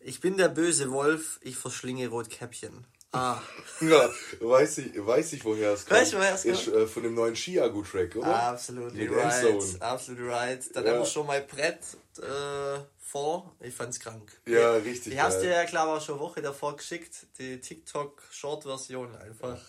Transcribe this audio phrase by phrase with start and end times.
[0.00, 2.86] Ich bin der böse Wolf, ich verschlinge Rotkäppchen.
[3.12, 3.40] Ah.
[3.80, 4.10] Ja,
[4.40, 6.00] weiß ich, weiß ich woher es kommt.
[6.00, 6.54] Weißt du, woher es kommt?
[6.54, 8.26] Ist äh, von dem neuen Chiago-Track, oder?
[8.26, 10.64] Absolut right, absolut right.
[10.74, 10.90] Dann ja.
[10.90, 11.78] haben wir schon mal Brett
[12.18, 13.54] äh, vor.
[13.60, 14.30] Ich fand's krank.
[14.46, 15.14] Ja, richtig.
[15.14, 17.26] Ich hab's dir ja, glaube ich, schon eine Woche davor geschickt.
[17.38, 19.60] Die TikTok-Short-Version einfach.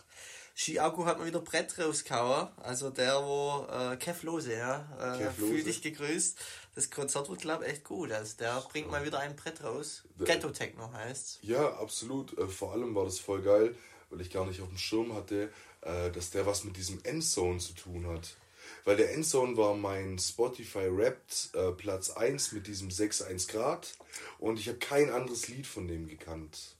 [0.59, 2.49] Chiago hat mal wieder Brett rausgehauen.
[2.57, 5.17] Also der, wo äh, Kev Lose, ja.
[5.17, 6.37] Äh, Fühl dich gegrüßt.
[6.75, 8.11] Das Konzert wird, glaube ich, echt gut.
[8.11, 10.03] Also der bringt mal wieder ein Brett raus.
[10.19, 12.37] Ghetto Techno heißt Ja, absolut.
[12.37, 13.73] Äh, vor allem war das voll geil,
[14.09, 15.49] weil ich gar nicht auf dem Schirm hatte,
[15.79, 18.35] äh, dass der was mit diesem Endzone zu tun hat.
[18.83, 23.95] Weil der Endzone war mein Spotify Wrapped äh, Platz 1 mit diesem 6-1 Grad
[24.39, 26.75] und ich habe kein anderes Lied von dem gekannt.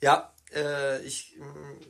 [0.00, 1.38] Ja, äh, ich,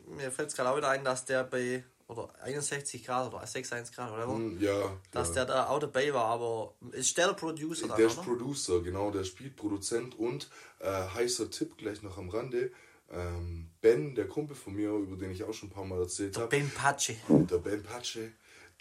[0.07, 3.95] mir fällt es gerade auch wieder ein, dass der bei oder 61 Grad oder 61
[3.95, 5.35] Grad oder mm, ja, dass ja.
[5.35, 8.23] der da auch dabei war, aber ist der Producer dann, Der ist?
[8.23, 10.49] Producer, genau, der spielt Produzent und
[10.81, 12.71] äh, heißer Tipp gleich noch am Rande.
[13.11, 16.37] Ähm, ben, der Kumpel von mir, über den ich auch schon ein paar Mal erzählt
[16.37, 16.49] habe.
[16.49, 17.13] Ben Pace.
[17.29, 18.31] Der Ben Pace,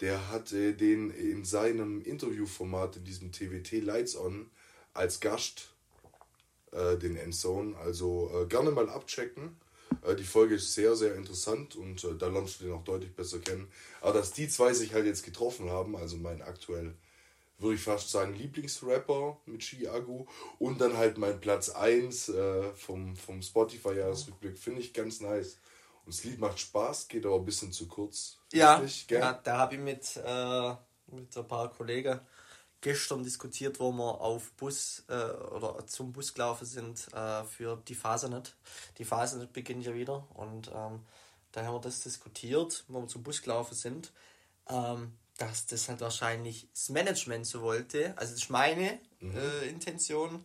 [0.00, 4.50] der hatte den in seinem Interviewformat in diesem TWT Lights On
[4.94, 5.74] als Gast
[6.72, 7.76] äh, den Endzone.
[7.76, 9.56] Also äh, gerne mal abchecken.
[10.02, 13.14] Äh, die Folge ist sehr, sehr interessant und äh, da lernst du den auch deutlich
[13.14, 13.70] besser kennen.
[14.00, 16.94] Aber dass die zwei sich halt jetzt getroffen haben, also mein aktuell,
[17.58, 20.26] würde ich fast sagen, Lieblingsrapper mit Chiago
[20.58, 25.58] und dann halt mein Platz 1 äh, vom, vom Spotify-Jahresrückblick, finde ich ganz nice.
[26.04, 28.38] Und das Lied macht Spaß, geht aber ein bisschen zu kurz.
[28.52, 30.74] Ja, ja da habe ich mit, äh,
[31.06, 32.20] mit ein paar Kollegen
[32.82, 37.94] gestern diskutiert, wo wir auf Bus äh, oder zum Bus gelaufen sind äh, für die
[37.94, 38.54] Phase nicht.
[38.98, 41.00] Die Phase nicht beginnt ja wieder und ähm,
[41.52, 44.12] da haben wir das diskutiert, wo wir zum Bus gelaufen sind,
[44.68, 48.14] ähm, dass das halt wahrscheinlich das Management so wollte.
[48.18, 49.36] Also das ist meine mhm.
[49.36, 50.44] äh, Intention,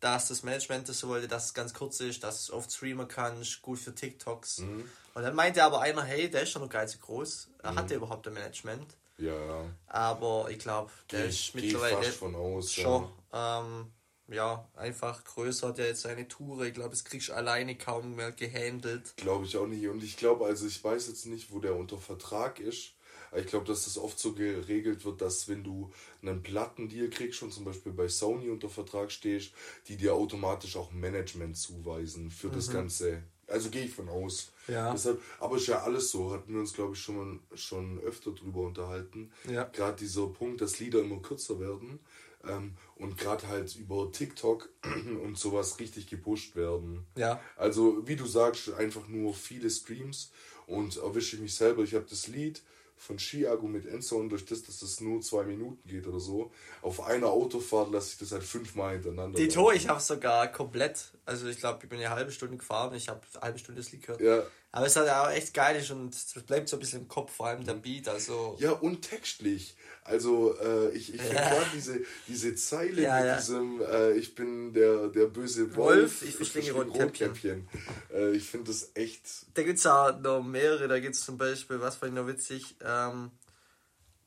[0.00, 3.08] dass das Management das so wollte, dass es ganz kurz ist, dass es oft streamen
[3.08, 4.58] kannst, gut für TikToks.
[4.58, 4.88] Mhm.
[5.14, 7.48] Und dann meinte aber einer, hey, der ist schon noch gar nicht so groß.
[7.62, 7.76] Er mhm.
[7.76, 8.94] hatte überhaupt ein Management.
[9.18, 9.64] Ja.
[9.86, 13.60] Aber ich glaube, der geh, ist mittlerweile aus, schon ja.
[13.60, 13.92] Ähm,
[14.30, 16.62] ja, einfach größer, hat ja jetzt seine Tour.
[16.62, 19.14] Ich glaube, das kriegst du alleine kaum mehr gehandelt.
[19.16, 19.88] Glaube ich auch nicht.
[19.88, 22.92] Und ich glaube, also ich weiß jetzt nicht, wo der unter Vertrag ist.
[23.36, 25.92] Ich glaube, dass das oft so geregelt wird, dass wenn du
[26.22, 29.52] einen Plattendeal kriegst und zum Beispiel bei Sony unter Vertrag stehst,
[29.86, 32.52] die dir automatisch auch Management zuweisen für mhm.
[32.52, 34.52] das ganze also gehe ich von aus.
[34.66, 34.92] Ja.
[34.92, 38.32] Deshalb, aber ist ja alles so, hatten wir uns, glaube ich, schon, mal, schon öfter
[38.32, 39.32] drüber unterhalten.
[39.50, 39.64] Ja.
[39.64, 41.98] Gerade dieser Punkt, dass Lieder immer kürzer werden
[42.46, 44.68] ähm, und gerade halt über TikTok
[45.24, 47.06] und sowas richtig gepusht werden.
[47.16, 47.40] Ja.
[47.56, 50.30] Also, wie du sagst, einfach nur viele Streams
[50.66, 51.82] und erwische ich mich selber.
[51.82, 52.62] Ich habe das Lied
[52.98, 56.50] von Chiago mit Endzone, durch das, dass das nur zwei Minuten geht oder so,
[56.82, 59.38] auf einer Autofahrt lasse ich das halt fünfmal hintereinander.
[59.38, 62.94] Die Tour, ich habe sogar komplett, also ich glaube, ich bin eine halbe Stunde gefahren,
[62.94, 64.20] ich habe eine halbe Stunde das Lied gehört.
[64.22, 64.42] Ja.
[64.72, 67.48] Aber es halt auch echt geil und es bleibt so ein bisschen im Kopf, vor
[67.48, 68.08] allem der Beat.
[68.08, 69.76] Also ja, und textlich.
[70.04, 71.32] Also äh, ich, ich ja.
[71.32, 73.36] gerade diese, diese Zeile ja, mit ja.
[73.36, 77.68] diesem äh, Ich bin der, der böse Wolf, Wolf ich verschlinge Rotkäppchen.
[78.12, 79.22] Äh, ich finde das echt...
[79.52, 80.88] Da gibt es auch noch mehrere.
[80.88, 83.32] Da gibt es zum Beispiel, was fand ich noch witzig, ähm,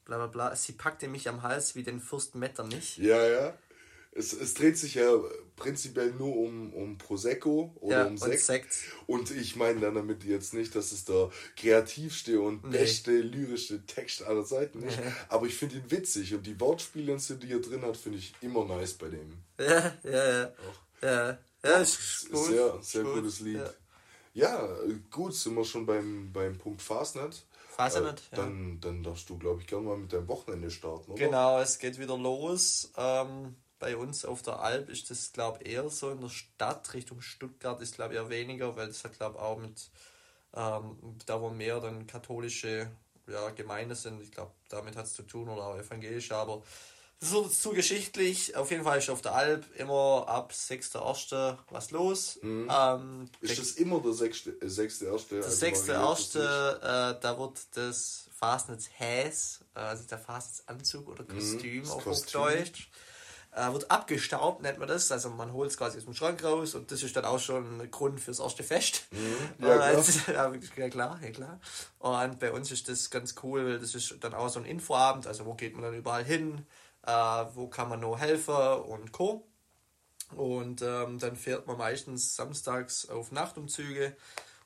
[0.06, 2.98] bla bla bla, sie packte mich am Hals wie den Fürst Metternich.
[2.98, 3.58] Ja, ja
[4.14, 5.10] es, es dreht sich ja
[5.56, 8.34] prinzipiell nur um, um Prosecco oder ja, um Sekt.
[8.34, 8.76] Und, Sekt.
[9.08, 12.78] und ich meine dann damit jetzt nicht, dass es der kreativste und nee.
[12.78, 14.98] beste lyrische Text aller Zeiten ist.
[14.98, 15.12] Nee.
[15.30, 18.66] Aber ich finde ihn witzig und die Wortspiele, die er drin hat, finde ich immer
[18.66, 19.34] nice bei dem.
[19.60, 20.48] Ja, ja, ja.
[20.48, 21.04] Auch.
[21.04, 22.46] Ja, ja, ist gut.
[22.48, 23.14] Sehr, sehr gut.
[23.16, 23.62] gutes Lied.
[24.34, 24.68] Ja.
[24.68, 24.78] ja.
[25.12, 27.46] gut, sind wir schon beim, beim Punkt Fastnet.
[27.70, 28.78] Fastnet, äh, dann, ja.
[28.82, 31.26] dann darfst du, glaube ich, gerne mal mit deinem Wochenende starten, oder?
[31.26, 32.92] Genau, es geht wieder los.
[32.98, 36.12] Ähm, bei uns auf der Alp ist das, glaube ich, eher so.
[36.12, 39.42] In der Stadt Richtung Stuttgart ist, glaube ich, eher weniger, weil das hat, glaube ich,
[39.42, 39.90] auch mit,
[40.54, 42.90] ähm, da wo mehr dann katholische
[43.28, 46.62] ja, Gemeinde sind, ich glaube, damit hat es zu tun oder auch evangelisch, aber
[47.20, 48.56] das wird zu geschichtlich.
[48.56, 51.58] Auf jeden Fall ist auf der Alp immer ab 6.1.
[51.70, 52.40] was los.
[52.42, 52.70] Mhm.
[52.72, 55.30] Ähm, ist das immer der 6.1.?
[55.30, 55.92] Der 6.1.
[55.92, 61.30] Also äh, da wird das Fastnetz Häs, äh, also der Fastnetzanzug oder mhm.
[61.30, 62.90] Kostüm mhm, auf Hochdeutsch
[63.52, 65.12] äh, wird abgestaubt, nennt man das.
[65.12, 67.82] Also man holt es quasi aus dem Schrank raus und das ist dann auch schon
[67.82, 69.08] ein Grund fürs erste Fest.
[69.12, 69.20] Mhm.
[69.68, 70.56] Ja, klar.
[70.78, 71.60] ja, klar, ja, klar.
[72.00, 75.28] Und bei uns ist das ganz cool, weil das ist dann auch so ein Infoabend,
[75.28, 76.66] also wo geht man dann überall hin,
[77.06, 77.12] äh,
[77.54, 79.48] wo kann man nur helfen und Co.
[80.36, 84.16] Und ähm, dann fährt man meistens samstags auf Nachtumzüge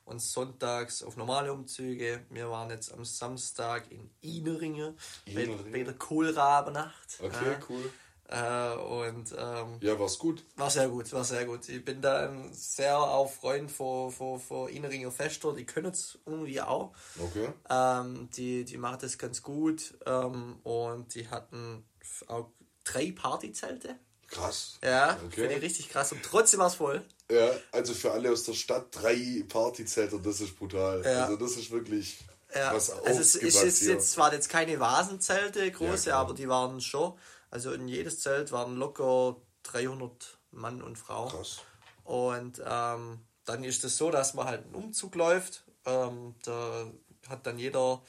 [0.04, 2.24] und sonntags auf normale Umzüge.
[2.30, 4.94] Wir waren jetzt am Samstag in Ineringe,
[5.34, 7.18] Bei, bei der Kohlrabenacht.
[7.20, 7.90] Okay, äh, cool.
[8.28, 10.42] Äh, und ähm, ja, war's gut.
[10.56, 11.68] War sehr gut, war sehr gut.
[11.68, 16.60] Ich bin da sehr auch Freund von, von, von Inneringer Fester, die können es irgendwie
[16.60, 16.92] auch.
[17.18, 17.48] Okay.
[17.70, 21.84] Ähm, die, die machen das ganz gut ähm, und die hatten
[22.26, 22.50] auch
[22.82, 23.96] drei Partyzelte.
[24.28, 24.78] Krass.
[24.82, 25.42] Ja, okay.
[25.42, 27.04] finde ich richtig krass und trotzdem war es voll.
[27.30, 31.02] Ja, also für alle aus der Stadt drei Partyzelte, das ist brutal.
[31.04, 31.26] Ja.
[31.26, 32.18] Also das ist wirklich
[32.54, 32.74] ja.
[32.74, 36.80] was Also es ist jetzt, jetzt zwar jetzt keine Vasenzelte große, ja, aber die waren
[36.80, 37.14] schon
[37.56, 41.28] also in jedes Zelt waren locker 300 Mann und Frau.
[41.28, 41.62] Krass.
[42.04, 45.64] Und ähm, dann ist es so, dass man halt einen Umzug läuft.
[45.86, 46.84] Ähm, da
[47.30, 48.02] hat dann jeder,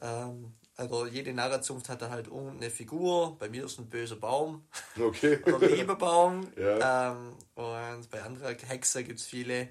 [0.00, 3.36] ähm, also jede Narrenzunft hat da halt irgendeine Figur.
[3.40, 4.68] Bei mir ist ein böser Baum.
[4.96, 5.40] Okay.
[5.52, 6.46] Oder Liebebaum.
[6.56, 7.10] ja.
[7.10, 9.70] Ähm, und bei anderen Hexen gibt es viele.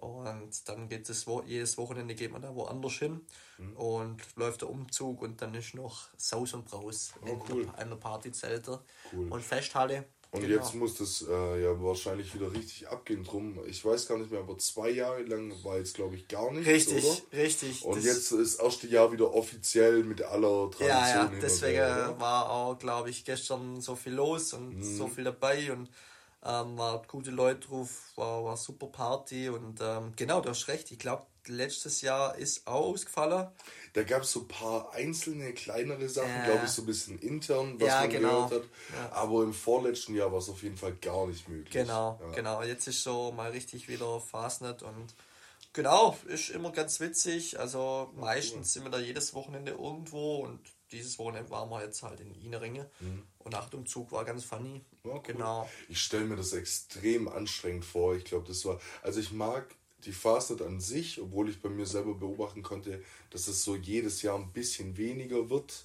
[0.00, 3.20] Und dann geht es wo, jedes Wochenende geht man da woanders hin
[3.58, 3.76] mhm.
[3.76, 7.68] und läuft der Umzug und dann ist noch Saus und Braus oh, in cool.
[7.76, 8.80] einer Partyzelte
[9.12, 9.28] cool.
[9.30, 10.06] und Festhalle.
[10.32, 10.54] Und genau.
[10.54, 13.58] jetzt muss das äh, ja wahrscheinlich wieder richtig abgehen drum.
[13.66, 16.68] Ich weiß gar nicht mehr, aber zwei Jahre lang war jetzt glaube ich gar nichts.
[16.68, 17.42] Richtig, oder?
[17.42, 17.84] richtig.
[17.84, 20.88] Und jetzt ist das erste Jahr wieder offiziell mit aller Tradition.
[20.88, 24.96] Ja, ja, deswegen war auch, glaube ich, gestern so viel los und mhm.
[24.96, 25.90] so viel dabei und
[26.44, 30.90] ähm, war gute Leute drauf, war, war super Party und ähm, genau, du hast recht.
[30.90, 33.48] Ich glaube, letztes Jahr ist auch ausgefallen.
[33.92, 37.18] Da gab es so ein paar einzelne kleinere Sachen, äh, glaube ich, so ein bisschen
[37.18, 38.46] intern, was ja, man genau.
[38.46, 38.70] gehört hat.
[38.94, 39.12] Ja.
[39.12, 41.72] Aber im vorletzten Jahr war es auf jeden Fall gar nicht möglich.
[41.72, 42.30] Genau, ja.
[42.32, 42.62] genau.
[42.62, 45.14] Jetzt ist so mal richtig wieder Fastnet und
[45.72, 47.58] genau, ist immer ganz witzig.
[47.58, 48.64] Also meistens cool.
[48.64, 50.60] sind wir da jedes Wochenende irgendwo und
[50.92, 53.24] dieses Wochenende waren wir jetzt halt in Ineringe mhm.
[53.44, 54.82] Und dem Zug war ganz funny.
[55.04, 55.22] Ja, cool.
[55.26, 55.68] Genau.
[55.88, 58.14] Ich stelle mir das extrem anstrengend vor.
[58.14, 59.66] Ich glaube, das war, also ich mag
[60.04, 64.22] die Fastnet an sich, obwohl ich bei mir selber beobachten konnte, dass es so jedes
[64.22, 65.84] Jahr ein bisschen weniger wird.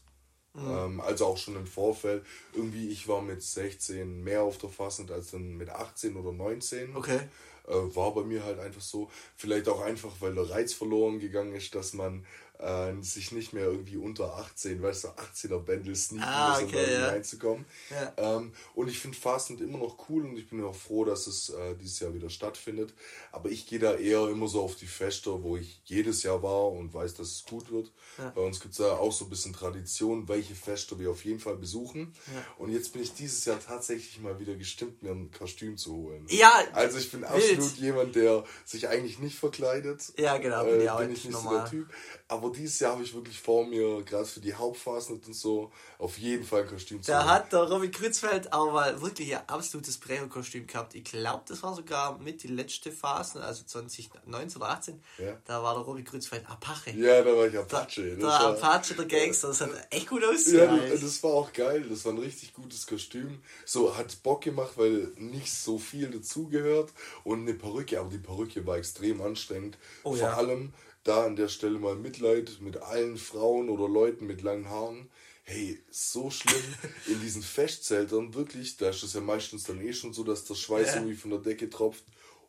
[0.54, 0.70] Mhm.
[0.70, 2.26] Ähm, also auch schon im Vorfeld.
[2.54, 6.96] Irgendwie, ich war mit 16 mehr auf der Fastnet als dann mit 18 oder 19.
[6.96, 7.20] Okay.
[7.68, 9.10] Äh, war bei mir halt einfach so.
[9.36, 12.26] Vielleicht auch einfach, weil der Reiz verloren gegangen ist, dass man
[12.60, 16.92] äh, sich nicht mehr irgendwie unter 18, weißt du, 18er Bändel sneaken ah, okay, um
[16.92, 17.08] ja.
[17.08, 17.66] reinzukommen.
[17.90, 18.38] Ja.
[18.38, 21.50] Ähm, und ich finde Fastnet immer noch cool und ich bin auch froh, dass es
[21.50, 22.94] äh, dieses Jahr wieder stattfindet.
[23.32, 26.72] Aber ich gehe da eher immer so auf die Feste, wo ich jedes Jahr war
[26.72, 27.92] und weiß, dass es gut wird.
[28.18, 28.30] Ja.
[28.30, 31.40] Bei uns gibt es da auch so ein bisschen Tradition, welche Feste wir auf jeden
[31.40, 32.14] Fall besuchen.
[32.58, 36.26] Und jetzt bin ich dieses Jahr tatsächlich mal wieder gestimmt, mir ein Kostüm zu holen.
[36.30, 36.64] Ja.
[36.74, 37.32] Also ich bin wild.
[37.32, 40.14] absolut jemand, der sich eigentlich nicht verkleidet.
[40.18, 41.54] Ja, genau, bin, äh, bin ich nicht normal.
[41.54, 41.94] so der Typ.
[42.28, 46.18] Aber dieses Jahr habe ich wirklich vor mir, gerade für die Hauptphasen und so, auf
[46.18, 50.66] jeden Fall ein Kostüm zu Da hat der Robin Krützfeld aber wirklich ein absolutes Brecher-Kostüm
[50.66, 50.96] gehabt.
[50.96, 55.04] Ich glaube, das war sogar mit die letzte Phase, also 2019 oder 18.
[55.20, 55.38] Ja.
[55.46, 56.92] Da war der Robin Krützfeld Apache.
[56.92, 58.02] Ja, da war ich Apache.
[58.02, 60.78] Der, der Apache, der Gangster, das hat echt gut ausgesehen.
[60.78, 61.86] Ja, das war auch geil.
[61.88, 63.44] Das war ein richtig gutes Kostüm.
[63.66, 66.92] So, hat Bock gemacht, weil nicht so viel dazugehört.
[67.24, 69.78] Und eine Perücke, aber die Perücke war extrem anstrengend.
[70.04, 70.34] Oh, Vor ja.
[70.34, 70.74] allem
[71.06, 75.10] da an der Stelle mal Mitleid mit allen Frauen oder Leuten mit langen Haaren.
[75.44, 76.64] Hey, so schlimm
[77.08, 80.56] in diesen Festzeltern, wirklich, da ist es ja meistens dann eh schon so, dass der
[80.56, 80.96] Schweiß ja.
[80.96, 82.04] irgendwie von der Decke tropft.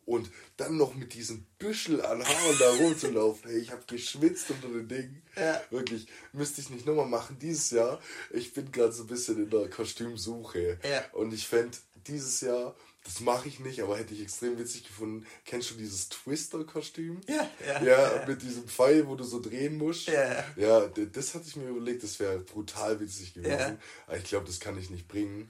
[0.05, 3.51] Und dann noch mit diesem Büschel an Haaren da rumzulaufen.
[3.51, 5.21] Hey, ich habe geschwitzt unter den Dingen.
[5.35, 5.61] Ja.
[5.69, 8.01] Wirklich, müsste ich nicht nochmal machen dieses Jahr.
[8.31, 10.79] Ich bin gerade so ein bisschen in der Kostümsuche.
[10.81, 11.03] Ja.
[11.11, 11.77] Und ich fände
[12.07, 12.73] dieses Jahr
[13.07, 15.25] das mache ich nicht, aber hätte ich extrem witzig gefunden.
[15.45, 17.21] Kennst du dieses Twister-Kostüm?
[17.27, 18.17] Ja, ja, ja.
[18.17, 20.07] Ja, mit diesem Pfeil, wo du so drehen musst.
[20.07, 20.45] Ja, ja.
[20.57, 23.57] ja das hatte ich mir überlegt, das wäre brutal witzig gewesen.
[23.57, 23.77] Ja.
[24.07, 25.49] Aber ich glaube, das kann ich nicht bringen.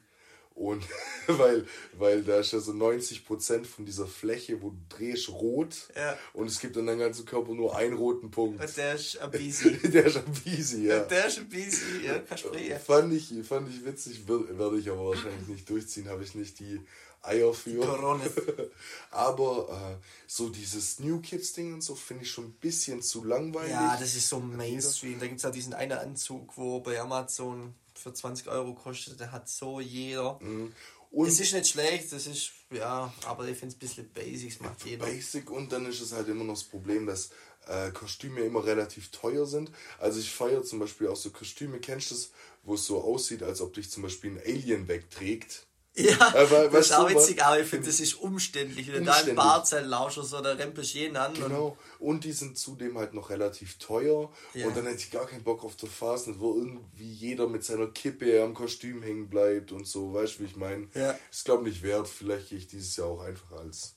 [0.57, 0.83] Und
[1.27, 5.75] weil, weil da ist ja so 90% von dieser Fläche, wo du drehst, rot.
[5.95, 6.17] Ja.
[6.33, 8.59] Und es gibt an deinem ganzen Körper nur einen roten Punkt.
[8.59, 9.77] Und der ist ein busy.
[9.77, 11.03] der ist ein busy, ja.
[11.03, 12.79] Der ist ein busy, ja, verspreche.
[12.79, 16.81] Fand ich, fand ich witzig, werde ich aber wahrscheinlich nicht durchziehen, habe ich nicht die
[17.21, 17.83] Eier für.
[19.11, 23.23] Aber äh, so dieses New Kids Ding und so finde ich schon ein bisschen zu
[23.23, 23.71] langweilig.
[23.71, 25.19] Ja, das ist so Mainstream.
[25.19, 29.31] Da gibt es ja diesen einen Anzug, wo bei Amazon für 20 Euro kostet, der
[29.31, 30.39] hat so jeder.
[30.41, 30.73] Mhm.
[31.11, 34.59] Und es ist nicht schlecht, das ist, ja, aber ich finde es ein bisschen Basics
[34.59, 35.05] macht jeder.
[35.05, 37.29] Basic und dann ist es halt immer noch das Problem, dass
[37.67, 39.71] äh, Kostüme immer relativ teuer sind.
[39.99, 42.31] Also ich feiere zum Beispiel auch so Kostüme, kennst du das,
[42.63, 45.65] wo es so aussieht, als ob dich zum Beispiel ein Alien wegträgt.
[45.97, 48.91] Ja, aber, das ist auch witzig, aber ich finde, das ist umständlich.
[48.91, 51.33] Wenn du da einen Barzell lauschst oder rempelst jeden an.
[51.33, 51.75] Genau.
[51.97, 54.31] Und die sind zudem halt noch relativ teuer.
[54.53, 54.67] Ja.
[54.67, 57.87] Und dann hätte ich gar keinen Bock auf der Phase, wo irgendwie jeder mit seiner
[57.87, 60.13] Kippe am Kostüm hängen bleibt und so.
[60.13, 60.87] Weißt du, wie ich meine?
[60.93, 61.17] Ja.
[61.31, 62.07] Ist, glaube ich, nicht wert.
[62.07, 63.95] Vielleicht gehe ich dieses Jahr auch einfach als,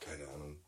[0.00, 0.60] keine Ahnung,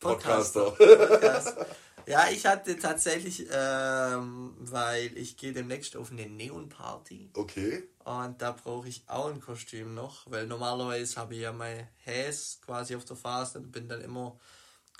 [0.00, 0.72] Podcaster.
[0.72, 1.66] Podcaster.
[2.06, 7.30] Ja, ich hatte tatsächlich, ähm, weil ich gehe demnächst auf eine Neon-Party.
[7.34, 7.88] Okay.
[8.04, 12.60] Und da brauche ich auch ein Kostüm noch, weil normalerweise habe ich ja mein Häs
[12.64, 14.38] quasi auf der Phase und bin dann immer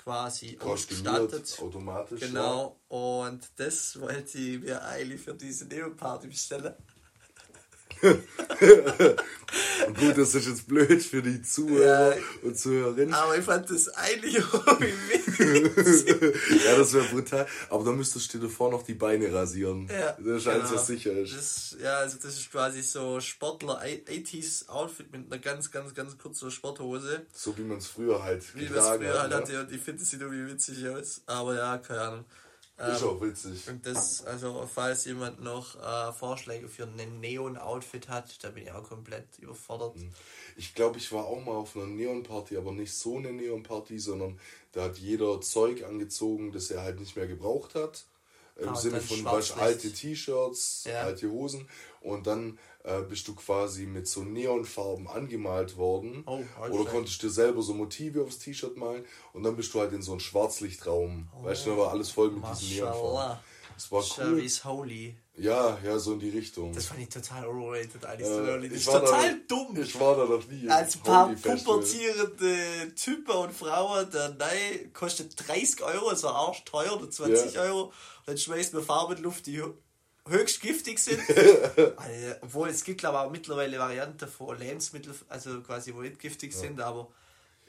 [0.03, 1.57] quasi ausgestattet.
[1.59, 2.21] automatisch.
[2.21, 2.79] Genau.
[2.89, 2.97] Ja.
[2.97, 6.73] Und das wollte ich mir eigentlich für diese Neon-Party bestellen.
[9.99, 13.13] Gut, das ist jetzt blöd für die Zuhörer ja, und Zuhörerinnen.
[13.13, 14.93] Aber ich fand das eigentlich irgendwie
[15.27, 16.65] witzig.
[16.65, 17.47] ja, das wäre brutal.
[17.69, 19.87] Aber dann müsstest du dir davor noch die Beine rasieren.
[19.87, 20.77] Ja, das scheint genau.
[20.77, 21.35] so sicher ist.
[21.35, 26.17] Das, ja, also das ist quasi so Sportler 80s Outfit mit einer ganz, ganz, ganz
[26.17, 27.25] kurzen Sporthose.
[27.33, 29.61] So wie man es früher halt Wie man es früher halt hatte.
[29.61, 31.21] Und ich finde, es sieht irgendwie witzig aus.
[31.27, 32.25] Aber ja, keine Ahnung.
[32.77, 33.69] Ist ähm, auch witzig.
[33.69, 38.71] Und das, also falls jemand noch äh, Vorschläge für ein Neon-Outfit hat, da bin ich
[38.71, 39.95] auch komplett überfordert.
[39.95, 40.11] Hm.
[40.57, 44.39] Ich glaube, ich war auch mal auf einer Neon-Party, aber nicht so eine Neon-Party, sondern
[44.73, 48.05] da hat jeder Zeug angezogen, das er halt nicht mehr gebraucht hat.
[48.57, 51.01] Im ah, Sinne von alte T-Shirts, ja.
[51.01, 51.67] alte Hosen.
[52.01, 56.23] Und dann äh, bist du quasi mit so Neonfarben angemalt worden.
[56.25, 59.91] Oh, oder konntest dir selber so Motive aufs T-Shirt malen und dann bist du halt
[59.91, 61.27] in so einen Schwarzlichtraum.
[61.35, 63.39] Oh, weißt du, da war alles voll mit diesen Neonfarben.
[63.73, 64.49] Das war cool.
[64.63, 65.17] Holy.
[65.37, 66.73] Ja, ja, so in die Richtung.
[66.73, 68.29] Das fand ich total overrated eigentlich.
[68.29, 69.77] Äh, das ist total da, dumm.
[69.81, 70.69] Ich war da noch nie.
[70.69, 77.09] Als paar pubertierende Typen und Frauen, der Nei kostet 30 Euro, ist also arschteuer oder
[77.09, 77.61] 20 ja.
[77.63, 77.91] Euro.
[78.25, 79.61] Dann schmeißt man Farbe in Luft, die
[80.27, 81.19] höchst giftig sind.
[81.97, 86.19] also, obwohl es gibt, glaube ich, auch mittlerweile Varianten von Lebensmitteln, also quasi, wo nicht
[86.19, 86.59] giftig ja.
[86.59, 87.09] sind, aber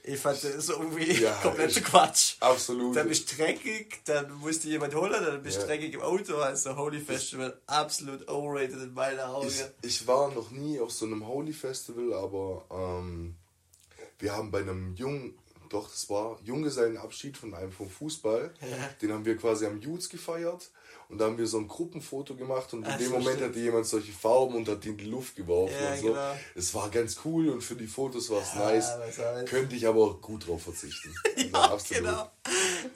[0.07, 2.37] ich fand das irgendwie ja, kompletter Quatsch.
[2.41, 2.97] Absolut.
[2.97, 5.67] Dann bist du dreckig, dann musst du jemand holen, dann bist du ja.
[5.67, 6.37] dreckig im Auto.
[6.37, 9.49] Also Holy Festival absolut overrated in meinen Augen.
[9.49, 13.35] Ich, ich, war noch nie auf so einem Holy Festival, aber ähm,
[14.21, 15.37] wir haben bei einem jungen,
[15.71, 18.55] doch, das war Junggesellenabschied von einem vom Fußball.
[18.61, 18.89] Ja.
[19.03, 20.71] Den haben wir quasi am Jutes gefeiert.
[21.09, 23.51] Und da haben wir so ein Gruppenfoto gemacht und in Ach, dem Moment stimmt.
[23.51, 26.07] hatte jemand solche Farben und hat die in die Luft geworfen ja, und so.
[26.09, 26.37] Genau.
[26.55, 29.49] Es war ganz cool und für die Fotos war es ja, nice.
[29.49, 31.15] Könnte ich aber auch gut drauf verzichten.
[31.37, 32.31] ja, also genau.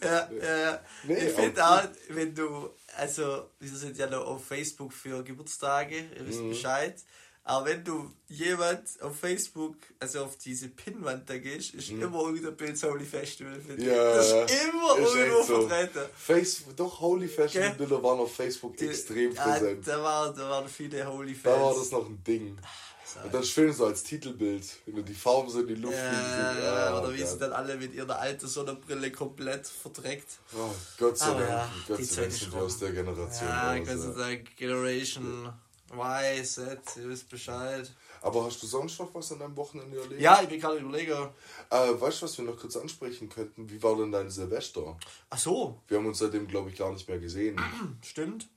[0.02, 0.81] Ja, ja.
[1.05, 5.97] Nee, ich finde auch, wenn du, also wir sind ja noch auf Facebook für Geburtstage,
[6.19, 6.50] ihr wisst mhm.
[6.50, 6.97] Bescheid.
[7.44, 12.02] Aber wenn du jemand auf Facebook, also auf diese Pinwand da gehst, ist mhm.
[12.02, 15.68] immer irgendein Bild Holy Festival für Ja, das ist immer ist irgendwo so.
[15.68, 16.11] vertreten.
[16.14, 19.87] Facebook, doch, Holy Festival Bilder waren auf Facebook Die, extrem präsent.
[19.87, 21.56] Ja, da, war, da waren viele Holy Fans.
[21.56, 22.59] Da war das noch ein Ding.
[22.62, 22.90] Ach,
[23.25, 26.11] und dann schön so als Titelbild, wenn du die Farben so in die Luft ja,
[26.11, 26.64] fliegen.
[26.64, 30.38] Ja, ah, oder wie sie dann alle mit ihrer alten Sonnenbrille komplett verdreckt.
[30.54, 33.87] Oh, Gott sei Dank, ja, Gott sei Dank sind wir aus der Generation Ja, raus,
[33.87, 35.52] Gott sei Dank, Generation
[35.90, 37.90] Weiß, jetzt, ihr wisst Bescheid.
[38.23, 40.20] Aber hast du sonst noch was an deinem Wochenende erlebt?
[40.20, 41.32] Ja, ich bin gerade überlege.
[41.68, 43.68] Äh, weißt du, was wir noch kurz ansprechen könnten?
[43.68, 44.97] Wie war denn dein Silvester?
[45.30, 45.82] Ach so.
[45.88, 47.61] Wir haben uns seitdem, glaube ich, gar nicht mehr gesehen.
[48.02, 48.49] Stimmt.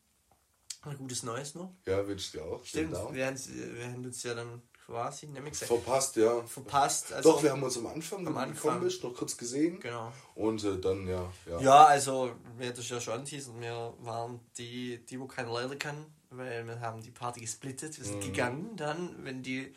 [0.84, 1.74] Ein gutes Neues noch.
[1.86, 2.64] Ja, wünsche ich dir auch.
[2.64, 5.72] Stimmt, wir haben, wir haben uns ja dann quasi, nämlich gesagt.
[5.72, 6.44] Verpasst, ja.
[6.44, 7.14] Verpasst.
[7.14, 8.82] Also Doch, wir haben uns am Anfang, am Anfang.
[8.82, 9.80] bist, noch kurz gesehen.
[9.80, 10.12] Genau.
[10.36, 11.60] Und äh, dann, ja, ja.
[11.62, 16.06] Ja, also, wir hatten ja schon anteasern, wir waren die, die, wo keine Leute kann,
[16.38, 18.22] weil wir haben die Party gesplittet, wir sind mhm.
[18.22, 19.74] gegangen dann, wenn die,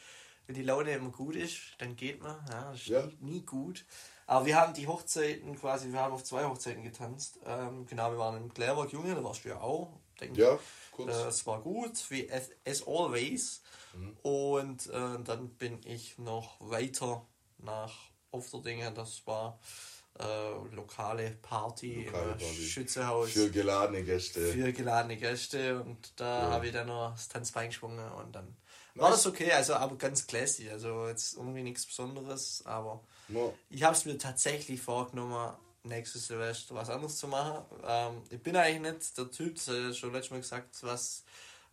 [0.47, 3.07] wenn die Laune immer gut ist, dann geht man, ja, das ist ja.
[3.07, 3.85] Nie, nie, gut.
[4.27, 7.39] Aber wir haben die Hochzeiten quasi, wir haben auf zwei Hochzeiten getanzt.
[7.45, 10.59] Ähm, genau, wir waren im Klärwerk Junge, da warst du ja auch, denke Ja,
[10.91, 11.13] kurz.
[11.13, 13.63] Das war gut, wie as, as always.
[13.95, 14.17] Mhm.
[14.23, 17.25] Und äh, dann bin ich noch weiter
[17.59, 17.95] nach
[18.33, 19.59] Ofterdingen, das war
[20.19, 22.45] äh, lokale Party lokale im Party.
[22.45, 23.31] Schützehaus.
[23.31, 24.41] Für geladene Gäste.
[24.53, 26.51] Für geladene Gäste und da ja.
[26.51, 28.57] habe ich dann noch das Tanzbein geschwungen und dann
[28.95, 29.03] nice.
[29.03, 33.53] war das okay, also aber ganz classy, also jetzt irgendwie nichts Besonderes, aber ja.
[33.71, 37.65] ich habe es mir tatsächlich vorgenommen, nächstes Silvester was anderes zu machen.
[37.87, 41.25] Ähm, ich bin eigentlich nicht der Typ, das habe ich schon letztes Mal gesagt, was,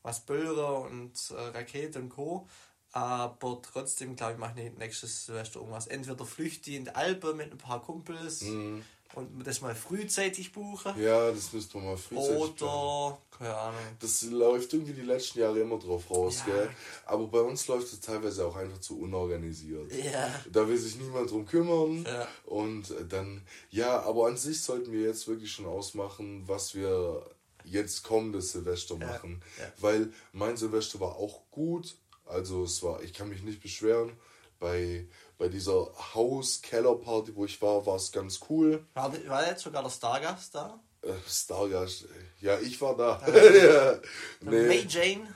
[0.01, 2.47] was Böller und äh, Rakete und Co.
[2.93, 5.87] Aber trotzdem, glaube ich, mache ich nächstes Silvester irgendwas.
[5.87, 8.83] Entweder flüchte ich in die Alpen mit ein paar Kumpels mhm.
[9.15, 10.93] und das mal frühzeitig buchen.
[11.01, 13.81] Ja, das müsste man mal frühzeitig Oder, keine Ahnung.
[13.99, 16.53] Das läuft irgendwie die letzten Jahre immer drauf raus, ja.
[16.53, 16.69] gell?
[17.07, 19.91] Aber bei uns läuft es teilweise auch einfach zu unorganisiert.
[19.91, 20.29] Ja.
[20.51, 22.05] Da will sich niemand drum kümmern.
[22.05, 22.27] Ja.
[22.45, 27.25] Und dann, ja, aber an sich sollten wir jetzt wirklich schon ausmachen, was wir
[27.63, 29.41] jetzt kommendes Silvester machen.
[29.57, 29.65] Ja.
[29.79, 34.13] Weil mein Silvester war auch gut also es war, ich kann mich nicht beschweren.
[34.59, 38.85] Bei, bei dieser Haus-Keller-Party, wo ich war, war es ganz cool.
[38.93, 40.79] War, war jetzt sogar der Stargast da?
[41.01, 42.07] Äh, Stargast,
[42.39, 43.21] ja, ich war da.
[43.27, 43.99] ja.
[44.41, 44.67] nee.
[44.67, 45.33] May Jane?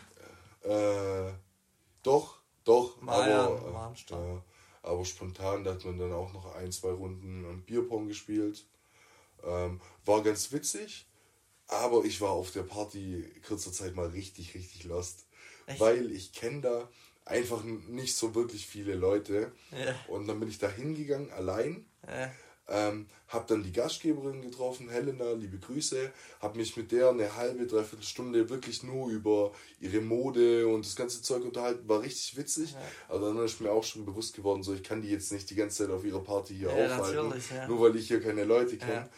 [0.64, 1.34] Äh,
[2.04, 3.02] doch, doch.
[3.06, 8.08] Aber, äh, aber spontan, da hat man dann auch noch ein, zwei Runden am Bierpong
[8.08, 8.66] gespielt.
[9.44, 11.06] Ähm, war ganz witzig,
[11.68, 15.27] aber ich war auf der Party kürzer Zeit mal richtig, richtig lost.
[15.68, 15.80] Echt?
[15.80, 16.90] Weil ich kenne da
[17.26, 19.52] einfach nicht so wirklich viele Leute.
[19.72, 19.96] Ja.
[20.08, 21.86] Und dann bin ich da hingegangen, allein.
[22.08, 22.32] Ja.
[22.70, 27.66] Ähm, hab dann die Gastgeberin getroffen, Helena, liebe Grüße, hab mich mit der eine halbe,
[27.66, 32.74] dreiviertel Stunde wirklich nur über ihre Mode und das ganze Zeug unterhalten, war richtig witzig.
[32.74, 32.80] Ja.
[33.08, 35.56] Aber dann ist mir auch schon bewusst geworden, so ich kann die jetzt nicht die
[35.56, 37.68] ganze Zeit auf ihrer Party hier ja, aufhalten, ja.
[37.70, 39.10] nur weil ich hier keine Leute kenne.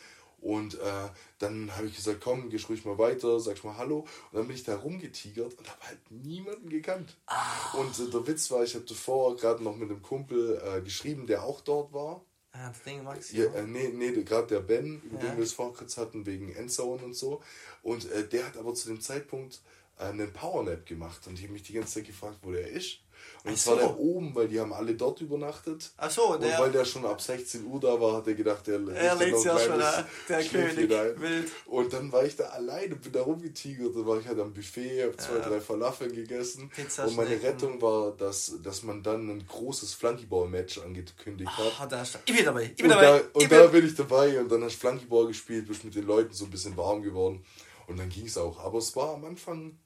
[0.42, 4.00] Und äh, dann habe ich gesagt, komm, geh ruhig mal weiter, sag mal Hallo.
[4.32, 7.18] Und dann bin ich da rumgetigert und habe halt niemanden gekannt.
[7.28, 7.78] Ah.
[7.78, 11.28] Und äh, der Witz war, ich habe davor gerade noch mit einem Kumpel äh, geschrieben,
[11.28, 12.24] der auch dort war.
[12.52, 15.30] Ah, das Ding Max, ja, äh, nee, nee, gerade der Ben, über ja.
[15.30, 17.42] den wir es vorher kurz hatten, wegen Endzone und so.
[17.84, 19.62] Und äh, der hat aber zu dem Zeitpunkt
[20.00, 21.28] einen Powernap gemacht.
[21.28, 23.00] Und ich habe mich die ganze Zeit gefragt, wo der ist.
[23.44, 23.72] Und es so.
[23.72, 25.92] war der oben, weil die haben alle dort übernachtet.
[25.98, 28.68] Ach so, und der, weil der schon ab 16 Uhr da war, hat er gedacht,
[28.68, 31.52] der er legt ja schon da, der König wild.
[31.66, 35.04] Und dann war ich da alleine, bin da rumgetigert, dann war ich halt am Buffet,
[35.04, 35.50] hab zwei, ja.
[35.50, 36.70] drei Falafeln gegessen.
[36.70, 41.74] Pizza und meine Rettung war, dass, dass man dann ein großes Flunkyball-Match angekündigt hat.
[41.82, 43.20] Oh, da ich bin dabei, ich bin und dabei.
[43.20, 45.96] Da, und bin da bin ich dabei und dann hast du Flunkyball gespielt, bist mit
[45.96, 47.44] den Leuten so ein bisschen warm geworden.
[47.88, 48.60] Und dann ging es auch.
[48.64, 49.78] Aber es war am Anfang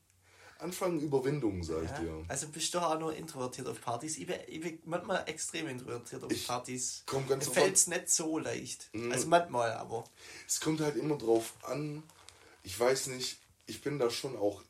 [0.63, 1.99] Anfang Überwindung, sag ich ja.
[1.99, 2.25] dir.
[2.29, 4.17] Also bist du auch nur introvertiert auf Partys.
[4.17, 7.03] Ich bin, ich bin manchmal extrem introvertiert auf ich Partys.
[7.05, 8.89] Komm ganz Mir fällt es nicht so leicht.
[8.93, 9.11] Mhm.
[9.11, 10.05] Also manchmal, aber.
[10.47, 12.01] Es kommt halt immer drauf an.
[12.63, 14.61] Ich weiß nicht, ich bin da schon auch.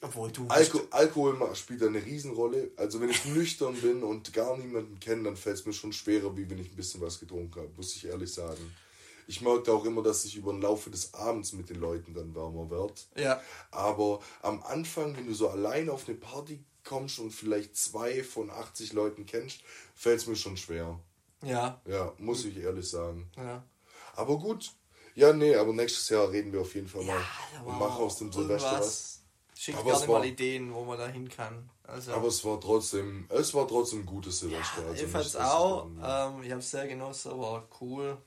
[0.00, 0.48] Obwohl du.
[0.48, 2.70] Alko Alkohol spielt da eine Riesenrolle.
[2.76, 6.36] Also wenn ich nüchtern bin und gar niemanden kenne, dann fällt es mir schon schwerer,
[6.36, 8.72] wie wenn ich ein bisschen was getrunken habe, muss ich ehrlich sagen
[9.32, 12.34] ich merke auch immer, dass ich über den Laufe des Abends mit den Leuten dann
[12.34, 12.92] wärmer werde.
[13.16, 13.40] Ja.
[13.70, 18.50] Aber am Anfang, wenn du so allein auf eine Party kommst und vielleicht zwei von
[18.50, 19.60] 80 Leuten kennst,
[19.94, 21.00] fällt es mir schon schwer.
[21.42, 21.80] Ja.
[21.86, 23.30] Ja, muss ich ehrlich sagen.
[23.38, 23.64] Ja.
[24.16, 24.72] Aber gut.
[25.14, 28.18] Ja, nee, aber nächstes Jahr reden wir auf jeden Fall mal ja, und machen aus
[28.18, 29.22] dem Silvester was.
[29.56, 31.70] Schickt aber gerne war, mal Ideen, wo man da hin kann.
[31.84, 34.82] Also, aber es war trotzdem, es war trotzdem ein gutes Silvester.
[34.82, 35.86] Ja, also ich fand's auch.
[35.86, 38.18] Ähm, ich habe es sehr genossen, war cool.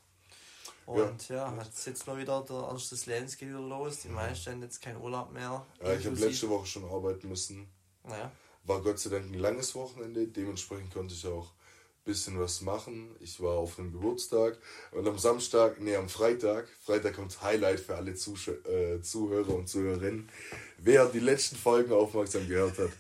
[0.86, 4.02] Und ja, ja jetzt jetzt mal wieder der Ernst des Lebens geht wieder los.
[4.02, 5.66] Die meisten haben jetzt keinen Urlaub mehr.
[5.82, 7.68] Ja, ich habe letzte Woche schon arbeiten müssen.
[8.08, 8.32] Ja.
[8.64, 10.28] War Gott sei Dank ein langes Wochenende.
[10.28, 13.16] Dementsprechend konnte ich auch ein bisschen was machen.
[13.20, 14.60] Ich war auf einem Geburtstag
[14.92, 19.68] und am Samstag, nee, am Freitag, Freitag kommt Highlight für alle Zusch äh, Zuhörer und
[19.68, 20.30] Zuhörerinnen.
[20.78, 22.92] Wer die letzten Folgen aufmerksam gehört hat,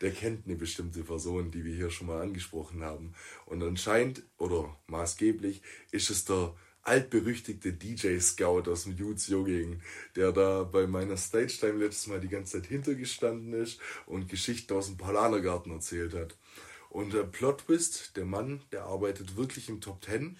[0.00, 3.14] der kennt eine bestimmte Person, die wir hier schon mal angesprochen haben.
[3.46, 9.80] Und anscheinend, oder maßgeblich, ist es der altberüchtigte DJ Scout aus dem Youths Jogging,
[10.16, 14.74] der da bei meiner Stage Time letztes Mal die ganze Zeit hintergestanden ist und Geschichten
[14.74, 16.36] aus dem Palanergarten erzählt hat.
[16.90, 20.36] Und der Plot Twist, der Mann, der arbeitet wirklich im Top Ten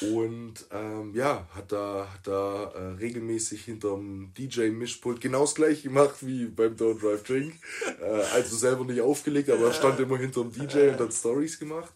[0.00, 6.16] und ähm, ja, hat da, hat da äh, regelmäßig hinterm DJ-Mischpult genau das gleiche gemacht
[6.20, 7.54] wie beim Don't Drive Drink.
[8.00, 11.92] Äh, also selber nicht aufgelegt, aber er stand immer hinterm DJ und hat Stories gemacht.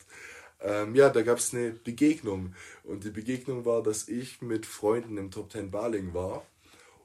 [0.62, 2.54] Ähm, ja, da gab es eine Begegnung.
[2.84, 6.44] Und die Begegnung war, dass ich mit Freunden im Top 10 Baling war.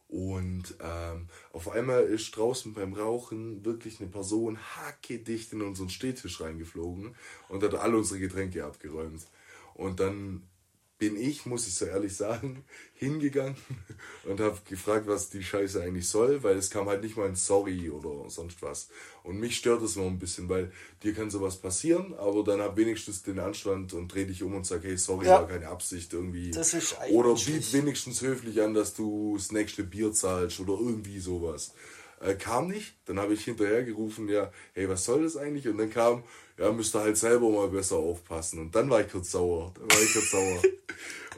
[0.10, 6.40] Und ähm, auf einmal ist draußen beim Rauchen wirklich eine Person hackedicht in unseren Stehtisch
[6.40, 7.14] reingeflogen
[7.50, 9.28] und hat alle unsere Getränke abgeräumt.
[9.74, 10.44] Und dann
[10.98, 13.56] bin ich, muss ich so ehrlich sagen, hingegangen
[14.26, 17.36] und habe gefragt, was die Scheiße eigentlich soll, weil es kam halt nicht mal ein
[17.36, 18.90] Sorry oder sonst was.
[19.24, 20.72] Und mich stört es noch ein bisschen, weil
[21.04, 24.66] dir kann sowas passieren, aber dann hab wenigstens den Anstand und dreh dich um und
[24.66, 25.42] sag, hey, sorry, ja.
[25.42, 26.52] war keine Absicht irgendwie.
[26.52, 31.20] Das ist oder biet wenigstens höflich an, dass du das nächste Bier zahlst oder irgendwie
[31.20, 31.74] sowas.
[32.20, 35.68] Äh, kam nicht, dann habe ich hinterher gerufen, ja, hey, was soll das eigentlich?
[35.68, 36.24] Und dann kam,
[36.58, 38.60] ja, müsste halt selber mal besser aufpassen.
[38.60, 39.74] Und dann war ich kurz sauer.
[39.76, 40.62] Dann war ich kurz sauer.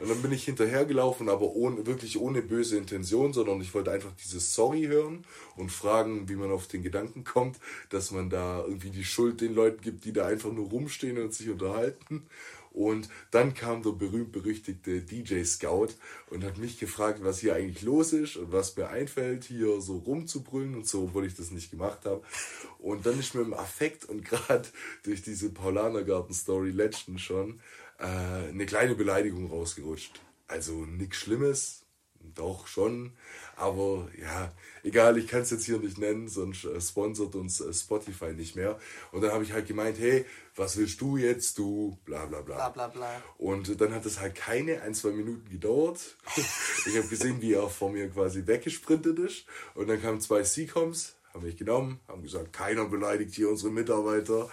[0.00, 4.12] Und dann bin ich hinterhergelaufen, aber ohne, wirklich ohne böse Intention, sondern ich wollte einfach
[4.24, 7.58] dieses Sorry hören und fragen, wie man auf den Gedanken kommt,
[7.90, 11.34] dass man da irgendwie die Schuld den Leuten gibt, die da einfach nur rumstehen und
[11.34, 12.26] sich unterhalten.
[12.72, 15.88] Und dann kam der berühmt-berüchtigte DJ Scout
[16.30, 19.98] und hat mich gefragt, was hier eigentlich los ist und was mir einfällt, hier so
[19.98, 22.22] rumzubrüllen und so, obwohl ich das nicht gemacht habe.
[22.78, 24.68] Und dann ist mir im Affekt und gerade
[25.02, 27.60] durch diese Paulanergarten-Story letztens schon
[27.98, 30.20] äh, eine kleine Beleidigung rausgerutscht.
[30.46, 31.79] Also nichts Schlimmes,
[32.40, 33.12] doch schon,
[33.56, 34.50] aber ja,
[34.82, 38.56] egal, ich kann es jetzt hier nicht nennen, sonst äh, sponsert uns äh, Spotify nicht
[38.56, 38.78] mehr.
[39.12, 40.24] Und dann habe ich halt gemeint, hey,
[40.56, 42.56] was willst du jetzt, du, bla bla bla.
[42.56, 43.22] Bla bla bla.
[43.36, 46.16] Und dann hat es halt keine ein, zwei Minuten gedauert.
[46.86, 49.44] ich habe gesehen, wie er vor mir quasi weggesprintet ist.
[49.74, 54.48] Und dann kamen zwei Seacoms, haben mich genommen, haben gesagt, keiner beleidigt hier unsere Mitarbeiter.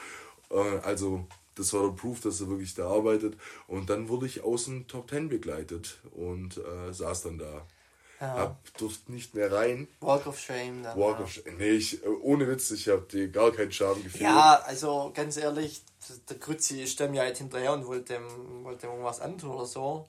[0.50, 3.38] Äh, also das war der Proof, dass er wirklich da arbeitet.
[3.68, 7.66] Und dann wurde ich aus dem Top Ten begleitet und äh, saß dann da.
[8.20, 8.36] Ja.
[8.36, 9.88] Hab, durfte nicht mehr rein.
[10.00, 10.98] Walk of Shame dann.
[10.98, 11.24] Walk ja.
[11.24, 11.58] of Shame.
[11.58, 14.24] Nee, ich, äh, ohne Witz, ich hab dir gar keinen Charme gefühlt.
[14.24, 15.84] Ja, also ganz ehrlich,
[16.30, 20.08] der Grützi ist mir halt hinterher und wollte dem, wollte dem irgendwas antun oder so.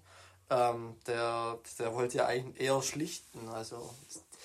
[0.50, 3.46] Ähm, der, der wollte ja eigentlich eher schlichten.
[3.48, 3.90] Also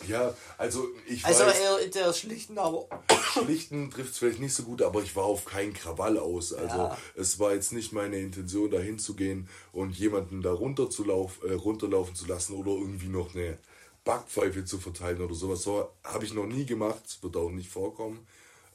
[0.08, 2.88] ja, also ich Also weiß, eher der Schlichten, aber.
[3.34, 6.54] Schlichten trifft es vielleicht nicht so gut, aber ich war auf keinen Krawall aus.
[6.54, 6.98] Also ja.
[7.16, 12.26] es war jetzt nicht meine Intention, da hinzugehen und jemanden da runterzulauf, äh, runterlaufen zu
[12.26, 13.58] lassen oder irgendwie noch eine
[14.04, 15.62] Backpfeife zu verteilen oder sowas.
[15.62, 18.26] So habe ich noch nie gemacht, wird auch nicht vorkommen.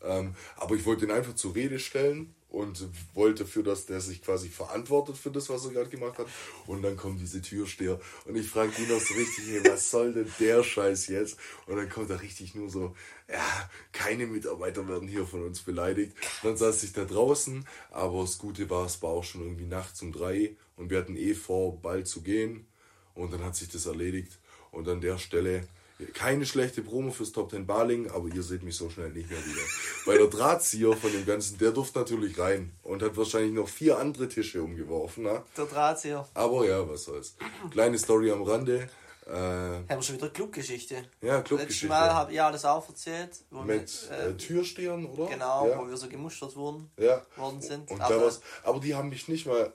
[0.02, 4.22] Ähm, aber ich wollte ihn einfach zur Rede stellen und wollte für das, der sich
[4.22, 6.26] quasi verantwortet für das, was er gerade gemacht hat.
[6.66, 10.14] Und dann kommen diese Türsteher und ich frage ihn noch so richtig, hey, was soll
[10.14, 11.38] denn der Scheiß jetzt?
[11.66, 12.96] Und dann kommt er richtig nur so,
[13.30, 16.16] ja, keine Mitarbeiter werden hier von uns beleidigt.
[16.42, 20.00] dann saß ich da draußen, aber das Gute war, es war auch schon irgendwie nachts
[20.02, 22.66] um drei und wir hatten eh vor, bald zu gehen.
[23.14, 24.38] Und dann hat sich das erledigt.
[24.70, 25.66] Und an der Stelle
[26.14, 29.44] keine schlechte Promo fürs Top 10 Baling, aber ihr seht mich so schnell nicht mehr
[29.44, 29.62] wieder.
[30.04, 33.98] Weil der Drahtzieher von dem Ganzen, der durfte natürlich rein und hat wahrscheinlich noch vier
[33.98, 35.24] andere Tische umgeworfen.
[35.24, 35.44] Na?
[35.56, 36.26] Der Drahtzieher.
[36.34, 37.36] Aber ja, was soll's.
[37.70, 38.88] Kleine Story am Rande.
[39.26, 41.04] Äh, haben wir schon wieder Clubgeschichte.
[41.20, 41.86] Ja, Clubgeschichte.
[41.86, 43.30] Letztes Mal habe ich alles auch erzählt.
[43.50, 45.26] Mit wir, äh, Türstehern, oder?
[45.26, 45.78] Genau, ja.
[45.78, 47.20] wo wir so gemustert wurden, ja.
[47.36, 47.90] worden sind.
[47.90, 48.32] Und aber,
[48.62, 49.70] aber die haben mich nicht mal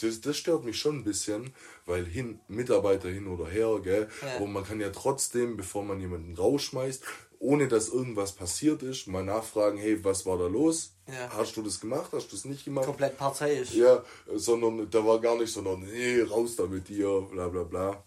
[0.00, 1.52] das, das stört mich schon ein bisschen,
[1.86, 4.08] weil hin, Mitarbeiter hin oder her, gell?
[4.22, 4.36] Ja.
[4.36, 7.02] Aber man kann ja trotzdem, bevor man jemanden rausschmeißt,
[7.40, 10.94] ohne dass irgendwas passiert ist, mal nachfragen, hey, was war da los?
[11.06, 11.30] Ja.
[11.36, 12.10] Hast du das gemacht?
[12.12, 12.86] Hast du das nicht gemacht?
[12.86, 13.74] Komplett parteiisch.
[13.74, 18.04] Ja, sondern da war gar nicht, sondern nee, raus da mit dir, bla bla bla.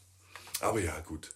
[0.59, 1.31] Aber ja, gut.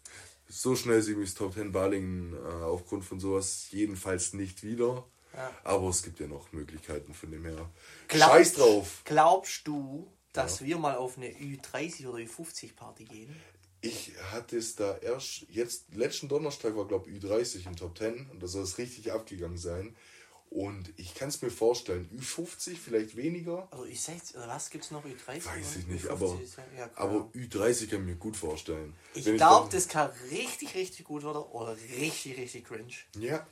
[0.47, 5.05] So schnell sie mich Top 10 Balingen äh, aufgrund von sowas jedenfalls nicht wieder.
[5.33, 5.51] Ja.
[5.63, 7.69] Aber es gibt ja noch Möglichkeiten von dem her.
[8.07, 9.01] Glaub, Scheiß drauf.
[9.03, 10.67] Glaubst du, dass ja.
[10.67, 13.35] wir mal auf eine Ü30 oder Ü50 Party gehen?
[13.81, 18.29] Ich hatte es da erst, jetzt, letzten Donnerstag war glaube ich Ü30 im Top 10
[18.31, 19.95] und da soll es richtig abgegangen sein.
[20.49, 23.67] Und ich kann es mir vorstellen, Ü50 vielleicht weniger.
[23.71, 25.03] Also Ü60 oder was gibt es noch?
[25.03, 25.45] Ü30?
[25.45, 26.39] Weiß ich nicht, aber,
[26.77, 28.95] ja, aber Ü30 kann ich mir gut vorstellen.
[29.15, 32.93] Ich glaube, das kann richtig, richtig gut werden oder richtig, richtig cringe.
[33.17, 33.45] Ja,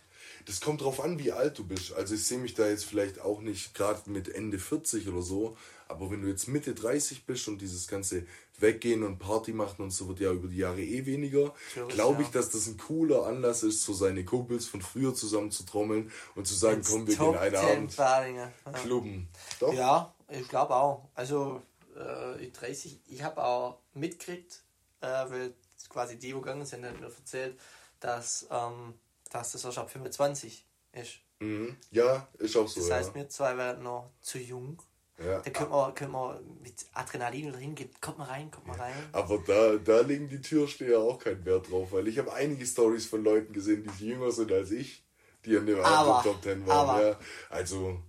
[0.46, 1.94] das kommt drauf an, wie alt du bist.
[1.94, 5.58] Also ich sehe mich da jetzt vielleicht auch nicht gerade mit Ende 40 oder so,
[5.88, 8.26] aber wenn du jetzt Mitte 30 bist und dieses ganze
[8.60, 11.54] Weggehen und Party machen und so wird ja über die Jahre eh weniger,
[11.90, 12.34] glaube ich, ja.
[12.34, 16.48] dass das ein cooler Anlass ist, so seine Kumpels von früher zusammen zu trommeln und
[16.48, 18.52] zu sagen, komm, wir gehen einen Abend ja.
[18.74, 19.30] klubben.
[19.60, 19.74] Doch?
[19.74, 21.10] Ja, ich glaube auch.
[21.16, 21.62] Also
[21.96, 24.62] äh, 30, ich habe auch mitgekriegt,
[25.02, 25.54] äh, weil
[25.90, 27.60] quasi die, wo gegangen sind, haben mir erzählt,
[28.00, 28.94] dass ähm,
[29.34, 31.20] dass das erst ab 25 ist.
[31.40, 31.76] Mhm.
[31.92, 32.80] Ja, ist auch so.
[32.80, 33.16] Das heißt, ja.
[33.16, 34.82] wir zwei werden noch zu jung.
[35.20, 35.40] Ja.
[35.40, 37.90] Da können wir, können wir mit Adrenalin wieder hingehen.
[38.02, 38.94] Kommt mal rein, kommt mal rein.
[39.12, 43.06] Aber da, da legen die Türsteher auch keinen Wert drauf, weil ich habe einige Stories
[43.06, 45.04] von Leuten gesehen, die jünger sind als ich,
[45.46, 47.02] die an dem Abend Top Ten waren.
[47.02, 47.20] Ja.
[47.50, 48.00] Also,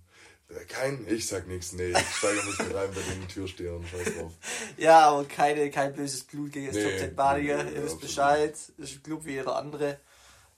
[0.49, 4.33] äh, kein, ich sag nichts, nee, ich steige nicht rein bei den Türstehern, scheiß drauf.
[4.77, 8.01] Ja, aber keine, kein böses Blut gegen das nee, Top Ten Badiger, nee, ihr wisst
[8.01, 9.99] Bescheid, ist ein Club wie jeder andere.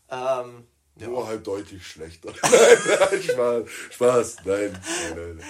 [0.10, 0.66] Ähm,
[1.00, 1.08] ja.
[1.08, 2.34] Nur halt deutlich schlechter.
[2.44, 4.80] nein, Spaß, Spaß, nein,
[5.16, 5.44] nein, nein.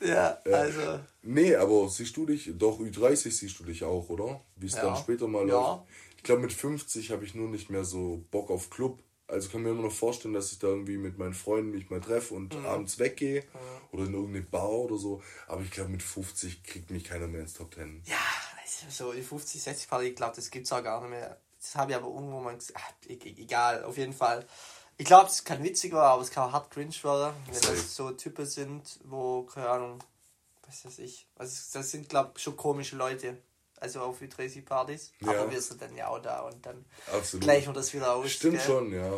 [0.00, 1.00] Ja, also.
[1.22, 4.40] Nee, aber siehst du dich, doch Ü30 siehst du dich auch, oder?
[4.56, 4.82] Wie es ja.
[4.82, 5.54] dann später mal ja.
[5.54, 5.84] läuft.
[6.16, 9.02] Ich glaube, mit 50 habe ich nur nicht mehr so Bock auf Club.
[9.26, 12.00] Also kann mir immer noch vorstellen, dass ich da irgendwie mit meinen Freunden mich mal
[12.00, 12.66] treffe und mhm.
[12.66, 13.88] abends weggehe mhm.
[13.92, 15.22] oder in irgendeine Bar oder so.
[15.46, 18.02] Aber ich glaube, mit 50 kriegt mich keiner mehr ins Top 10.
[18.06, 18.16] Ja,
[18.62, 21.38] also so die 50, 60 Party, ich glaube, das gibt es auch gar nicht mehr.
[21.58, 23.06] Das habe ich aber irgendwo mal gesagt.
[23.08, 24.46] Egal, auf jeden Fall.
[24.96, 28.46] Ich glaube, es kann witziger, aber es kann hart cringe werden, wenn das so Typen
[28.46, 29.98] sind, wo, keine Ahnung,
[30.66, 31.26] was weiß ich.
[31.36, 33.38] Also das sind, glaube ich, schon komische Leute.
[33.80, 35.12] Also auf wie 30 Partys.
[35.20, 35.32] Ja.
[35.32, 37.42] Aber wir sind dann ja auch da und dann Absolut.
[37.42, 38.30] gleichen wir das wieder aus.
[38.30, 38.66] Stimmt gell?
[38.66, 39.10] schon, ja.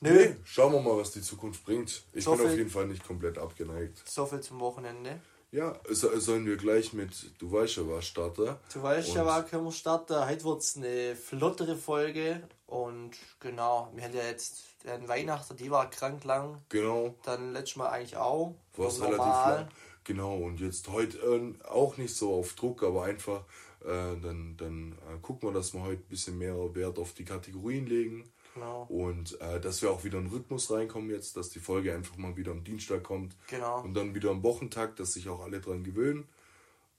[0.00, 0.10] Nö.
[0.10, 2.02] Nee, schauen wir mal, was die Zukunft bringt.
[2.12, 4.02] Ich so bin auf jeden Fall nicht komplett abgeneigt.
[4.08, 5.20] So viel zum Wochenende.
[5.52, 8.56] Ja, sollen wir gleich mit Du weißt ja was starten.
[8.72, 10.26] Du weißt ja was können wir starten.
[10.26, 12.42] Heute wird es eine flottere Folge.
[12.66, 16.60] Und genau, wir hatten ja jetzt den Weihnachten, die war krank lang.
[16.68, 17.14] Genau.
[17.24, 18.54] Dann letztes Mal eigentlich auch.
[18.76, 19.68] War es relativ lang.
[20.04, 23.40] Genau, und jetzt heute äh, auch nicht so auf Druck, aber einfach,
[23.80, 27.24] äh, dann, dann äh, gucken wir, dass wir heute ein bisschen mehr Wert auf die
[27.24, 28.32] Kategorien legen.
[28.56, 28.86] Genau.
[28.88, 32.36] Und äh, dass wir auch wieder in Rhythmus reinkommen jetzt, dass die Folge einfach mal
[32.36, 33.36] wieder am Dienstag kommt.
[33.48, 33.82] Genau.
[33.82, 36.26] Und dann wieder am Wochentag, dass sich auch alle dran gewöhnen.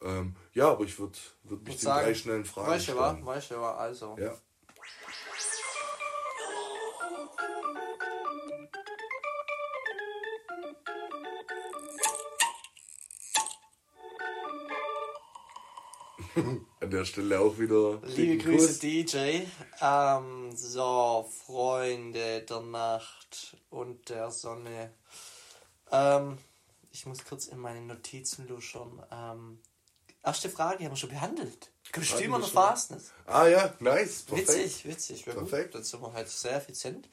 [0.04, 3.26] Ähm, ja, aber ich würde würd mich den sagen, drei schnellen Fragen weißt stellen.
[3.26, 4.16] Weißt du was, also.
[4.20, 4.38] Ja.
[16.80, 18.02] An der Stelle auch wieder.
[18.06, 18.80] Liebe Grüße, Kuss.
[18.80, 19.42] DJ.
[19.82, 24.94] Ähm, so, Freunde der Nacht und der Sonne.
[25.92, 26.38] Ähm,
[26.92, 29.04] ich muss kurz in meine Notizen luschern.
[29.12, 29.60] Ähm,
[30.24, 31.72] erste Frage haben wir schon behandelt.
[31.92, 33.12] Kostümer noch Fastness.
[33.26, 34.24] Ah ja, nice.
[34.24, 34.50] Perfekt.
[34.50, 35.26] Witzig, witzig.
[35.26, 35.76] Perfekt.
[35.76, 37.08] Dann sind wir halt sehr effizient.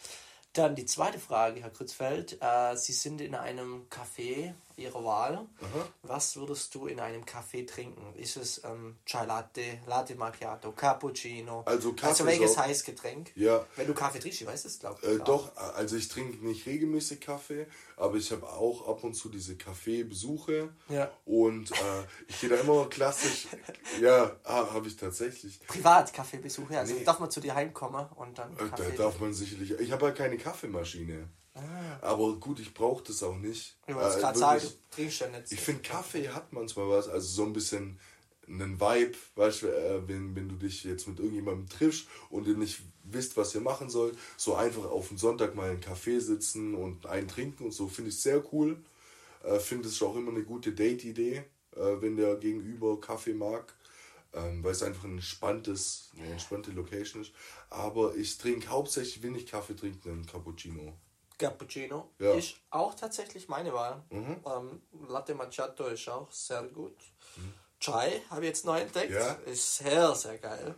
[0.53, 2.39] Dann die zweite Frage, Herr Krützfeld.
[2.41, 5.35] Äh, Sie sind in einem Café Ihrer Wahl.
[5.61, 5.89] Aha.
[6.03, 8.15] Was würdest du in einem Kaffee trinken?
[8.17, 11.63] Ist es ähm, Chai Latte, Latte Macchiato, Cappuccino?
[11.67, 13.33] Also, Kaffee also welches Heißgetränk?
[13.37, 13.65] Ja.
[13.77, 15.09] Wenn du Kaffee trinkst, ich weiß es, glaube ich.
[15.09, 19.29] Äh, doch, also ich trinke nicht regelmäßig Kaffee, aber ich habe auch ab und zu
[19.29, 20.71] diese Kaffeebesuche.
[20.89, 21.11] Ja.
[21.25, 23.47] Und äh, ich gehe da immer klassisch.
[24.01, 25.61] ja, ah, habe ich tatsächlich.
[25.67, 27.05] Privat Kaffeebesuche, also nee.
[27.05, 28.53] darf man zu dir heimkommen und dann.
[28.55, 29.73] Äh, Kaffee da darf man sicherlich.
[29.79, 31.29] Ich habe halt keine Kaffeemaschine.
[31.55, 31.99] Ah.
[32.01, 33.77] Aber gut, ich brauche das auch nicht.
[33.87, 35.53] Ich wollte äh, gerade sagen, du trinkst ja nicht.
[35.53, 37.99] Ich finde, Kaffee hat manchmal was, also so ein bisschen
[38.47, 42.57] einen Vibe, weißt du, äh, wenn, wenn du dich jetzt mit irgendjemandem triffst und ihr
[42.57, 46.75] nicht wisst, was ihr machen sollt, so einfach auf den Sonntag mal einen Kaffee sitzen
[46.75, 48.77] und einen trinken und so, finde ich sehr cool.
[49.45, 51.45] Äh, finde es auch immer eine gute Date-Idee,
[51.77, 53.75] äh, wenn der Gegenüber Kaffee mag.
[54.33, 57.31] Ähm, weil es einfach ein entspanntes, eine entspannte Location ist.
[57.71, 60.93] Aber ich trinke hauptsächlich, wenn ich Kaffee trinke, einen Cappuccino.
[61.39, 62.33] Cappuccino ja.
[62.35, 64.03] ist auch tatsächlich meine Wahl.
[64.11, 64.43] Mhm.
[64.47, 66.97] Ähm, Latte Macchiato ist auch sehr gut.
[67.37, 67.55] Mhm.
[67.81, 69.13] Chai habe ich jetzt neu entdeckt.
[69.13, 69.33] Ja.
[69.45, 70.75] Ist sehr, sehr geil.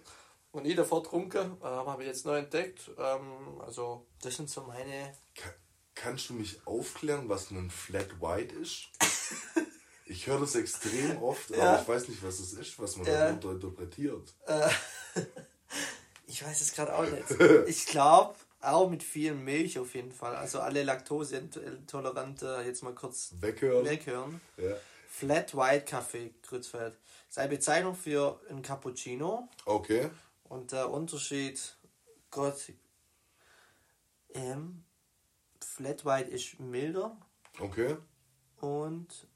[0.51, 2.91] Und nie davor getrunken, ähm, habe ich jetzt neu entdeckt.
[2.99, 5.15] Ähm, also, das sind so meine.
[5.35, 5.53] Kann,
[5.95, 8.89] kannst du mich aufklären, was ein Flat White ist?
[10.07, 11.73] ich höre das extrem oft, ja.
[11.75, 13.27] aber ich weiß nicht, was es ist, was man ja.
[13.27, 14.35] darunter interpretiert.
[14.47, 14.71] Äh,
[16.27, 17.25] ich weiß es gerade auch nicht.
[17.67, 20.35] Ich glaube, auch mit viel Milch auf jeden Fall.
[20.37, 23.87] Also alle Laktoseintolerante jetzt mal kurz weghören.
[23.87, 24.41] weghören.
[24.57, 24.77] Ja.
[25.09, 26.95] Flat White Kaffee, Grützfeld.
[27.29, 29.49] Sei Bezeichnung für ein Cappuccino.
[29.65, 30.11] Okay.
[30.45, 31.77] Und der Unterschied,
[32.31, 32.73] Gott,
[34.35, 34.85] ähm,
[35.61, 37.17] Flat White ist milder.
[37.59, 37.97] Okay.
[38.61, 39.27] Und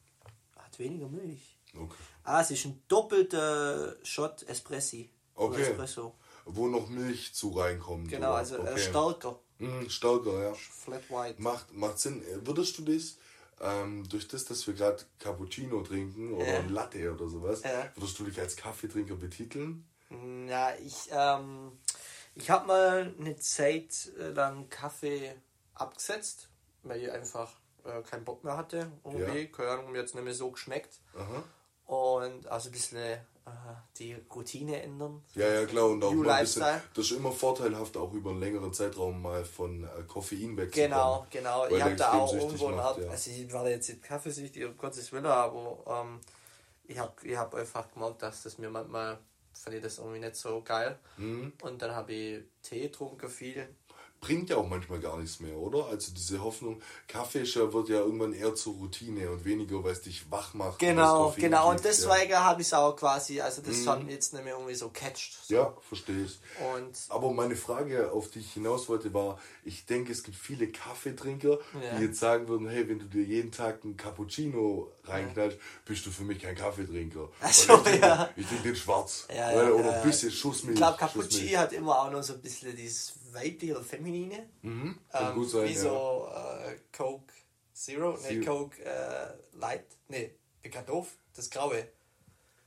[0.57, 1.59] hat weniger Milch.
[1.75, 1.97] Okay.
[2.25, 5.11] Ah, es ist ein doppelter Shot Espressi.
[5.35, 5.63] Okay.
[5.63, 6.15] Espresso
[6.45, 8.09] wo noch Milch zu reinkommt.
[8.09, 8.37] Genau, oder?
[8.37, 8.79] also äh, okay.
[8.79, 9.39] stärker.
[9.59, 10.55] Mhm, stärker, ja.
[10.55, 11.43] Flat White.
[11.43, 12.23] Macht, macht Sinn.
[12.45, 13.17] Würdest du dich
[13.61, 17.63] ähm, durch das, dass wir gerade Cappuccino trinken oder ein Latte oder sowas,
[17.95, 19.87] würdest du dich als Kaffeetrinker betiteln?
[20.49, 21.73] Ja, ich, ähm,
[22.35, 25.35] ich habe mal eine Zeit lang Kaffee
[25.75, 26.49] abgesetzt,
[26.83, 27.53] weil ich einfach
[27.85, 28.91] äh, keinen Bock mehr hatte.
[29.05, 29.47] Irgendwie, ja.
[29.47, 31.01] keine Ahnung, mir jetzt nicht mehr so geschmeckt.
[31.15, 31.45] Aha.
[31.87, 33.19] Und also ein bisschen äh,
[33.99, 35.23] die Routine ändern.
[35.35, 35.87] Ja, ja, klar.
[35.87, 39.45] Und auch mal ein bisschen, das ist immer vorteilhaft, auch über einen längeren Zeitraum mal
[39.45, 40.91] von äh, Koffein wegzukommen.
[40.91, 41.67] Genau, genau.
[41.69, 43.11] Ich habe da auch irgendwo eine Art, ja.
[43.11, 46.21] also ich war jetzt nicht kaffeesüchtig, um Gottes Willen, aber ähm,
[46.85, 49.19] ich habe ich hab einfach gemerkt, dass das mir manchmal,
[49.53, 50.99] fand ich das irgendwie nicht so geil.
[51.17, 51.53] Mhm.
[51.63, 53.69] Und dann habe ich Tee getrunken viel
[54.21, 55.87] bringt ja auch manchmal gar nichts mehr, oder?
[55.87, 60.31] Also diese Hoffnung, Kaffee wird ja irgendwann eher zur Routine und weniger, weil es dich
[60.31, 60.79] wach macht.
[60.79, 61.71] Genau, und genau.
[61.71, 62.45] Und deswegen ja.
[62.45, 63.89] habe ich es auch quasi, also das mhm.
[63.89, 65.39] hat mich jetzt nicht mehr irgendwie so catcht.
[65.47, 65.55] So.
[65.55, 66.39] Ja, verstehe ich.
[66.75, 70.69] Und Aber meine Frage, auf die ich hinaus wollte, war, ich denke, es gibt viele
[70.69, 71.99] Kaffeetrinker, ja.
[71.99, 75.63] die jetzt sagen würden, hey, wenn du dir jeden Tag einen Cappuccino reinknallst, ja.
[75.87, 77.29] bist du für mich kein Kaffeetrinker.
[77.41, 78.29] Also, ich trinke, ja.
[78.37, 79.27] ich trinke den schwarz.
[79.31, 80.75] Oder ein bisschen Schussmilch.
[80.75, 84.49] Ich glaube, Cappuccino hat immer auch noch so ein bisschen dieses weibliche feminine.
[84.63, 84.99] Mhm.
[85.13, 87.33] Ähm, gut sein, wie so äh, Coke
[87.73, 91.89] Zero, ne, Coke äh, Light, ne, Picadoof, das Graue.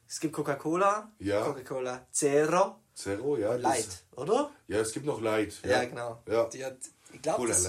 [0.07, 1.43] Es gibt Coca-Cola, ja.
[1.43, 2.79] Coca-Cola Zero.
[2.95, 3.55] Zero, ja.
[3.55, 4.51] Light, oder?
[4.67, 5.53] Ja, es gibt noch Light.
[5.63, 6.21] Ja, ja genau.
[6.27, 6.45] Ja.
[6.45, 6.77] Die hat,
[7.11, 7.67] ich glaube, das,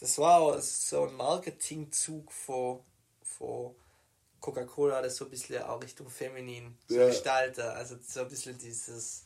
[0.00, 2.80] das war so ein Marketingzug von,
[3.22, 3.74] von
[4.40, 7.06] Coca-Cola, das so ein bisschen auch Richtung feminin zu ja.
[7.06, 7.62] gestalten.
[7.62, 9.25] Also so ein bisschen dieses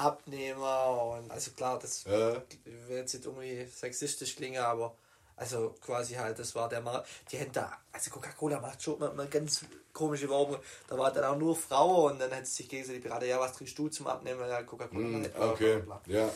[0.00, 2.42] Abnehmer und also klar, das ja.
[2.64, 4.96] wird jetzt irgendwie sexistisch klingen, aber
[5.36, 7.08] also quasi halt, das war der Markt.
[7.32, 10.58] Die hätten da, also Coca-Cola macht schon mal, mal ganz komische Werbung.
[10.86, 13.78] Da war dann auch nur Frau und dann hätte sich gegenseitig beraten, ja, was trinkst
[13.78, 14.40] du zum Abnehmen?
[14.40, 15.00] Ja, Coca-Cola.
[15.00, 16.14] Mm, okay, bla, bla.
[16.14, 16.30] ja,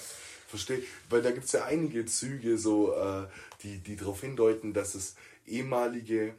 [0.49, 0.83] verstehe.
[1.11, 3.27] Weil da gibt es ja einige Züge, so, äh,
[3.63, 6.35] die, die darauf hindeuten, dass es ehemalige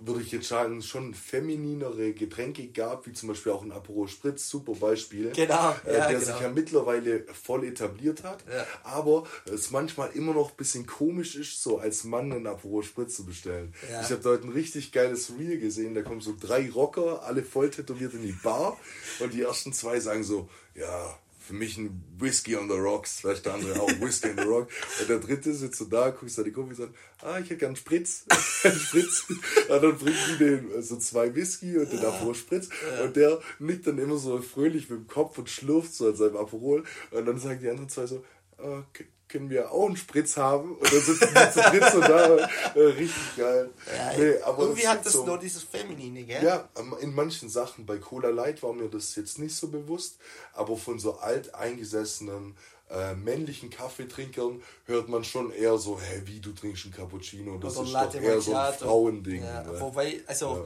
[0.00, 4.48] würde ich jetzt sagen, schon femininere Getränke gab, wie zum Beispiel auch ein Aperol Spritz,
[4.48, 6.20] super Beispiel, genau, äh, ja, der genau.
[6.20, 8.66] sich ja mittlerweile voll etabliert hat, ja.
[8.82, 13.16] aber es manchmal immer noch ein bisschen komisch ist, so als Mann einen Aperol Spritz
[13.16, 13.74] zu bestellen.
[13.90, 14.00] Ja.
[14.00, 17.70] Ich habe dort ein richtig geiles Reel gesehen, da kommen so drei Rocker, alle voll
[17.70, 18.78] tätowiert in die Bar
[19.20, 21.18] und die ersten zwei sagen so, ja,
[21.50, 24.68] für mich ein Whisky on the Rocks, vielleicht der andere auch Whisky on the Rock.
[25.00, 27.56] Und der dritte sitzt so da, guckst an die Kumpel und sagt, ah, ich hätte
[27.56, 28.24] gern einen Spritz.
[28.62, 29.24] einen Spritz.
[29.28, 32.68] Und dann bringen die den so zwei Whisky und den Aperol Spritz.
[33.02, 36.36] Und der nickt dann immer so fröhlich mit dem Kopf und schlürft so an seinem
[36.36, 36.84] Aperol.
[37.10, 38.24] Und dann sagen die anderen zwei so,
[38.58, 38.84] ah,
[39.30, 40.76] können wir auch einen Spritz haben?
[40.76, 42.48] Und dann sitzen die zu dritt so da.
[42.74, 43.70] Äh, richtig geil.
[43.96, 46.44] Ja, nee, aber irgendwie hat das so, nur dieses Feminine, gell?
[46.44, 46.68] Ja,
[47.00, 47.86] in manchen Sachen.
[47.86, 50.18] Bei Cola Light war mir das jetzt nicht so bewusst.
[50.52, 52.56] Aber von so alteingesessenen
[52.90, 57.58] äh, männlichen Kaffeetrinkern hört man schon eher so, hä, wie du trinkst einen Cappuccino?
[57.58, 59.42] Das Oder ist Latte doch eher so ein Frauending.
[59.42, 59.80] Ja, ne?
[59.80, 60.46] Wobei, also...
[60.46, 60.64] Ja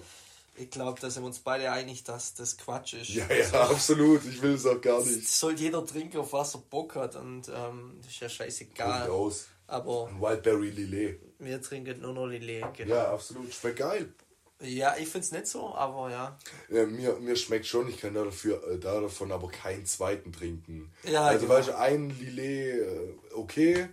[0.56, 3.10] ich glaube, da sind wir uns beide einig, dass das Quatsch ist.
[3.10, 4.24] Ja, ja, also, absolut.
[4.24, 5.28] Ich will es auch gar nicht.
[5.28, 9.10] Soll jeder trinken, auf was er Bock hat und ähm, das ist ja scheißegal.
[9.10, 9.48] aus.
[9.66, 11.20] Aber Ein Wildberry Lillet.
[11.38, 12.94] Wir trinken nur noch Lillet, genau.
[12.94, 13.52] Ja, absolut.
[13.52, 14.12] Schmeckt geil.
[14.60, 16.38] Ja, ich finde es nicht so, aber ja.
[16.70, 16.86] ja.
[16.86, 20.92] mir, mir schmeckt schon, ich kann da, dafür, äh, da davon aber keinen zweiten trinken.
[21.02, 21.58] Ja, also, genau.
[21.58, 23.88] weißt du, ein Lillet, äh, okay, äh,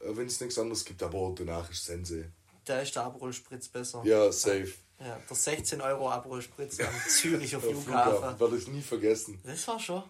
[0.00, 2.32] wenn es nichts anderes gibt, aber danach ist Sense.
[2.64, 4.02] Da ist der Aperol Spritz besser.
[4.04, 4.72] Ja, safe.
[5.00, 7.84] Ja, der 16 Euro Aperol Spritz am Züricher Flughafen.
[7.84, 8.40] Flughafen.
[8.40, 9.40] Werde ich nie vergessen.
[9.44, 10.02] Das war schon.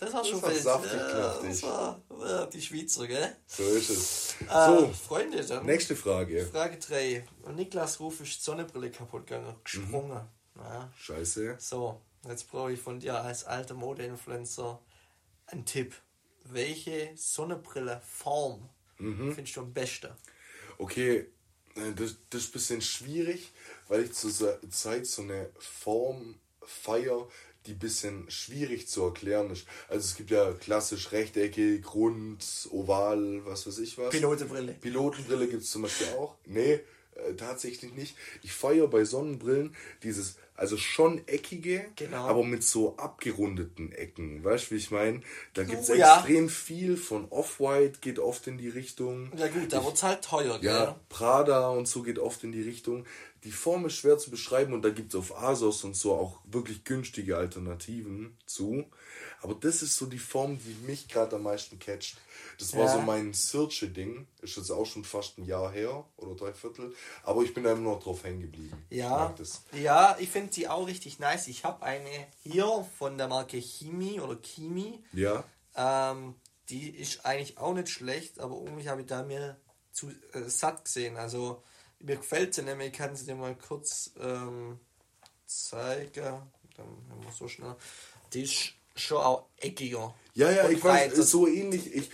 [0.00, 3.36] Das war das schon war saftig, ja, Das war ja, die Schweizer, gell?
[3.46, 4.34] So ist es.
[4.40, 5.64] Äh, so, Freunde, dann.
[5.64, 6.44] Nächste Frage.
[6.46, 7.24] Frage 3.
[7.54, 10.28] Niklas Ruf ist die Sonnenbrille kaputt gegangen, gesprungen.
[10.54, 10.60] Mhm.
[10.60, 10.92] Ja.
[10.98, 11.56] Scheiße.
[11.60, 14.80] So, jetzt brauche ich von dir als alter Modeinfluencer
[15.46, 15.94] einen Tipp.
[16.46, 19.32] Welche Sonnenbrille-Form mhm.
[19.32, 20.10] findest du am besten?
[20.78, 21.28] Okay,
[21.76, 23.52] äh, das, das ist ein bisschen schwierig
[23.92, 27.28] weil ich zur Zeit so eine Form feier,
[27.66, 29.66] die ein bisschen schwierig zu erklären ist.
[29.88, 34.08] Also es gibt ja klassisch Rechtecke, Grund, Oval, was weiß ich was.
[34.08, 34.72] Pilotenbrille.
[34.80, 36.36] Pilotenbrille gibt es zum Beispiel auch.
[36.46, 36.80] Nee,
[37.14, 38.16] äh, tatsächlich nicht.
[38.42, 42.24] Ich feiere bei Sonnenbrillen dieses, also schon eckige, genau.
[42.26, 44.42] aber mit so abgerundeten Ecken.
[44.42, 45.20] Weißt du, wie ich meine?
[45.52, 46.50] Da gibt es uh, extrem ja.
[46.50, 49.30] viel von Off-White, geht oft in die Richtung.
[49.36, 50.94] Ja gut, da wird es halt teuer, Ja, gell?
[51.10, 53.04] Prada und so geht oft in die Richtung.
[53.44, 56.38] Die Form ist schwer zu beschreiben und da gibt es auf Asos und so auch
[56.44, 58.84] wirklich günstige Alternativen zu.
[59.40, 62.16] Aber das ist so die Form, die mich gerade am meisten catcht.
[62.58, 62.92] Das war ja.
[62.92, 64.28] so mein Search-Ding.
[64.40, 66.94] Ist jetzt auch schon fast ein Jahr her oder drei Viertel.
[67.24, 68.84] Aber ich bin da immer noch drauf hängen geblieben.
[68.90, 71.48] Ja, ich ja, ich finde die auch richtig nice.
[71.48, 75.02] Ich habe eine hier von der Marke Chimi oder Kimi.
[75.12, 75.42] Ja.
[75.74, 76.36] Ähm,
[76.68, 79.56] die ist eigentlich auch nicht schlecht, aber irgendwie habe ich da mir
[79.90, 81.16] zu äh, satt gesehen.
[81.16, 81.62] Also
[82.02, 82.88] mir gefällt sie nämlich.
[82.88, 84.78] Ich kann sie dir mal kurz ähm,
[85.46, 86.42] zeigen.
[86.76, 87.76] Dann haben wir so schnell.
[88.32, 90.14] Die ist schon auch eckiger.
[90.34, 91.94] Ja, ja, ich weiß, so ähnlich.
[91.94, 92.10] Ich,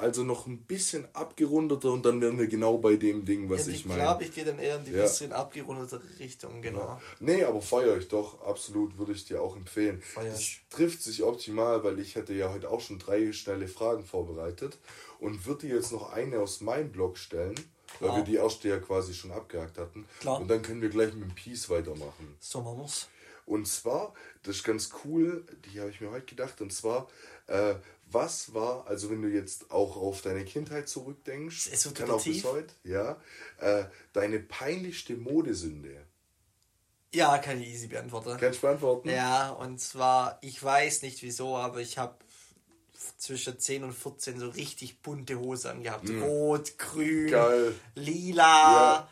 [0.00, 3.72] also noch ein bisschen abgerundeter und dann wären wir genau bei dem Ding, was ja,
[3.72, 4.00] ich meine.
[4.00, 5.02] Ich glaube, ich gehe dann eher in die ja.
[5.02, 6.80] bisschen abgerundete Richtung, genau.
[6.80, 7.00] Ja.
[7.20, 10.02] Nee, aber feiere ich doch, absolut, würde ich dir auch empfehlen.
[10.02, 10.32] Feier.
[10.32, 14.78] Es trifft sich optimal, weil ich hätte ja heute auch schon drei schnelle Fragen vorbereitet
[15.20, 17.54] und würde dir jetzt noch eine aus meinem Blog stellen.
[18.00, 18.16] Weil wow.
[18.16, 20.06] wir die erste ja quasi schon abgehakt hatten.
[20.20, 20.40] Klar.
[20.40, 22.36] Und dann können wir gleich mit dem Peace weitermachen.
[22.40, 23.08] So machen wir's.
[23.44, 27.08] Und zwar, das ist ganz cool, die habe ich mir heute gedacht, und zwar,
[27.48, 27.74] äh,
[28.06, 32.22] was war, also wenn du jetzt auch auf deine Kindheit zurückdenkst, es wird kann auch
[32.22, 33.20] bis heute, ja,
[33.58, 36.06] äh, deine peinlichste Modesünde?
[37.14, 38.36] Ja, kann ich easy beantworten.
[38.38, 39.10] Kannst du beantworten?
[39.10, 42.14] Ja, und zwar, ich weiß nicht wieso, aber ich habe
[43.22, 46.08] zwischen 10 und 14 so richtig bunte Hose angehabt.
[46.08, 46.24] Mhm.
[46.24, 47.74] Rot, grün, Geil.
[47.94, 48.42] lila.
[48.44, 49.08] Ja.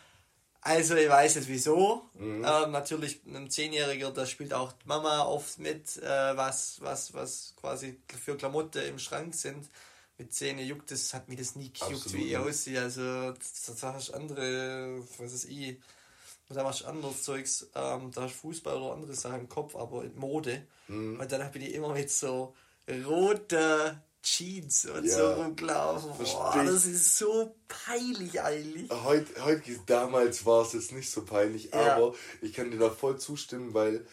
[0.59, 2.09] Also ich weiß nicht wieso.
[2.15, 2.45] Mhm.
[2.45, 8.01] Ähm, natürlich ein Zehnjähriger, da spielt auch Mama oft mit, äh, was, was, was quasi
[8.21, 9.69] für Klamotte im Schrank sind.
[10.17, 12.81] Mit Zähne juckt das, hat mir das nie gejuckt, wie ich aussehe.
[12.81, 15.77] Also da hast du andere, was ist ich,
[16.49, 20.03] da machst du anderes Zeugs, ähm, da hast Fußball oder andere Sachen im Kopf, aber
[20.03, 20.67] in Mode.
[20.89, 21.17] Mhm.
[21.17, 22.53] Und dann bin ich immer mit so
[23.05, 26.11] rote Jeans und ja, so rumgelaufen.
[26.17, 28.89] Boah, das ist so peinlich eigentlich.
[28.91, 31.95] Heute, heute damals war es jetzt nicht so peinlich, ja.
[31.95, 34.05] aber ich kann dir da voll zustimmen, weil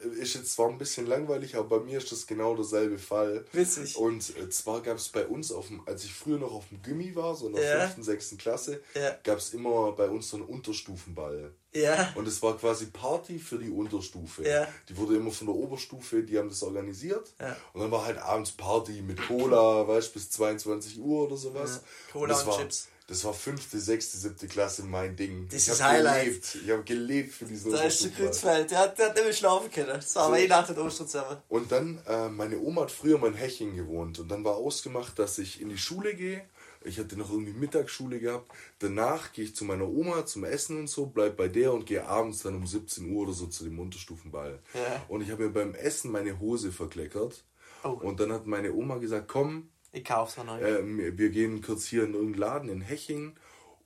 [0.00, 3.44] ist jetzt zwar ein bisschen langweilig, aber bei mir ist das genau derselbe Fall.
[3.52, 3.96] Witzig.
[3.96, 6.82] Und äh, zwar gab es bei uns, auf dem, als ich früher noch auf dem
[6.82, 7.88] Gimmi war, so in der ja.
[7.88, 8.36] 5., 6.
[8.38, 9.16] Klasse, ja.
[9.22, 11.54] gab es immer bei uns so einen Unterstufenball.
[11.72, 12.12] Ja.
[12.16, 14.48] Und es war quasi Party für die Unterstufe.
[14.48, 14.66] Ja.
[14.88, 17.32] Die wurde immer von der Oberstufe, die haben das organisiert.
[17.38, 17.56] Ja.
[17.72, 21.82] Und dann war halt abends Party mit Cola, weißt du, bis 22 Uhr oder sowas.
[21.82, 22.12] Ja.
[22.12, 22.88] Cola und, und war, Chips.
[23.10, 25.48] Das war fünfte, sechste, siebte Klasse mein Ding.
[25.50, 26.26] Das ich ist Highlight.
[26.26, 26.58] Gelebt.
[26.64, 28.70] Ich habe gelebt für diesen Da ist der Grützfeld.
[28.70, 29.88] Der hat, der hat nicht mehr schlafen können.
[29.88, 30.28] Das war so.
[30.28, 31.38] aber eh nach der Osterzusammen.
[31.48, 34.20] Und dann, äh, meine Oma hat früher mein Heching gewohnt.
[34.20, 36.44] Und dann war ausgemacht, dass ich in die Schule gehe
[36.82, 38.50] ich hatte noch irgendwie Mittagsschule gehabt.
[38.78, 42.06] Danach gehe ich zu meiner Oma zum Essen und so, bleib bei der und gehe
[42.06, 44.60] abends dann um 17 Uhr oder so zu dem Unterstufenball.
[44.72, 45.04] Ja.
[45.08, 47.44] Und ich habe mir beim Essen meine Hose verkleckert.
[47.84, 47.88] Oh.
[47.88, 50.60] Und dann hat meine Oma gesagt, komm, ich kauf's noch neu.
[50.60, 53.36] Äh, wir gehen kurz hier in irgendeinen Laden in Heching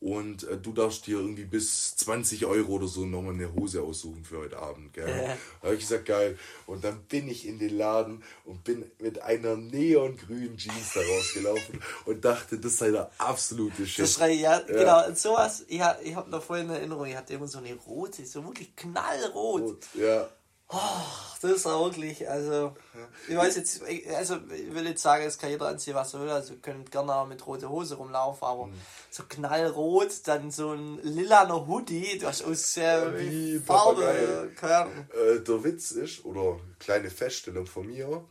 [0.05, 4.23] und äh, du darfst dir irgendwie bis 20 Euro oder so nochmal eine Hose aussuchen
[4.23, 4.93] für heute Abend.
[4.93, 5.09] Gell?
[5.09, 5.37] Ja.
[5.63, 6.39] Da habe ich gesagt, geil.
[6.67, 11.81] Und dann bin ich in den Laden und bin mit einer neongrünen Jeans da rausgelaufen
[12.05, 14.05] und dachte, das sei der absolute Shit.
[14.05, 15.07] Das schrei, ja, ja, genau.
[15.07, 18.27] Und sowas, ich, ich habe noch vorhin eine Erinnerung, ich hatte immer so eine rote,
[18.27, 19.63] so wirklich knallrot.
[19.63, 20.29] Rot, ja.
[20.69, 20.79] Oh,
[21.43, 22.75] das war wirklich, also,
[23.29, 23.83] ich weiß jetzt,
[24.17, 26.91] also, ich will jetzt sagen, es kann jeder anziehen, was er will, also, ihr könnt
[26.91, 28.75] gerne auch mit roter Hose rumlaufen, aber mhm.
[29.11, 34.49] so knallrot, dann so ein lilaner Hoodie, du hast aus äh, Wie Farbe,
[35.13, 38.25] äh, Der Witz ist, oder kleine Feststellung von mir,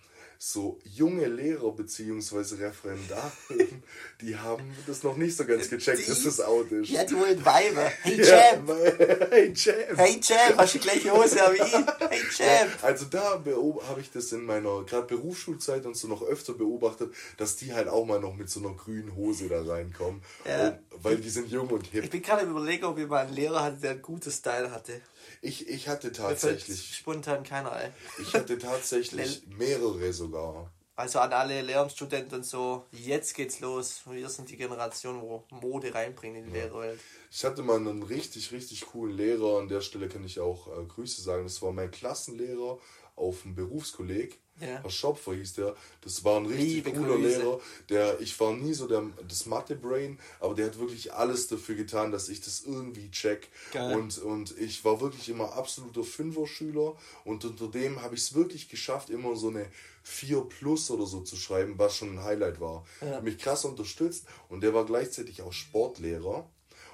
[0.46, 2.56] so junge Lehrer bzw.
[2.56, 3.82] Referendarinnen,
[4.22, 6.90] die haben das noch nicht so ganz gecheckt, die, dass das out ist.
[6.90, 7.90] Ja, die wollen Weiber.
[8.02, 8.68] Hey Champ!
[8.68, 9.98] Ja, hey Champ!
[9.98, 12.10] Hey Champ, hast du die gleiche Hose wie ich?
[12.10, 12.72] Hey Champ!
[12.82, 13.42] Also da
[13.88, 17.88] habe ich das in meiner gerade Berufsschulzeit und so noch öfter beobachtet, dass die halt
[17.88, 20.22] auch mal noch mit so einer grünen Hose da reinkommen.
[20.46, 20.68] Ja.
[20.68, 22.04] Und, weil die sind jung und hip.
[22.04, 25.00] Ich bin gerade überlegen, ob ich mal einen Lehrer hatte, der einen guten Style hatte.
[25.42, 26.96] Ich, ich hatte tatsächlich.
[26.96, 27.90] Spontan keiner, ey.
[28.22, 30.72] Ich hatte tatsächlich mehrere sogar.
[30.96, 34.02] Also an alle Lehramtsstudenten und so, jetzt geht's los.
[34.08, 36.66] Wir sind die Generation, wo Mode reinbringt in die ja.
[36.66, 37.00] Lehrerwelt.
[37.32, 39.60] Ich hatte mal einen richtig, richtig coolen Lehrer.
[39.60, 41.46] An der Stelle kann ich auch äh, Grüße sagen.
[41.46, 42.80] Das war mein Klassenlehrer
[43.16, 44.40] auf dem Berufskolleg.
[44.60, 44.82] Ja.
[44.82, 45.76] Herr Schopfer hieß der.
[46.02, 47.40] Das war ein richtig Liebe cooler Grüße.
[47.40, 47.60] Lehrer.
[47.90, 52.12] Der, ich war nie so der, das Mathe-Brain, aber der hat wirklich alles dafür getan,
[52.12, 53.50] dass ich das irgendwie check.
[53.72, 53.98] Geil.
[53.98, 56.96] Und, und ich war wirklich immer absoluter Fünfer-Schüler
[57.26, 59.66] und unter dem habe ich es wirklich geschafft, immer so eine
[60.04, 62.86] 4 plus oder so zu schreiben, was schon ein Highlight war.
[63.02, 63.22] Ja.
[63.22, 66.50] Mich krass unterstützt und der war gleichzeitig auch Sportlehrer.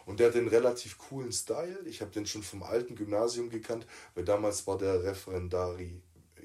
[0.06, 1.82] Und der hat den relativ coolen Style.
[1.86, 3.86] Ich habe den schon vom alten Gymnasium gekannt,
[4.16, 6.02] weil damals war der Referendari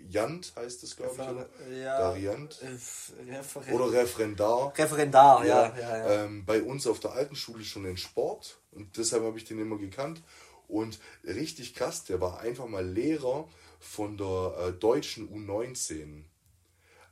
[0.09, 1.79] Jant heißt es, glaube ich.
[1.79, 2.61] Ja, Dariant.
[2.63, 4.73] Äh, oder Referendar.
[4.77, 5.67] Referendar, ja.
[5.67, 6.25] ja, ja, ja.
[6.25, 9.59] Ähm, bei uns auf der alten Schule schon in Sport und deshalb habe ich den
[9.59, 10.23] immer gekannt.
[10.69, 13.49] Und richtig krass, der war einfach mal Lehrer
[13.81, 16.25] von der äh, deutschen U19.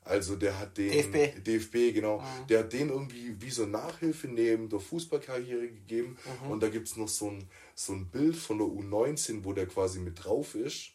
[0.05, 2.47] Also der hat den DFB, DFB genau, mhm.
[2.49, 6.19] der hat den irgendwie wie so Nachhilfe neben der Fußballkarriere gegeben.
[6.45, 6.51] Mhm.
[6.51, 9.67] Und da gibt es noch so ein, so ein Bild von der U19, wo der
[9.67, 10.93] quasi mit drauf ist.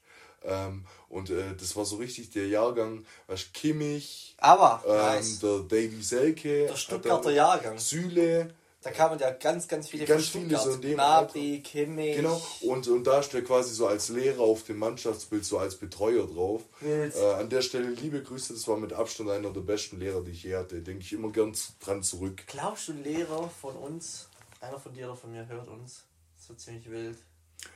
[0.47, 5.39] Ähm, und äh, das war so richtig der Jahrgang, was Kimmich, aber ähm, nice.
[5.39, 8.53] der Davy Selke, der Stuttgarter Jahrgang, Süle.
[8.81, 12.15] Da kamen ja ganz, ganz viele ganz von viele so in dem Gnabry, Kimmich.
[12.15, 16.25] Genau, und, und da steht quasi so als Lehrer auf dem Mannschaftsbild, so als Betreuer
[16.25, 16.61] drauf.
[16.81, 20.31] Äh, an der Stelle liebe Grüße, das war mit Abstand einer der besten Lehrer, die
[20.31, 20.79] ich je hatte.
[20.81, 22.43] Denke ich immer gern dran zurück.
[22.47, 24.29] Glaubst du, Lehrer von uns,
[24.61, 26.03] einer von dir oder von mir hört uns?
[26.37, 27.17] So ziemlich wild.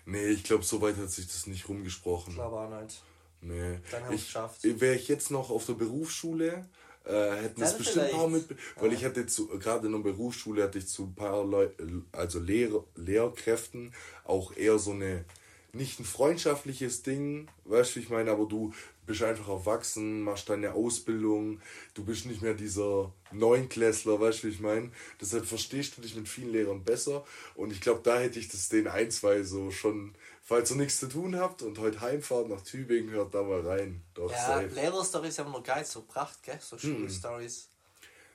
[0.05, 2.31] Nee, ich glaube, so weit hat sich das nicht rumgesprochen.
[2.31, 3.01] Ich glaube auch nicht.
[3.41, 3.79] Nee.
[3.89, 4.59] Dann haben ich, geschafft.
[4.63, 6.65] Wäre ich jetzt noch auf der Berufsschule,
[7.05, 8.45] äh, hätten es bestimmt ein paar mit.
[8.75, 8.97] Weil ja.
[8.97, 12.83] ich hatte zu, gerade in der Berufsschule hatte ich zu ein paar Leuten, also Lehr
[12.95, 15.25] Lehrkräften auch eher so eine,
[15.73, 18.73] nicht ein freundschaftliches Ding, weißt du, ich meine, aber du
[19.11, 21.61] bist einfach erwachsen, machst deine Ausbildung,
[21.93, 24.91] du bist nicht mehr dieser Neunklässler, weißt du, wie ich meine?
[25.19, 28.69] Deshalb verstehst du dich mit vielen Lehrern besser und ich glaube, da hätte ich das
[28.69, 32.61] den ein, zwei so schon, falls ihr nichts zu tun habt und heute heimfahrt nach
[32.61, 34.01] Tübingen, hört da mal rein.
[34.13, 36.59] Doch, ja, Lehrer-Stories haben wir geil so gebracht, gell?
[36.61, 37.07] So hm.
[37.07, 37.67] Schulstories.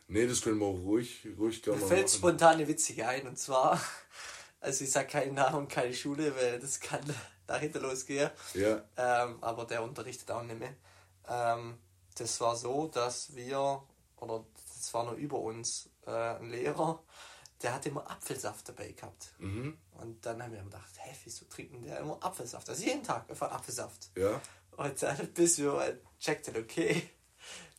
[0.08, 3.38] Nee, das können wir auch ruhig, ruhig gerne Mir fällt spontan eine witzige ein und
[3.38, 3.80] zwar,
[4.60, 7.00] also ich sage keinen Namen, keine Schule, weil das kann
[7.46, 8.32] dahinter losgehe.
[8.54, 8.82] Ja.
[8.96, 10.74] Ähm, aber der unterrichtet auch nicht mehr.
[11.28, 11.78] Ähm,
[12.16, 13.82] das war so, dass wir,
[14.16, 14.44] oder
[14.76, 17.02] das war nur über uns, äh, ein Lehrer,
[17.62, 19.32] der hat immer Apfelsaft dabei gehabt.
[19.38, 19.78] Mhm.
[19.92, 22.68] Und dann haben wir gedacht, hä, wieso trinken der immer Apfelsaft?
[22.68, 24.10] Also jeden Tag einfach Apfelsaft.
[24.16, 24.40] Ja.
[24.76, 27.10] Und dann bis wir checkten, okay,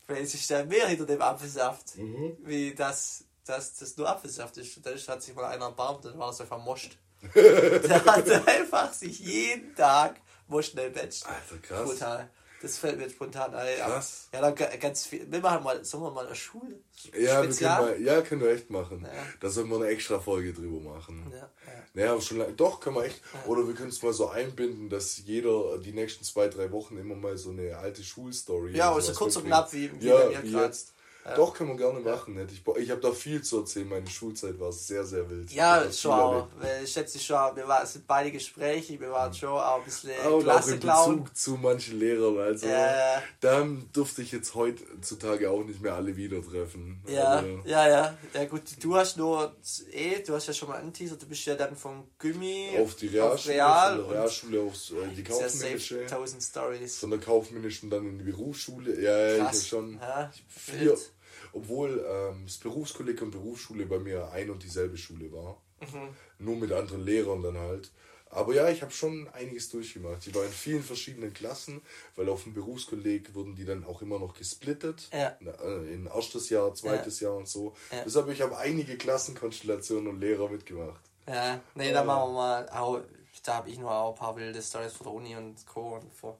[0.05, 2.37] vielleicht ist da mehr hinter dem Apfelsaft, mhm.
[2.41, 4.77] wie das, dass das nur Apfelsaft ist.
[4.77, 6.97] Und dann hat sich mal einer erbarmt und war es einfach moscht.
[7.35, 11.25] der hat einfach sich jeden Tag wo schnell batcht.
[11.25, 11.89] Alter, krass.
[11.89, 12.29] Brutal.
[12.59, 13.77] Das fällt mir spontan ein.
[13.77, 14.29] Krass.
[14.33, 15.31] Ja, dann ganz viel.
[15.31, 16.79] Wir machen mal, sollen wir mal eine Schule?
[17.13, 19.03] Ja, wir können mal, ja, können wir echt machen.
[19.03, 19.23] Ja.
[19.39, 21.31] Da sollen wir eine extra Folge drüber machen.
[21.31, 21.51] Ja, ja.
[21.93, 23.21] Naja, schon lange, doch, können wir echt.
[23.33, 23.51] Ja.
[23.51, 27.15] Oder wir können es mal so einbinden, dass jeder die nächsten zwei, drei Wochen immer
[27.15, 28.75] mal so eine alte Schulstory.
[28.75, 30.93] Ja, also kurz und knapp wie, wie ja, wie jetzt.
[31.35, 32.37] Doch, können wir gerne machen.
[32.37, 33.87] Hätte ich ich habe da viel zu erzählen.
[33.89, 35.51] Meine Schulzeit war sehr, sehr wild.
[35.51, 36.47] Ja, schon auch.
[36.83, 40.11] Ich schätze schon, wir waren, es sind beide Gespräche, wir waren schon auch ein bisschen
[40.29, 42.37] oh, Klasse auch in Bezug zu manchen Lehrern.
[42.37, 47.03] Also, äh, dann durfte ich jetzt heutzutage auch nicht mehr alle wieder treffen.
[47.07, 48.17] Ja, also, ja, ja.
[48.33, 49.55] Ja, gut, du hast nur,
[49.91, 53.07] eh, du hast ja schon mal angeteasert, du bist ja dann vom Gimmi auf die
[53.07, 56.01] Realschule, auf Real von der Realschule aufs, äh, die kaufmännische.
[56.01, 56.97] 1000 Stories.
[56.99, 58.99] Von der kaufmännischen dann in die Berufsschule.
[59.01, 59.63] Ja, Krass.
[59.63, 61.16] ich habe schon ja, vier, wild
[61.57, 65.61] obwohl ähm, das Berufskolleg und Berufsschule bei mir ein und dieselbe Schule war.
[65.81, 66.09] Mhm.
[66.39, 67.91] Nur mit anderen Lehrern dann halt.
[68.29, 70.27] Aber ja, ich habe schon einiges durchgemacht.
[70.27, 71.81] Ich war in vielen verschiedenen Klassen,
[72.15, 75.09] weil auf dem Berufskolleg wurden die dann auch immer noch gesplittet.
[75.13, 75.37] Ja.
[75.63, 77.29] Äh, in erstes Jahr, zweites ja.
[77.29, 77.73] Jahr und so.
[77.91, 78.03] Ja.
[78.03, 81.01] Deshalb ich habe einige Klassenkonstellationen und Lehrer mitgemacht.
[81.25, 83.05] Ja, nee, da machen wir mal.
[83.43, 85.95] Da habe ich nur auch ein paar wilde Stories von der Uni und Co.
[85.95, 86.37] Und vor.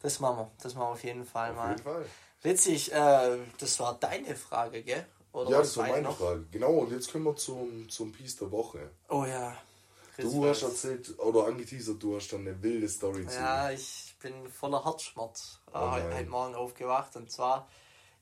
[0.00, 0.50] Das machen wir.
[0.62, 1.70] Das machen wir auf jeden Fall auf mal.
[1.70, 2.06] Jeden Fall.
[2.42, 5.06] Witzig, äh, das war deine Frage, gell?
[5.32, 6.18] Oder ja, das war meine noch?
[6.18, 6.46] Frage.
[6.50, 8.90] Genau, und jetzt kommen wir zum, zum Piece der Woche.
[9.08, 9.56] Oh ja.
[10.14, 14.16] Chris du hast erzählt, oder angeteasert, du hast dann eine wilde Story zu Ja, ich
[14.20, 17.14] bin voller Herzschmerz oh äh, heute Morgen aufgewacht.
[17.16, 17.68] Und zwar,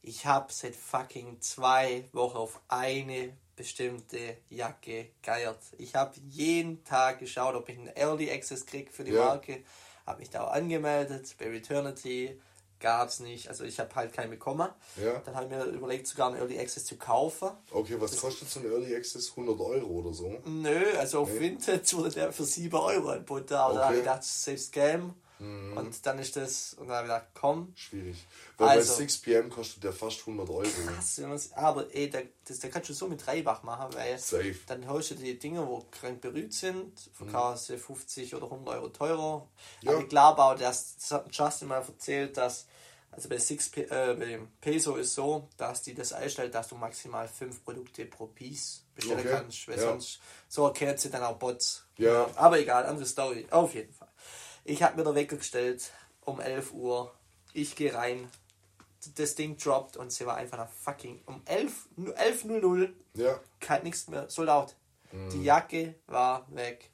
[0.03, 5.61] ich habe seit fucking zwei Wochen auf eine bestimmte Jacke geiert.
[5.79, 9.25] Ich habe jeden Tag geschaut, ob ich einen Early Access kriege für die ja.
[9.25, 9.63] Marke.
[10.05, 12.39] Habe mich da auch angemeldet bei Returnity
[12.81, 13.49] gab es nicht.
[13.49, 14.69] Also ich habe halt keinen bekommen.
[15.03, 15.21] Ja.
[15.25, 17.51] Dann habe ich mir überlegt, sogar einen Early Access zu kaufen.
[17.71, 19.31] Okay, was das kostet so ein Early Access?
[19.31, 20.39] 100 Euro oder so?
[20.45, 21.41] Nö, also auf nee.
[21.41, 23.55] Vintage wurde der für 7 Euro angeboten.
[23.55, 23.79] Aber okay.
[23.79, 25.15] da habe ich gedacht, safe Scam.
[25.39, 25.77] Mhm.
[25.77, 27.73] Und dann ist das, und dann habe ich gedacht, komm.
[27.77, 28.17] Schwierig.
[28.57, 30.69] Weil also, bei 6pm kostet der fast 100 Euro.
[30.87, 31.21] Krass,
[31.55, 34.57] aber ey, da, das, da kannst du so mit Dreibach machen, weil Safe.
[34.67, 38.89] dann holst du die Dinge, wo krank berührt sind, verkaufst du 50 oder 100 Euro
[38.89, 39.49] teurer.
[39.83, 39.93] Ja.
[39.93, 42.67] Aber ich glaube auch, dass, das hat Justin mal erzählt, dass
[43.17, 47.27] also bei, 6 äh, bei Peso ist so, dass die das einstellt, dass du maximal
[47.27, 49.29] 5 Produkte pro Piece bestellen okay.
[49.31, 49.85] kannst, weil ja.
[49.85, 51.87] sonst so erkennt sie dann auch Bots.
[51.97, 52.29] Ja.
[52.35, 53.96] Aber egal, andere Story, auf jeden Fall.
[54.69, 55.93] Ich habe mir da weggestellt
[56.25, 57.15] um 11 Uhr.
[57.53, 58.29] Ich gehe rein.
[59.15, 63.41] Das Ding droppt und sie war einfach nach fucking um 11.00 11, ja.
[63.61, 64.75] kein nichts mehr, sold out.
[65.13, 65.31] Mhm.
[65.31, 66.91] Die Jacke war weg.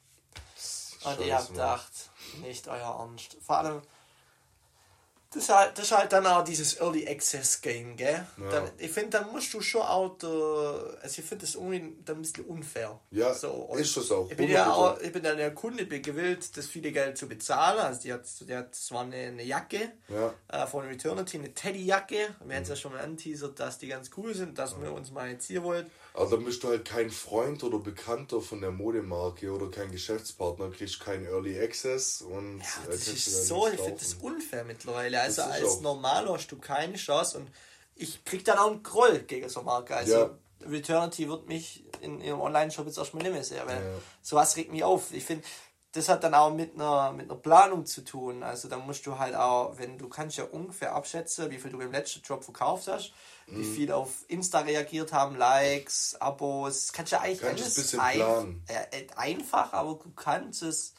[1.04, 2.10] Und ich habe gedacht,
[2.42, 3.38] nicht euer Ernst.
[3.40, 3.82] Vor allem,
[5.34, 8.26] das ist, halt, das ist halt dann auch dieses Early Access Game, gell?
[8.36, 8.50] Ja.
[8.50, 12.22] Dann, ich finde, dann musst du schon auch, also ich finde das irgendwie dann ein
[12.22, 13.00] bisschen unfair.
[13.10, 14.30] Ja, so, ist das auch.
[14.30, 17.28] Ich bin ja auch, ich bin ja der Kunde, bin gewillt, das viele Geld zu
[17.28, 17.78] bezahlen.
[17.78, 20.34] Also die hat, die hat das war eine, eine Jacke ja.
[20.48, 22.14] äh, von Eternity, eine Teddy-Jacke.
[22.14, 22.52] Wir mhm.
[22.52, 24.82] haben es ja schon mal anteasert, dass die ganz cool sind, dass mhm.
[24.82, 25.90] wir uns mal jetzt hier wollen.
[26.14, 30.70] Also dann bist du halt kein Freund oder Bekannter von der Modemarke oder kein Geschäftspartner,
[30.70, 35.20] kriegst keinen Early Access und ja, äh, das ist so, ich finde das unfair mittlerweile.
[35.20, 37.48] Also als Normaler hast du keine Chance und
[37.94, 39.96] ich krieg dann auch einen Groll gegen so eine Marke.
[39.96, 40.38] Also ja.
[40.68, 43.94] Returnity wird mich in ihrem Online-Shop jetzt erstmal nicht mehr sehen, weil ja.
[44.20, 45.12] sowas regt mich auf.
[45.12, 45.44] Ich finde,
[45.92, 48.42] das hat dann auch mit einer, mit einer Planung zu tun.
[48.42, 51.80] Also da musst du halt auch, wenn du kannst ja ungefähr abschätzen, wie viel du
[51.80, 53.12] im letzten Drop verkauft hast,
[53.46, 53.58] mhm.
[53.58, 58.64] wie viel auf Insta reagiert haben, Likes, Abos, kannst du ja eigentlich kannst alles ein,
[58.68, 60.94] äh, einfach, aber du kannst es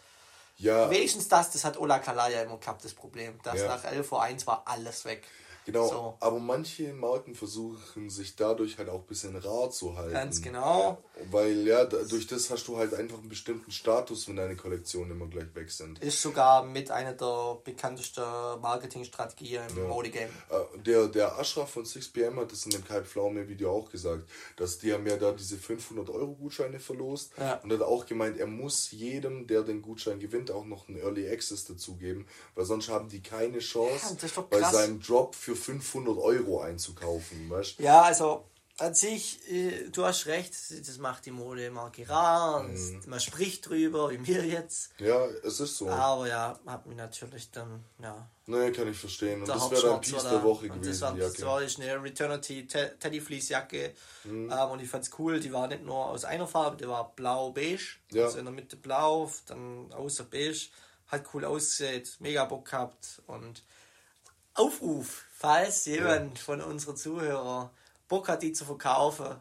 [0.57, 0.89] ja.
[0.91, 3.67] wenigstens das, das hat Ola Kalaya immer gehabt, das Problem, dass ja.
[3.67, 5.23] nach 11 Uhr 1 war alles weg.
[5.65, 6.17] Genau, so.
[6.19, 10.13] aber manche Marken versuchen sich dadurch halt auch ein bisschen rar zu halten.
[10.13, 11.01] Ganz genau.
[11.31, 15.27] Weil ja, durch das hast du halt einfach einen bestimmten Status, wenn deine Kollektionen immer
[15.27, 15.99] gleich weg sind.
[15.99, 18.23] Ist sogar mit einer der bekanntesten
[18.61, 19.87] Marketingstrategien im ja.
[19.87, 20.29] Mode-Game.
[20.49, 24.29] Äh, der, der Ashraf von 6pm hat das in dem Kai Pflaume Video auch gesagt,
[24.57, 27.55] dass die haben ja da diese 500 Euro Gutscheine verlost ja.
[27.63, 31.29] und hat auch gemeint, er muss jedem, der den Gutschein gewinnt, auch noch einen Early
[31.29, 36.17] Access dazugeben, weil sonst haben die keine Chance ja, bei seinem Drop für für 500
[36.17, 38.45] Euro einzukaufen, weißt Ja, also
[38.79, 43.03] an sich, äh, du hast recht, das macht die Mode Modemarke rar, mhm.
[43.05, 44.91] man spricht drüber, wie mir jetzt.
[44.97, 45.89] Ja, es ist so.
[45.89, 48.27] Aber ja, hat mich natürlich dann, ja.
[48.47, 49.41] Nee, kann ich verstehen.
[49.41, 51.33] Und das wäre dann Piece der Woche gewesen, das war, Jacke.
[51.33, 53.93] Das war eine Returnity Teddy Fleece Jacke
[54.23, 54.51] mhm.
[54.51, 57.97] ähm, und ich fand's cool, die war nicht nur aus einer Farbe, die war blau-beige,
[58.11, 58.25] ja.
[58.25, 60.69] also in der Mitte blau, dann außer beige,
[61.07, 63.63] hat cool ausgesehen, mega Bock gehabt und
[64.55, 66.43] Aufruf, falls jemand ja.
[66.43, 67.69] von unseren Zuhörern
[68.07, 69.35] Bock hat, die zu verkaufen,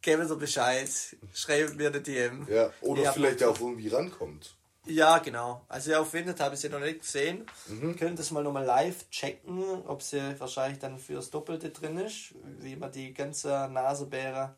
[0.00, 0.88] geben Sie Bescheid,
[1.32, 2.46] schreiben mir eine DM.
[2.48, 4.54] Ja, oder vielleicht auch irgendwie rankommt.
[4.86, 5.64] Ja, genau.
[5.68, 7.46] Also ja, auf Winter habe ich sie noch nicht gesehen.
[7.68, 7.96] Mhm.
[7.96, 12.76] Können das mal nochmal live checken, ob sie wahrscheinlich dann fürs Doppelte drin ist, wie
[12.76, 14.54] man die ganze Nasebeere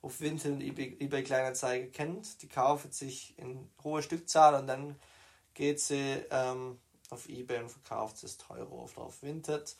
[0.00, 2.40] auf Winter und eBay, eBay Kleinanzeige kennt.
[2.40, 4.96] Die kaufen sich in hoher Stückzahl und dann
[5.52, 6.78] geht sie ähm,
[7.10, 9.74] auf Ebay und verkauft es teurer auf, auf Vinted.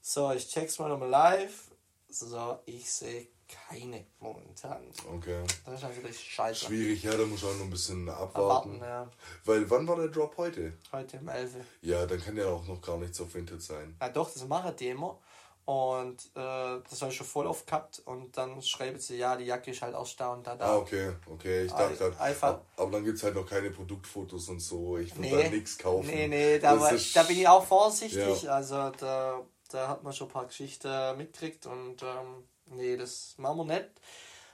[0.00, 1.70] So, ich check's mal nochmal live.
[2.08, 4.82] so, ich sehe keine momentan.
[5.14, 5.42] Okay.
[5.64, 6.66] Das ist natürlich scheiße.
[6.66, 8.80] Schwierig, ja, da muss man auch noch ein bisschen abwarten.
[8.80, 9.10] Erwarten, ja.
[9.44, 10.72] Weil, wann war der Drop heute?
[10.92, 11.54] Heute um 11.
[11.82, 13.96] Ja, dann kann ja auch noch gar nichts auf Vinted sein.
[14.00, 15.18] Ja, doch, das machen die immer.
[15.66, 18.00] Und äh, das habe ich schon voll oft gehabt.
[18.04, 20.64] Und dann schreiben sie, ja, die Jacke ist halt erst da und da da.
[20.64, 21.64] Ah, okay, okay.
[21.64, 24.96] Ich dachte gerade, einfach- aber dann gibt es halt noch keine Produktfotos und so.
[24.96, 25.42] Ich würde Nee.
[25.42, 26.06] da nichts kaufen.
[26.06, 28.42] Nee, nee, da, war, da bin ich auch vorsichtig.
[28.44, 28.52] Ja.
[28.54, 29.40] Also da,
[29.70, 33.90] da hat man schon ein paar Geschichten mitgekriegt und ähm, nee, das machen wir nicht.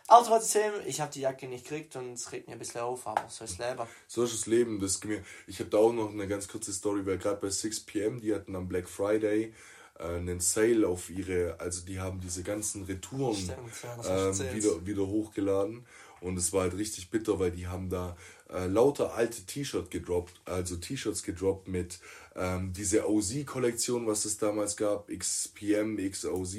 [0.08, 3.06] Aber trotzdem, ich habe die Jacke nicht gekriegt und es regt mir ein bisschen auf,
[3.06, 3.86] aber so ist Leben.
[4.08, 4.80] So ist das Leben.
[4.80, 7.48] Das ist mir, ich habe da auch noch eine ganz kurze Story, weil gerade bei
[7.48, 9.54] 6pm, die hatten am Black Friday
[10.02, 15.06] einen Sale auf ihre, also die haben diese ganzen Retouren Stimmt, ja, ähm, wieder, wieder
[15.06, 15.84] hochgeladen.
[16.20, 18.16] Und es war halt richtig bitter, weil die haben da
[18.48, 21.98] äh, lauter alte T-Shirts gedroppt, also T-Shirts gedroppt mit
[22.36, 26.56] ähm, diese OZ-Kollektion, was es damals gab, XPM, XOZ,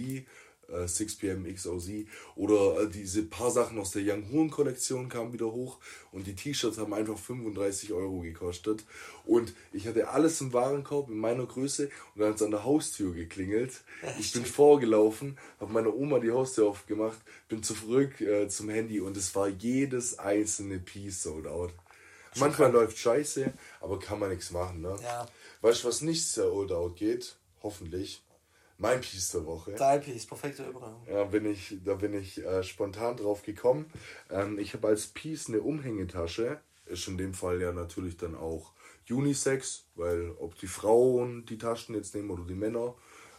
[0.69, 5.51] äh, 6pm XOZ oder äh, diese paar Sachen aus der Young Horn Kollektion kamen wieder
[5.51, 5.79] hoch
[6.11, 8.83] und die T-Shirts haben einfach 35 Euro gekostet
[9.25, 12.63] und ich hatte alles im Warenkorb in meiner Größe und dann hat es an der
[12.63, 13.81] Haustür geklingelt.
[14.19, 19.17] Ich bin vorgelaufen, habe meiner Oma die Haustür aufgemacht, bin zurück äh, zum Handy und
[19.17, 21.73] es war jedes einzelne Piece sold out.
[22.37, 24.95] Manchmal läuft scheiße, aber kann man nichts machen, ne?
[25.03, 25.27] Ja.
[25.61, 27.35] Weißt du, was nicht sold out geht?
[27.61, 28.23] Hoffentlich.
[28.77, 29.73] Mein Piece der Woche.
[29.73, 30.95] Dein Piece, perfekte Übergang.
[31.07, 33.85] Ja, bin ich, da bin ich äh, spontan drauf gekommen.
[34.29, 36.59] Ähm, ich habe als Piece eine Umhängetasche.
[36.85, 38.73] Ist in dem Fall ja natürlich dann auch
[39.09, 42.95] Unisex, weil ob die Frauen die Taschen jetzt nehmen oder die Männer,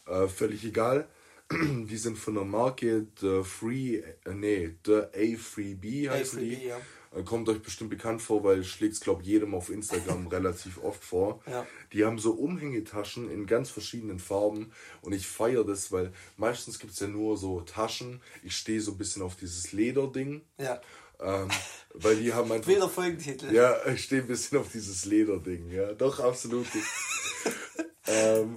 [0.06, 1.08] äh, völlig egal.
[1.52, 6.66] Die sind von der Marke The Free, äh, nee, The A3B heißen A3B, die.
[6.68, 6.80] ja.
[7.14, 10.78] Äh, Kommt euch bestimmt bekannt vor, weil schlägt es, glaube ich, jedem auf Instagram relativ
[10.82, 11.40] oft vor.
[11.46, 11.66] Ja.
[11.92, 16.92] Die haben so Umhängetaschen in ganz verschiedenen Farben und ich feiere das, weil meistens gibt
[16.92, 18.20] es ja nur so Taschen.
[18.42, 20.80] Ich stehe so ein bisschen auf dieses Lederding, Ja.
[21.20, 21.48] ähm,
[21.94, 22.68] weil die haben einfach.
[22.70, 23.52] Wieder Folgentitel.
[23.54, 25.92] Ja, ich stehe ein bisschen auf dieses Lederding, ja.
[25.92, 26.66] Doch, absolut.
[28.06, 28.56] ähm,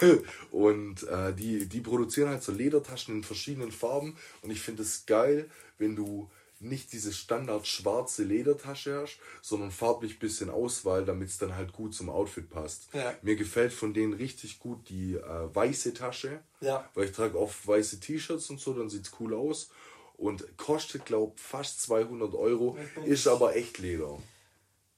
[0.50, 5.06] und äh, die, die produzieren halt so Ledertaschen in verschiedenen Farben und ich finde es
[5.06, 6.30] geil, wenn du
[6.60, 11.94] nicht diese standard schwarze Ledertasche hast, sondern farblich bisschen Auswahl, damit es dann halt gut
[11.94, 12.88] zum Outfit passt.
[12.92, 13.14] Ja.
[13.22, 16.88] Mir gefällt von denen richtig gut die äh, weiße Tasche, Ja.
[16.94, 19.70] weil ich trage oft weiße T-Shirts und so, dann sieht's cool aus
[20.16, 24.18] und kostet glaub fast 200 Euro, ist aber echt Leder.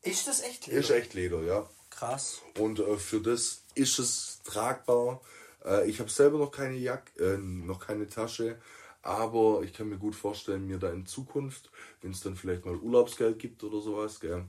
[0.03, 0.79] Ist das echt Leder?
[0.79, 1.69] Ist echt Leder, ja.
[1.91, 2.41] Krass.
[2.59, 5.21] Und äh, für das ist es tragbar.
[5.65, 8.61] Äh, ich habe selber noch keine Jack äh, noch keine Tasche,
[9.09, 11.71] aber ich kann mir gut vorstellen, mir da in Zukunft,
[12.03, 14.45] wenn es dann vielleicht mal Urlaubsgeld gibt oder sowas, gell,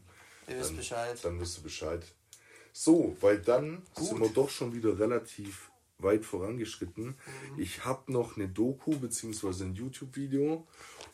[0.50, 1.18] Ihr wisst Bescheid.
[1.24, 2.04] dann wisst ihr Bescheid.
[2.74, 4.06] So, weil dann Gut.
[4.06, 7.06] sind wir doch schon wieder relativ weit vorangeschritten.
[7.06, 7.60] Mhm.
[7.60, 9.64] Ich habe noch eine Doku bzw.
[9.64, 10.68] ein YouTube-Video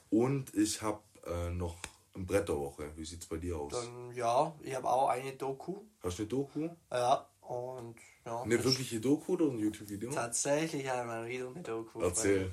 [0.10, 1.78] und ich habe äh, noch
[2.16, 2.92] ein Brett der Woche.
[2.96, 3.74] Wie sieht's bei dir aus?
[3.74, 5.82] Dann, ja, ich habe auch eine Doku.
[6.02, 6.70] Hast du eine Doku?
[6.92, 8.42] Ja, und ja.
[8.42, 10.12] Eine wirkliche Doku oder ein YouTube-Video?
[10.12, 12.02] Tatsächlich einmal wieder eine Doku.
[12.02, 12.52] Erzähl.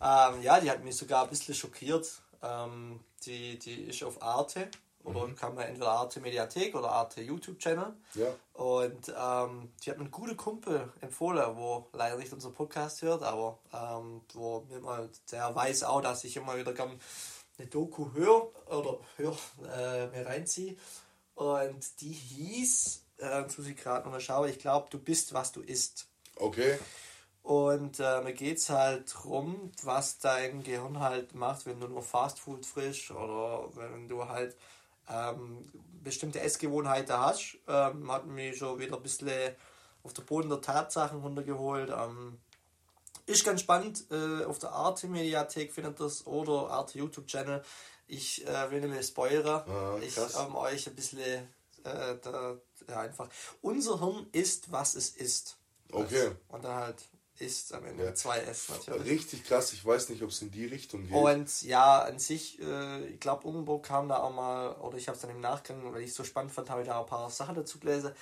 [0.00, 2.10] Ähm, ja, die hat mich sogar ein bisschen schockiert.
[2.42, 4.70] Ähm, die, die ist auf Arte.
[5.02, 5.34] Oder Mhm.
[5.34, 7.94] kann man entweder Arte Mediathek oder Arte YouTube-Channel.
[8.14, 8.26] Ja.
[8.52, 13.22] Und ähm, die hat mir einen guten Kumpel empfohlen, wo leider nicht unser Podcast hört,
[13.22, 17.00] aber ähm, wo mir mal, der weiß auch, dass ich immer wieder gern
[17.58, 19.36] eine Doku höre oder hör,
[19.74, 20.76] äh, mir reinziehe.
[21.34, 25.62] Und die hieß, äh, muss ich gerade nochmal schauen, ich glaube, du bist, was du
[25.62, 26.08] isst.
[26.36, 26.78] Okay.
[27.42, 32.02] Und äh, da geht es halt drum, was dein Gehirn halt macht, wenn du nur
[32.02, 34.56] Fastfood frisch oder wenn du halt
[35.08, 35.64] ähm,
[36.02, 37.56] bestimmte Essgewohnheiten hast.
[37.66, 39.54] Ähm, hat mich schon wieder ein bisschen
[40.02, 41.90] auf der Boden der Tatsachen runtergeholt.
[41.90, 42.38] Ähm,
[43.26, 44.04] ist ganz spannend.
[44.10, 47.62] Äh, auf der Arte Mediathek findet das oder Arte YouTube Channel.
[48.06, 49.62] Ich äh, will nicht mehr spoilern.
[49.68, 51.20] Ah, ich ähm, euch ein bisschen
[51.84, 52.56] äh, da,
[52.88, 53.28] ja, einfach.
[53.62, 55.56] Unser Hirn ist, was es ist.
[55.92, 56.32] Okay.
[56.48, 57.04] Und dann halt
[57.40, 58.10] ist am Ende Ja.
[58.10, 59.10] 2S natürlich.
[59.10, 59.72] Richtig krass.
[59.72, 61.16] Ich weiß nicht, ob es in die Richtung geht.
[61.16, 65.16] Und ja, an sich, äh, ich glaube, irgendwo kam da auch mal, oder ich habe
[65.16, 67.30] es dann im Nachgang, weil ich es so spannend fand, habe ich da ein paar
[67.30, 68.12] Sachen dazu gelesen,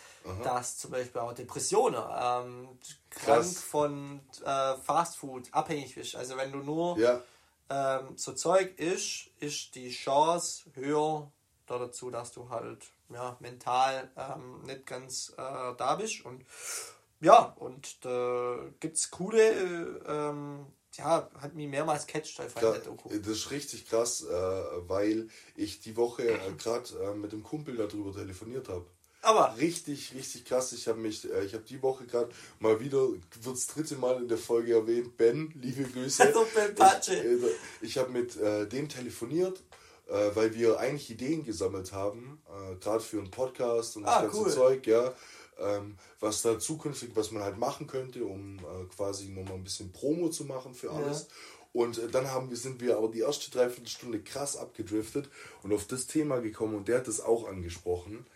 [0.45, 2.69] dass zum Beispiel auch Depressionen ähm,
[3.11, 6.15] krank von äh, Fastfood abhängig ist.
[6.15, 7.23] Also wenn du nur ja.
[7.71, 11.31] ähm, so Zeug isst, ist die Chance höher
[11.67, 16.25] dazu, dass du halt ja, mental ähm, nicht ganz äh, da bist.
[16.25, 16.45] Und
[17.21, 22.69] ja, und da gibt es coole, äh, ähm, ja, hat mich mehrmals catcht einfach Da,
[22.69, 23.09] in der Doku.
[23.09, 24.33] das ist richtig krass, äh,
[24.89, 28.87] weil ich die Woche äh, gerade äh, mit dem Kumpel darüber telefoniert habe.
[29.23, 29.57] Aber.
[29.59, 30.73] Richtig, richtig krass.
[30.73, 34.23] Ich habe mich, äh, ich habe die Woche gerade mal wieder, wird das dritte Mal
[34.23, 36.25] in der Folge erwähnt, Ben, liebe Grüße.
[36.25, 37.15] Also ben Patsche.
[37.15, 37.51] Ich, äh,
[37.83, 39.63] ich habe mit äh, dem telefoniert,
[40.09, 44.23] äh, weil wir eigentlich Ideen gesammelt haben, äh, gerade für einen Podcast und das ah,
[44.23, 44.51] ganze cool.
[44.51, 45.13] Zeug, ja.
[45.61, 49.91] Ähm, was da zukünftig, was man halt machen könnte, um äh, quasi nochmal ein bisschen
[49.91, 51.23] Promo zu machen für alles.
[51.23, 51.29] Ja.
[51.73, 55.29] Und äh, dann haben, sind wir aber die erste Dreiviertelstunde krass abgedriftet
[55.63, 58.27] und auf das Thema gekommen und der hat das auch angesprochen,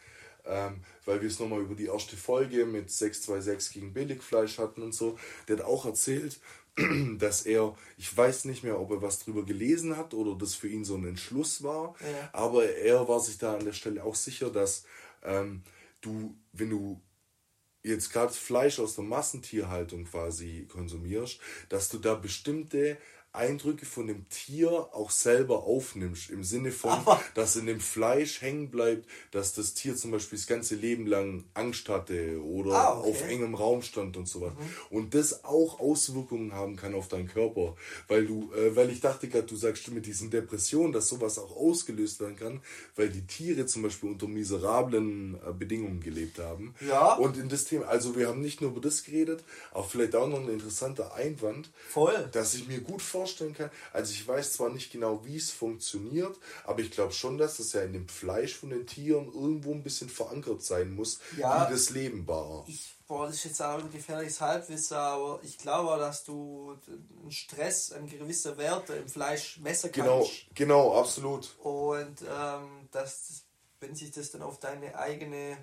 [0.44, 4.92] ähm, weil wir es nochmal über die erste Folge mit 626 gegen Billigfleisch hatten und
[4.92, 5.18] so.
[5.48, 6.40] Der hat auch erzählt,
[7.18, 10.68] dass er, ich weiß nicht mehr, ob er was drüber gelesen hat oder das für
[10.68, 12.30] ihn so ein Entschluss war, ja.
[12.32, 14.84] aber er war sich da an der Stelle auch sicher, dass
[15.22, 15.62] ähm,
[16.00, 17.00] du, wenn du
[17.82, 22.96] jetzt gerade Fleisch aus der Massentierhaltung quasi konsumierst, dass du da bestimmte
[23.34, 26.28] Eindrücke von dem Tier auch selber aufnimmst.
[26.28, 30.38] Im Sinne von, Aber dass in dem Fleisch hängen bleibt, dass das Tier zum Beispiel
[30.38, 33.08] das ganze Leben lang Angst hatte oder ah, okay.
[33.08, 34.52] auf engem Raum stand und so was.
[34.52, 34.58] Mhm.
[34.90, 37.74] Und das auch Auswirkungen haben kann auf deinen Körper.
[38.06, 41.56] Weil du, äh, weil ich dachte gerade, du sagst mit diesen Depressionen, dass sowas auch
[41.56, 42.60] ausgelöst werden kann,
[42.96, 46.74] weil die Tiere zum Beispiel unter miserablen äh, Bedingungen gelebt haben.
[46.86, 47.14] Ja.
[47.14, 50.28] Und in das Thema, also wir haben nicht nur über das geredet, auch vielleicht auch
[50.28, 51.70] noch ein interessanter Einwand.
[51.88, 52.28] Voll.
[52.32, 53.70] Dass ich mir gut vorstelle, vorstellen kann.
[53.92, 57.72] Also ich weiß zwar nicht genau, wie es funktioniert, aber ich glaube schon, dass das
[57.72, 61.72] ja in dem Fleisch von den Tieren irgendwo ein bisschen verankert sein muss, ja, wie
[61.72, 62.64] das Leben war.
[62.66, 62.94] Ich,
[63.30, 66.78] ist jetzt auch ein gefährliches Halbwissen, aber ich glaube, dass du
[67.20, 70.46] einen Stress, ein gewisser Werte im Fleisch messen genau, kannst.
[70.54, 71.50] Genau, genau, absolut.
[71.58, 73.44] Und ähm, dass,
[73.80, 75.58] wenn sich das dann auf deine eigene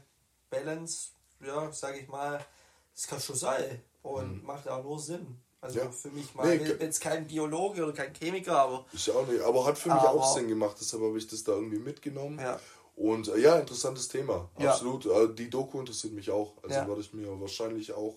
[0.49, 1.10] Balance,
[1.43, 2.45] ja, sage ich mal,
[2.93, 4.45] das kann schon sein und mhm.
[4.45, 5.41] macht auch nur Sinn.
[5.62, 5.91] Also ja.
[5.91, 8.86] für mich mal, nee, bin jetzt kein Biologe oder kein Chemiker, aber.
[8.93, 11.51] Ich auch nicht, aber hat für mich auch Sinn gemacht, deshalb habe ich das da
[11.51, 12.39] irgendwie mitgenommen.
[12.39, 12.60] Ja.
[12.95, 14.49] Und äh, ja, interessantes Thema.
[14.57, 14.72] Ja.
[14.72, 15.05] Absolut.
[15.05, 16.53] Äh, die Doku interessiert mich auch.
[16.64, 16.88] Also ja.
[16.88, 18.16] werde ich mir wahrscheinlich auch,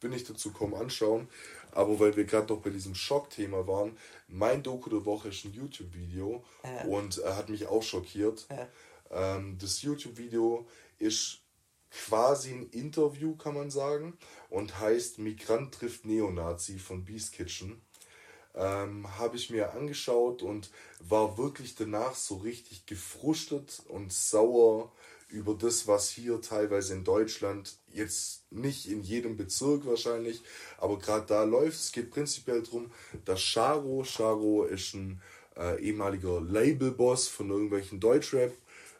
[0.00, 1.28] wenn ich dazu komme, anschauen.
[1.72, 3.96] Aber weil wir gerade noch bei diesem Schockthema waren,
[4.28, 6.44] mein Doku der Woche ist ein YouTube-Video
[6.88, 8.46] und äh, hat mich auch schockiert.
[9.10, 10.66] Ähm, das YouTube-Video
[10.98, 11.43] ist
[11.94, 14.18] quasi ein Interview, kann man sagen,
[14.50, 17.80] und heißt Migrant trifft Neonazi von Beast Kitchen.
[18.56, 20.70] Ähm, habe ich mir angeschaut und
[21.00, 24.92] war wirklich danach so richtig gefrustet und sauer
[25.28, 30.42] über das, was hier teilweise in Deutschland, jetzt nicht in jedem Bezirk wahrscheinlich,
[30.78, 31.80] aber gerade da läuft.
[31.80, 32.92] Es geht prinzipiell darum,
[33.24, 35.20] dass Charo, Charo ist ein
[35.56, 38.52] äh, ehemaliger Labelboss von irgendwelchen Deutschrap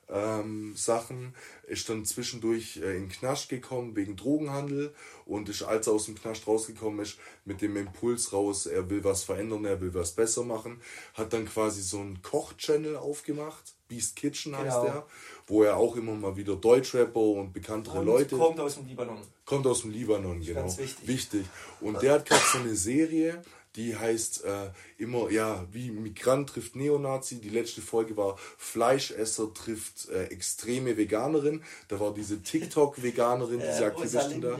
[0.08, 1.34] ähm, Sachen,
[1.66, 4.94] ist dann zwischendurch äh, in den Knast gekommen wegen Drogenhandel
[5.26, 9.02] und ist, als er aus dem Knast rausgekommen ist, mit dem Impuls raus, er will
[9.04, 10.80] was verändern, er will was besser machen,
[11.14, 14.82] hat dann quasi so einen Koch-Channel aufgemacht, Beast Kitchen heißt genau.
[14.82, 15.06] der,
[15.46, 18.36] wo er auch immer mal wieder Deutschrapper und bekanntere und Leute.
[18.36, 19.18] Kommt aus dem Libanon.
[19.44, 20.60] Kommt aus dem Libanon, genau.
[20.60, 21.06] Ganz wichtig.
[21.06, 21.46] wichtig.
[21.80, 23.42] Und der hat gerade so eine Serie,
[23.76, 27.40] die heißt äh, immer, ja, wie Migrant trifft Neonazi.
[27.40, 31.62] Die letzte Folge war Fleischesser trifft äh, extreme Veganerin.
[31.88, 34.58] Da war diese TikTok-Veganerin, diese äh, Aktivistin da.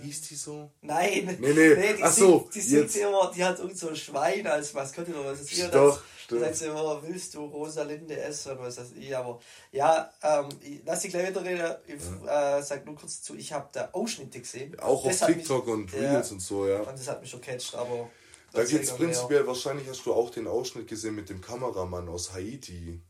[0.00, 0.70] Hieß die so?
[0.80, 1.36] Nein.
[1.40, 1.74] Nee, nee.
[1.74, 5.14] nee die Ach so, die, singt immer, die hat irgend so ein Schwein als Maskottchen
[5.14, 5.70] oder was ist das?
[5.70, 6.02] Doch.
[6.30, 6.42] Stimmt.
[6.56, 9.40] Sagt immer, willst du Rosalinde essen oder was weiß ich, aber
[9.72, 10.48] ja, ähm,
[10.84, 11.74] lass dich gleich wieder reden.
[11.86, 12.58] Ich ja.
[12.58, 14.78] äh, sag nur kurz zu, ich habe da Ausschnitte gesehen.
[14.78, 16.80] Auch das auf TikTok mich, und Reels ja, und so, ja.
[16.80, 18.08] Und das hat mich schon catcht, aber.
[18.52, 22.32] Da geht es prinzipiell, wahrscheinlich hast du auch den Ausschnitt gesehen mit dem Kameramann aus
[22.32, 23.00] Haiti.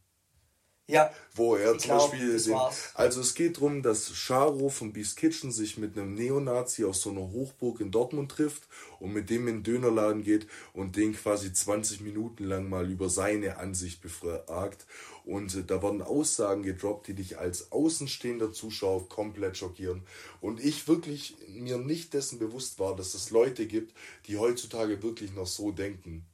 [0.91, 1.12] Ja.
[1.34, 2.41] Wo er zum glaub, Beispiel.
[2.41, 2.57] Den,
[2.95, 7.11] also es geht darum, dass Charo von Beast Kitchen sich mit einem Neonazi aus so
[7.11, 8.64] einer Hochburg in Dortmund trifft
[8.99, 13.09] und mit dem in den Dönerladen geht und den quasi 20 Minuten lang mal über
[13.09, 14.86] seine Ansicht befragt.
[15.24, 20.03] Und äh, da werden Aussagen gedroppt, die dich als außenstehender Zuschauer komplett schockieren.
[20.41, 23.95] Und ich wirklich mir nicht dessen bewusst war, dass es Leute gibt,
[24.26, 26.26] die heutzutage wirklich noch so denken.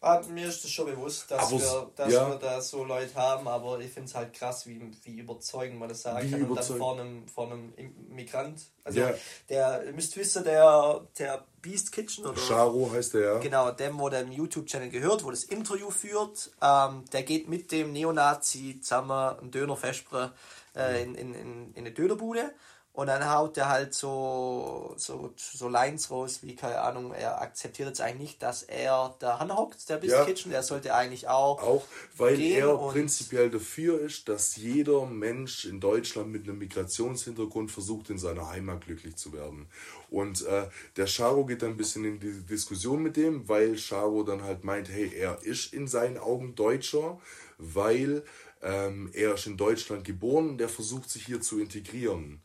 [0.00, 2.28] Ah, mir ist das schon bewusst, dass, wir, dass ja.
[2.28, 5.88] wir da so Leute haben, aber ich finde es halt krass, wie, wie überzeugend man
[5.88, 6.44] das sagen wie kann.
[6.44, 7.72] Und dann vor einem, vor einem
[8.08, 8.60] Migrant.
[8.84, 9.14] Also ja.
[9.48, 12.40] der, ihr müsst wissen, der, der Beast Kitchen oder.
[12.40, 13.38] Charo heißt der, ja.
[13.38, 17.72] Genau, dem, wo der im YouTube-Channel gehört, wo das Interview führt, ähm, der geht mit
[17.72, 20.30] dem Neonazi zusammen einen Döner festbrechen
[20.76, 22.52] äh, in, in, in, in eine Dönerbude.
[22.98, 27.86] Und dann haut er halt so, so, so Lines raus, wie, keine Ahnung, er akzeptiert
[27.86, 30.24] jetzt eigentlich nicht, dass er da anhockt, der Biss ja.
[30.24, 31.62] Kitchen, der sollte eigentlich auch.
[31.62, 31.84] Auch,
[32.16, 38.18] weil er prinzipiell dafür ist, dass jeder Mensch in Deutschland mit einem Migrationshintergrund versucht, in
[38.18, 39.68] seiner Heimat glücklich zu werden.
[40.10, 44.24] Und äh, der Charo geht dann ein bisschen in die Diskussion mit dem, weil Charo
[44.24, 47.20] dann halt meint, hey, er ist in seinen Augen Deutscher,
[47.58, 48.24] weil
[48.60, 52.42] ähm, er ist in Deutschland geboren, der versucht sich hier zu integrieren.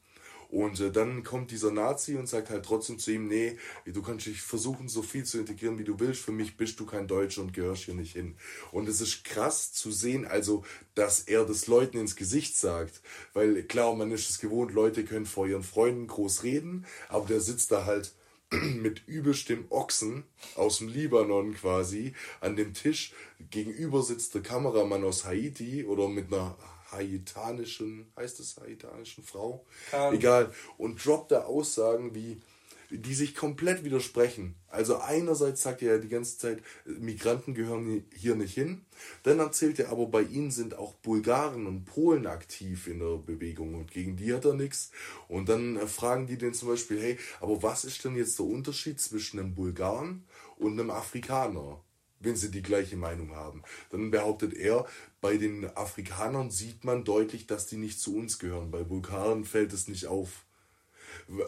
[0.54, 4.28] Und äh, dann kommt dieser Nazi und sagt halt trotzdem zu ihm, nee, du kannst
[4.28, 6.22] dich versuchen, so viel zu integrieren, wie du willst.
[6.22, 8.36] Für mich bist du kein Deutscher und gehörst hier nicht hin.
[8.72, 13.01] Und es ist krass zu sehen, also, dass er das Leuten ins Gesicht sagt.
[13.34, 17.41] Weil klar, man ist es gewohnt, Leute können vor ihren Freunden groß reden, aber der
[17.41, 18.14] sitzt da halt
[18.51, 20.24] mit übelstem Ochsen
[20.54, 23.14] aus dem Libanon quasi an dem Tisch.
[23.49, 26.56] Gegenüber sitzt der Kameramann aus Haiti oder mit einer
[26.94, 29.66] haitanischen, heißt es haitanischen Frau?
[29.91, 30.14] Kann.
[30.14, 30.54] Egal.
[30.78, 32.41] Und droppt da Aussagen wie,
[32.89, 34.56] die sich komplett widersprechen.
[34.68, 38.86] Also einerseits sagt er ja die ganze Zeit, Migranten gehören hier nicht hin.
[39.24, 43.76] Dann erzählt er aber, bei ihnen sind auch Bulgaren und Polen aktiv in der Bewegung
[43.76, 44.91] und gegen die hat er nichts.
[45.28, 49.00] Und dann fragen die den zum Beispiel, hey, aber was ist denn jetzt der Unterschied
[49.00, 50.26] zwischen einem Bulgaren
[50.58, 51.82] und einem Afrikaner?
[52.24, 53.64] Wenn sie die gleiche Meinung haben.
[53.90, 54.86] Dann behauptet er,
[55.22, 58.72] bei den Afrikanern sieht man deutlich, dass die nicht zu uns gehören.
[58.72, 60.46] Bei Bulgaren fällt es nicht auf.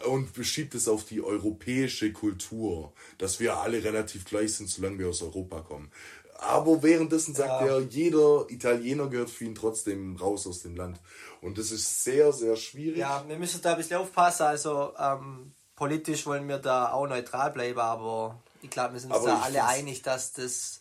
[0.08, 5.08] Und beschiebt es auf die europäische Kultur, dass wir alle relativ gleich sind, solange wir
[5.08, 5.90] aus Europa kommen.
[6.38, 7.66] Aber währenddessen sagt ja.
[7.66, 11.00] er, jeder Italiener gehört für ihn trotzdem raus aus dem Land.
[11.40, 12.98] Und das ist sehr, sehr schwierig.
[12.98, 14.42] Ja, wir müssen da ein bisschen aufpassen.
[14.42, 19.24] Also ähm, politisch wollen wir da auch neutral bleiben, aber ich glaube, wir sind uns
[19.24, 20.80] da alle einig, dass das.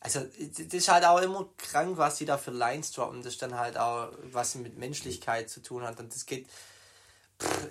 [0.00, 3.22] Also, das ist halt auch immer krank, was sie da für Lines droppen.
[3.22, 6.00] Das ist dann halt auch, was mit Menschlichkeit zu tun hat.
[6.00, 6.48] Und das geht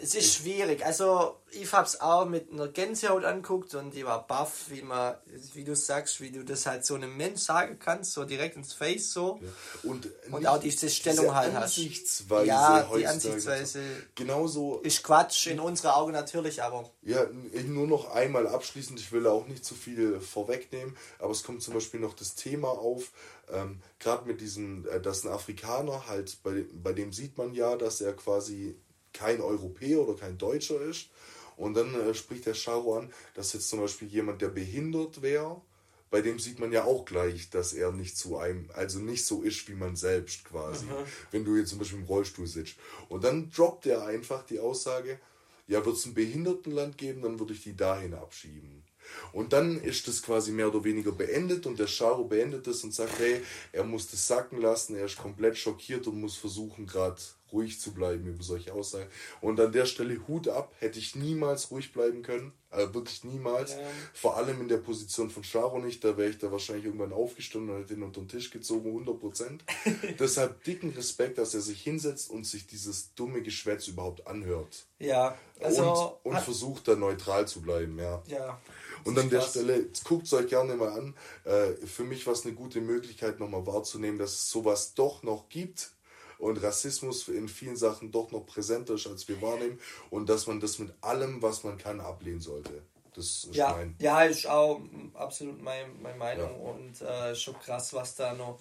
[0.01, 0.86] es ist schwierig.
[0.86, 5.15] Also, ich habe es auch mit einer Gänsehaut anguckt und die war baff, wie man,
[5.53, 8.74] wie du sagst, wie du das halt so einem Mensch sagen kannst, so direkt ins
[8.74, 9.39] Face so.
[9.41, 9.89] Ja.
[9.89, 13.82] Und, und auch diese Stellung diese halt Ansichtsweise Ja, die Ansichtsweise.
[14.15, 14.80] Genauso.
[14.80, 16.89] Ist Quatsch in unserer Augen natürlich, aber.
[17.03, 17.28] Ja,
[17.65, 21.74] nur noch einmal abschließend, ich will auch nicht zu viel vorwegnehmen, aber es kommt zum
[21.74, 23.11] Beispiel noch das Thema auf,
[23.51, 27.76] ähm, gerade mit diesem, äh, dass ein Afrikaner halt, bei, bei dem sieht man ja,
[27.76, 28.76] dass er quasi
[29.14, 31.09] kein Europäer oder kein Deutscher ist.
[31.57, 35.62] Und dann äh, spricht der Charo an, dass jetzt zum Beispiel jemand, der behindert wäre,
[36.09, 39.43] bei dem sieht man ja auch gleich, dass er nicht zu einem, also nicht so
[39.43, 40.86] ist wie man selbst quasi.
[40.88, 41.05] Aha.
[41.32, 42.76] Wenn du jetzt zum Beispiel im Rollstuhl sitzt.
[43.07, 45.20] Und dann droppt er einfach die Aussage,
[45.68, 48.84] ja, wird es ein Behindertenland geben, dann würde ich die dahin abschieben.
[49.32, 52.93] Und dann ist das quasi mehr oder weniger beendet und der Charo beendet das und
[52.93, 53.41] sagt, hey,
[53.72, 57.93] er muss das sacken lassen, er ist komplett schockiert und muss versuchen, gerade ruhig zu
[57.93, 59.07] bleiben über solche Aussagen.
[59.41, 62.53] Und an der Stelle Hut ab, hätte ich niemals ruhig bleiben können.
[62.71, 63.71] Also wirklich niemals.
[63.71, 63.79] Ja.
[64.13, 66.03] Vor allem in der Position von Charo nicht.
[66.05, 69.59] Da wäre ich da wahrscheinlich irgendwann aufgestanden und hätte ihn unter den Tisch gezogen, 100%.
[70.19, 74.85] Deshalb dicken Respekt, dass er sich hinsetzt und sich dieses dumme Geschwätz überhaupt anhört.
[74.99, 75.37] Ja.
[75.59, 78.23] Also, und, und versucht da neutral zu bleiben, ja.
[78.27, 78.61] Ja.
[79.03, 79.41] Und an der.
[79.41, 81.15] Stelle, guckt es euch gerne mal an.
[81.43, 85.49] Äh, für mich war es eine gute Möglichkeit, nochmal wahrzunehmen, dass es sowas doch noch
[85.49, 85.91] gibt
[86.41, 89.79] und Rassismus in vielen Sachen doch noch präsenter ist, als wir wahrnehmen
[90.09, 92.81] und dass man das mit allem, was man kann, ablehnen sollte.
[93.13, 94.81] Das ist ja, mein ja, ist auch
[95.13, 96.71] absolut meine, meine Meinung ja.
[96.71, 98.59] und äh, schon krass, was da noch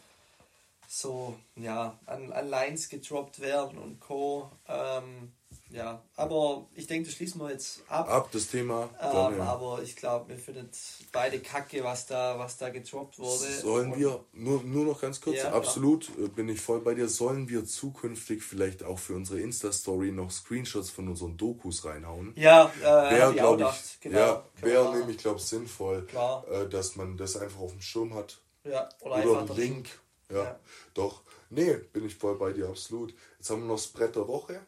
[0.89, 4.51] so ja, an, an Lines gedroppt werden und Co.
[4.67, 5.33] Ähm,
[5.73, 8.09] ja, aber ich denke, das schließen wir jetzt ab.
[8.09, 8.91] Ab das Thema.
[9.01, 9.45] Ähm, ja.
[9.45, 10.69] Aber ich glaube, wir finden
[11.13, 13.53] beide Kacke, was da, was da gedroppt wurde.
[13.61, 16.25] Sollen wir, nur, nur noch ganz kurz, ja, absolut, ja.
[16.25, 20.31] Äh, bin ich voll bei dir, sollen wir zukünftig vielleicht auch für unsere Insta-Story noch
[20.31, 22.33] Screenshots von unseren Dokus reinhauen?
[22.37, 26.07] Ja, äh, wäre, glaube ich, genau, ja, wäre nämlich, glaube ich, sinnvoll,
[26.51, 28.41] äh, dass man das einfach auf dem Schirm hat.
[28.65, 29.89] Ja, oder, oder einen Link.
[30.33, 30.59] Ja,
[30.95, 31.23] doch.
[31.51, 33.13] Nee, bin ich voll bei dir, absolut.
[33.39, 34.61] Jetzt haben wir noch das Brett der Woche.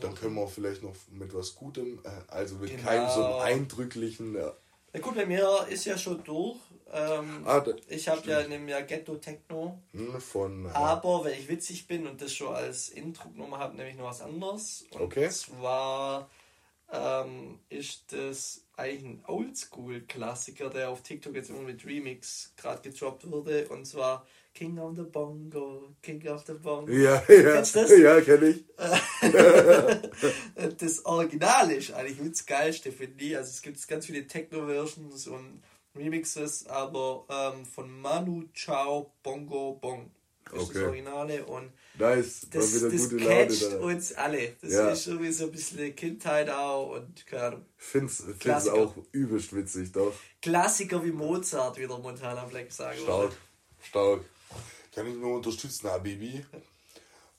[0.00, 2.82] Dann können wir vielleicht noch mit was Gutem, äh, also mit genau.
[2.82, 4.34] keinem so einem eindrücklichen.
[4.34, 4.52] Ja.
[4.92, 6.56] Na gut, bei mir ist ja schon durch.
[6.92, 9.82] Ähm, ah, da, ich habe ja in Jahr Ghetto Techno.
[9.92, 14.04] Hm, von, aber wenn ich witzig bin und das schon als Intro-Nummer habe, nämlich noch
[14.04, 14.84] was anderes.
[14.92, 15.28] Und okay.
[15.30, 16.30] zwar
[16.92, 23.28] ähm, ist das eigentlich ein Oldschool-Klassiker, der auf TikTok jetzt immer mit Remix gerade gedroppt
[23.28, 23.66] wurde.
[23.68, 26.92] Und zwar King of the Bongo, King of the Bongo.
[26.92, 27.54] Ja, ja.
[27.54, 27.98] Kennst du das?
[27.98, 28.64] Ja, kenn ich.
[30.78, 33.36] das Original ist eigentlich mit das Geilste, finde ich.
[33.36, 35.60] Also es gibt ganz viele Techno-Versions und
[35.96, 40.12] Remixes, aber ähm, von Manu Chao Bongo Bong
[40.52, 40.72] ist okay.
[40.74, 42.46] das Originale und nice.
[42.50, 43.78] das, das gute catcht da.
[43.78, 44.52] uns alle.
[44.60, 44.88] Das ja.
[44.90, 47.64] ist irgendwie so ein bisschen Kindheit auch und keine Ahnung.
[47.76, 50.12] Find's, find's auch übelst witzig, doch.
[50.40, 53.36] Klassiker wie Mozart, wie der Montana Black sagen Stark, würde.
[53.82, 54.20] stark.
[54.94, 56.44] Kann ich nur unterstützen, Habibi.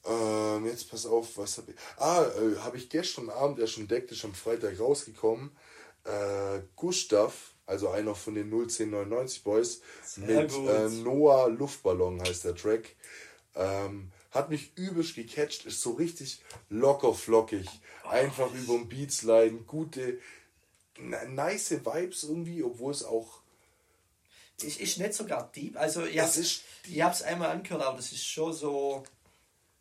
[0.05, 1.77] Ähm, jetzt pass auf, was habe ich.
[1.97, 5.51] Ah, äh, habe ich gestern Abend ja schon entdeckt, ist am Freitag rausgekommen.
[6.03, 12.55] Äh, Gustav, also einer von den 01099 Boys, Sehr mit äh, Noah Luftballon heißt der
[12.55, 12.95] Track.
[13.55, 17.67] Ähm, hat mich übelst gecatcht, ist so richtig locker flockig.
[18.07, 20.19] Einfach über den Beat sliden, gute,
[20.99, 23.39] nice Vibes irgendwie, obwohl es auch.
[24.61, 25.77] Ich, ist nicht sogar deep.
[25.77, 26.17] Also, ich
[26.87, 29.03] ich hab's einmal angehört, aber das ist schon so.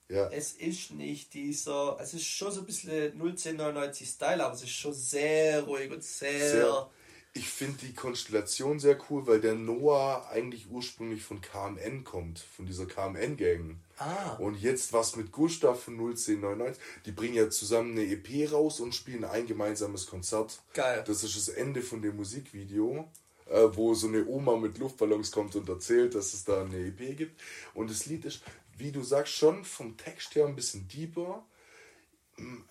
[0.08, 0.28] Ja.
[0.28, 1.96] Es ist nicht dieser.
[2.00, 6.02] Es ist schon so ein bisschen 01099 Style, aber es ist schon sehr ruhig und
[6.02, 6.50] sehr.
[6.50, 6.90] sehr
[7.36, 12.64] ich finde die Konstellation sehr cool, weil der Noah eigentlich ursprünglich von KMN kommt, von
[12.64, 13.76] dieser KMN-Gang.
[13.98, 14.36] Ah.
[14.38, 16.80] Und jetzt was mit Gustav von 01099.
[17.04, 20.62] Die bringen ja zusammen eine EP raus und spielen ein gemeinsames Konzert.
[20.74, 21.02] Geil.
[21.04, 23.08] Das ist das Ende von dem Musikvideo,
[23.46, 27.16] äh, wo so eine Oma mit Luftballons kommt und erzählt, dass es da eine EP
[27.16, 27.40] gibt.
[27.74, 28.42] Und das Lied ist,
[28.76, 31.44] wie du sagst, schon vom Text her ein bisschen deeper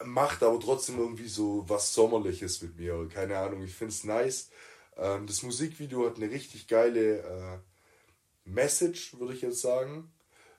[0.04, 3.08] macht aber trotzdem irgendwie so was Sommerliches mit mir.
[3.14, 4.50] Keine Ahnung, ich finde es nice.
[4.98, 7.60] Ähm, das Musikvideo hat eine richtig geile äh,
[8.46, 10.12] Message, würde ich jetzt sagen.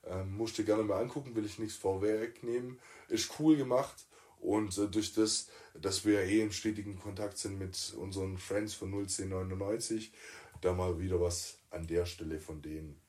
[0.07, 2.79] Ähm, musst du gerne mal angucken, will ich nichts vorwegnehmen.
[3.09, 4.07] Ist cool gemacht
[4.41, 8.93] und äh, durch das, dass wir eh im stetigen Kontakt sind mit unseren Friends von
[8.93, 10.13] 01099,
[10.61, 13.01] da mal wieder was an der Stelle von denen.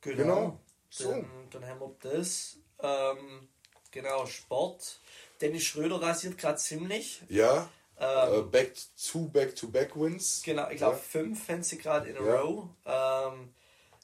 [0.00, 0.16] Genau.
[0.16, 0.60] genau.
[0.90, 1.10] So.
[1.10, 2.58] Dann, dann haben wir das.
[2.80, 3.48] Ähm,
[3.90, 5.00] genau, Sport.
[5.40, 7.22] Dennis Schröder rasiert gerade ziemlich.
[7.28, 7.68] Ja.
[7.98, 10.42] Ähm, uh, back two Back-to-Back-Wins.
[10.44, 11.02] Genau, ich glaube ja.
[11.02, 12.40] fünf sie gerade in a ja.
[12.40, 12.64] row.
[12.84, 13.54] Ähm,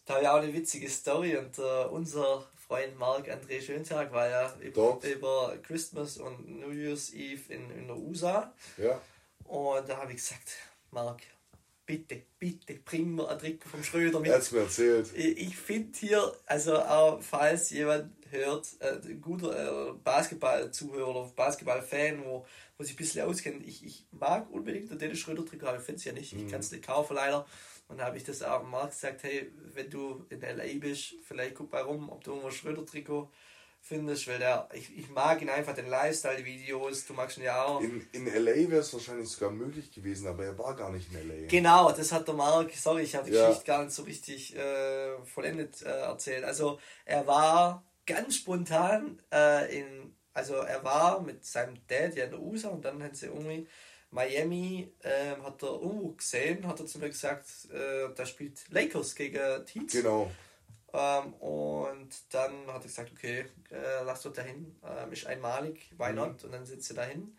[0.05, 4.29] da habe ich auch eine witzige Story und uh, unser Freund Marc André Schöntag war
[4.29, 8.55] ja über, über, Christmas und New Year's Eve in, in der USA.
[8.77, 9.01] Ja.
[9.43, 10.53] Und da habe ich gesagt,
[10.93, 11.21] Marc,
[11.85, 14.31] bitte, bitte, bring mir ein Trick vom Schröder mit.
[14.31, 15.11] Er hat mir erzählt.
[15.17, 22.25] Ich, finde hier, also auch falls jemand hört, äh, ein guter äh, Basketball-Zuhörer oder Basketball-Fan,
[22.25, 22.47] wo,
[22.79, 25.99] wo sich ein bisschen auskennt, ich, ich mag unbedingt den Dennis Schröder-Trikot, aber ich finde
[25.99, 26.35] es ja nicht.
[26.35, 26.47] Mhm.
[26.47, 27.45] Ich kann es nicht kaufen leider.
[27.91, 31.57] Und da habe ich das auch Marc gesagt, hey, wenn du in LA bist, vielleicht
[31.57, 33.29] guck mal rum, ob du ein Schröder-Trikot
[33.81, 37.65] findest, weil der, ich, ich mag ihn einfach, den Lifestyle, Videos, du magst ihn ja
[37.65, 37.81] auch.
[37.81, 41.29] In, in LA wäre es wahrscheinlich sogar möglich gewesen, aber er war gar nicht in
[41.29, 41.49] LA.
[41.49, 43.49] Genau, das hat der Marc, sorry, ich habe die ja.
[43.49, 46.45] Geschichte gar nicht so richtig äh, vollendet äh, erzählt.
[46.45, 52.31] Also er war ganz spontan äh, in, also er war mit seinem Dad ja in
[52.31, 53.67] der USA und dann haben sie irgendwie
[54.11, 59.15] Miami äh, hat er irgendwo gesehen, hat er zu mir gesagt, äh, da spielt Lakers
[59.15, 59.93] gegen Teams.
[59.93, 60.31] Genau.
[60.93, 66.11] Ähm, und dann hat er gesagt, okay, äh, lass dort dahin, ähm, ist einmalig, why
[66.11, 66.17] mhm.
[66.17, 66.45] not?
[66.45, 67.37] Und dann sitzt er dahin.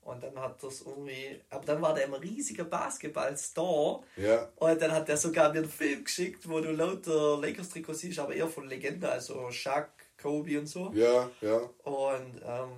[0.00, 4.02] Und dann hat das irgendwie, aber dann war der im riesiger Basketball-Store.
[4.16, 4.50] Ja.
[4.56, 8.34] Und dann hat er sogar mir einen Film geschickt, wo du lauter Lakers-Trikots siehst, aber
[8.34, 10.92] eher von Legende, also Shaq, Kobe und so.
[10.94, 11.56] Ja, ja.
[11.84, 12.76] Und ähm,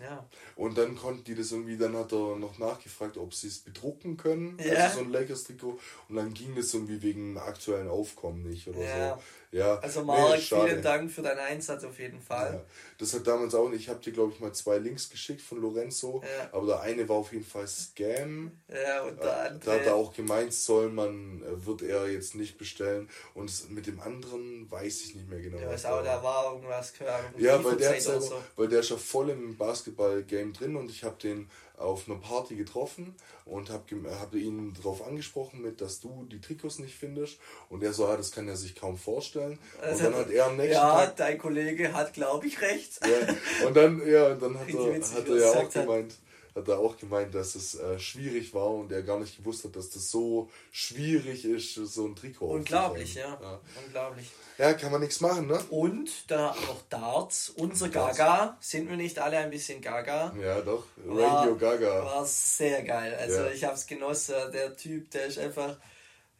[0.00, 0.24] ja.
[0.56, 4.16] Und dann konnten die das irgendwie, dann hat er noch nachgefragt, ob sie es bedrucken
[4.16, 4.84] können, ja.
[4.84, 5.78] also so ein Lakers-Trikot.
[6.08, 9.14] Und dann ging das irgendwie wegen aktuellen Aufkommen nicht oder ja.
[9.14, 9.22] so.
[9.50, 9.78] Ja.
[9.78, 12.54] Also Marc, nee, vielen Dank für deinen Einsatz auf jeden Fall.
[12.54, 12.64] Ja.
[12.98, 15.60] Das hat damals auch nicht, ich habe dir glaube ich mal zwei Links geschickt von
[15.60, 16.48] Lorenzo, ja.
[16.52, 18.52] aber der eine war auf jeden Fall Scam.
[18.68, 19.60] Ja, und der andere.
[19.64, 23.08] Da hat er auch gemeint, soll man, äh, wird er jetzt nicht bestellen.
[23.34, 25.58] Und mit dem anderen weiß ich nicht mehr genau.
[25.58, 27.22] Ja, weiß auch, da war irgendwas gehört.
[27.38, 28.42] Ja, weil der, selber, so.
[28.56, 31.48] weil der ist ja voll im Basketball-Game drin und ich habe den
[31.78, 33.14] auf einer Party getroffen
[33.44, 33.84] und habe
[34.18, 37.38] hab ihn darauf angesprochen, mit, dass du die Trikots nicht findest.
[37.68, 39.58] Und er so, ja, das kann er sich kaum vorstellen.
[39.80, 41.16] Also, und dann hat er am nächsten ja, Tag.
[41.16, 43.00] dein Kollege hat, glaube ich, recht.
[43.02, 46.14] Ja, und dann, ja, und dann hat er, hat er ja auch gemeint,
[46.58, 49.76] hat er auch gemeint, dass es äh, schwierig war und er gar nicht gewusst hat,
[49.76, 53.38] dass das so schwierig ist, so ein Trikot Unglaublich, ja.
[53.40, 53.60] ja.
[53.84, 54.30] Unglaublich.
[54.58, 55.58] Ja, kann man nichts machen, ne?
[55.70, 57.50] Und da noch Darts.
[57.50, 58.56] Unser Gaga.
[58.60, 60.34] Sind wir nicht alle ein bisschen Gaga?
[60.42, 60.84] Ja, doch.
[61.06, 62.04] Radio war, Gaga.
[62.04, 63.16] War sehr geil.
[63.20, 63.50] Also ja.
[63.50, 64.34] ich hab's genossen.
[64.52, 65.76] Der Typ, der ist einfach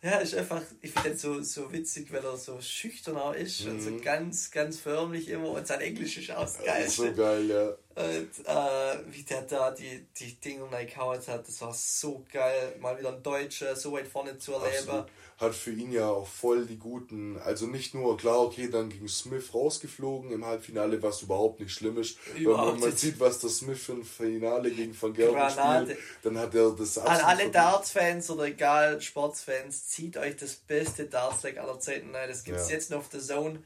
[0.01, 3.71] ja, ist einfach, ich finde so, so witzig, weil er so schüchtern auch ist mhm.
[3.73, 4.01] und so mhm.
[4.01, 6.89] ganz, ganz förmlich immer und sein Englisch ist auch geil.
[6.89, 7.77] So geil, ja.
[7.99, 12.99] Und äh, wie der da die, die Dinge reingehauen hat, das war so geil, mal
[12.99, 14.89] wieder ein Deutscher so weit vorne zu erleben.
[14.89, 15.07] Absolut
[15.39, 19.09] hat für ihn ja auch voll die guten, also nicht nur, klar, okay, dann gegen
[19.09, 22.19] Smith rausgeflogen im Halbfinale, was überhaupt nicht schlimm ist.
[22.37, 26.39] Überhaupt wenn man sieht, was der Smith für ein Finale gegen Van Gerben spielt, dann
[26.39, 27.23] hat er das absolut...
[27.23, 32.29] An alle Darts-Fans oder egal, Sportsfans, zieht euch das beste Darts-Leg aller Zeiten rein.
[32.29, 32.75] Das gibt es ja.
[32.75, 33.63] jetzt noch auf der Zone.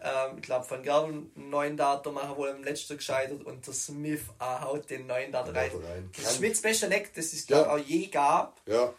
[0.00, 3.74] Ähm, ich glaube, Van Gerben einen neuen Dart machen wohl im letzten gescheitert und der
[3.74, 5.70] Smith ah, haut den neuen Dart rein.
[5.70, 6.10] rein.
[6.16, 7.70] Das ist mit beste Leg, das es ja.
[7.70, 8.60] auch je gab.
[8.66, 8.92] Ja.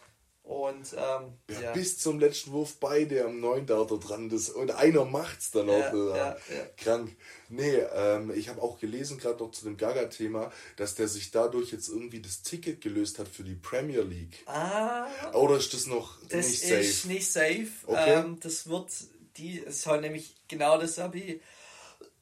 [0.46, 1.72] Und ähm, ja, ja.
[1.72, 4.28] bis zum letzten Wurf beide am 9 da dran.
[4.28, 5.92] Das, und einer macht's dann auch.
[5.92, 6.36] Ja,
[6.76, 7.16] krank.
[7.48, 11.72] Nee, ähm, ich habe auch gelesen, gerade noch zu dem Gaga-Thema, dass der sich dadurch
[11.72, 14.44] jetzt irgendwie das Ticket gelöst hat für die Premier League.
[14.46, 15.08] Ah.
[15.32, 16.76] Oder ist das noch das nicht safe?
[16.76, 17.68] Das ist nicht safe.
[17.86, 18.14] Okay.
[18.14, 18.88] Ähm, das wird
[19.38, 21.40] die, soll nämlich genau das habe ich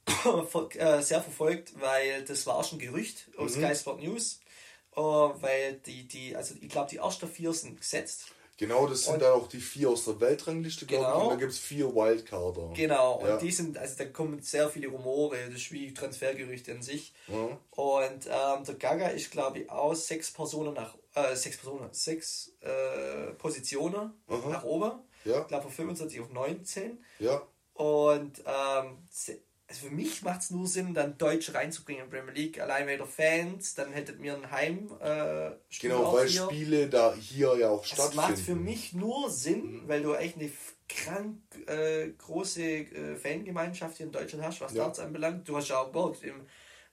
[0.79, 3.65] äh, sehr verfolgt, weil das war schon Gerücht auf mhm.
[3.65, 4.41] Sky Sport News.
[4.97, 8.27] Uh, weil die, die, also ich glaube, die ersten vier sind gesetzt.
[8.57, 11.17] Genau, das sind und, dann auch die vier aus der Weltrangliste, glaube genau.
[11.17, 11.23] ich.
[11.25, 12.71] Und dann gibt es vier Wildcarder.
[12.75, 16.83] Genau, und die sind, also da kommen sehr viele Rumore, das ist wie Transfergerüchte an
[16.83, 17.13] sich.
[17.27, 17.57] Mhm.
[17.71, 22.53] Und ähm, der Gaga ist, glaube ich, auch sechs Personen nach, äh, sechs Personen, sechs
[22.61, 24.51] äh, Positionen mhm.
[24.51, 24.93] nach oben.
[25.25, 25.41] Ja.
[25.43, 27.03] Ich glaube von 25 auf 19.
[27.19, 27.43] Ja.
[27.75, 28.99] Und ähm,
[29.67, 32.61] also für mich macht es nur Sinn, dann Deutsch reinzubringen in Premier League.
[32.61, 34.91] Allein weil der Fans, dann hättet mir ein Heim.
[35.01, 36.45] Äh, genau, weil hier.
[36.45, 38.17] Spiele da hier ja auch stattfinden.
[38.17, 39.89] Das macht für mich nur Sinn, mhm.
[39.89, 40.51] weil du echt eine
[40.89, 44.85] krank äh, große äh, Fangemeinschaft hier in Deutschland hast, was ja.
[44.85, 45.49] Darts anbelangt.
[45.49, 46.47] Du hast ja auch Gott im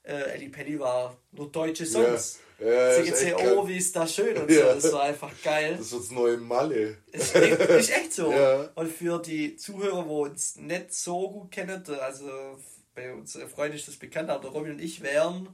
[0.04, 2.36] äh, Ellie Pelli war nur deutsche Songs.
[2.36, 2.42] Ja.
[2.62, 4.68] Ja, oh, wie ist das schön und ja.
[4.68, 4.88] so.
[4.88, 5.74] Das war einfach geil.
[5.76, 6.98] Das wird das neue Malle.
[7.10, 8.32] Ist echt, ist echt so.
[8.32, 8.70] Ja.
[8.76, 12.58] Und für die Zuhörer, wo uns nicht so gut kennen, also
[12.94, 15.48] bei unseren Freunden ist das bekannt, aber Robin und ich wären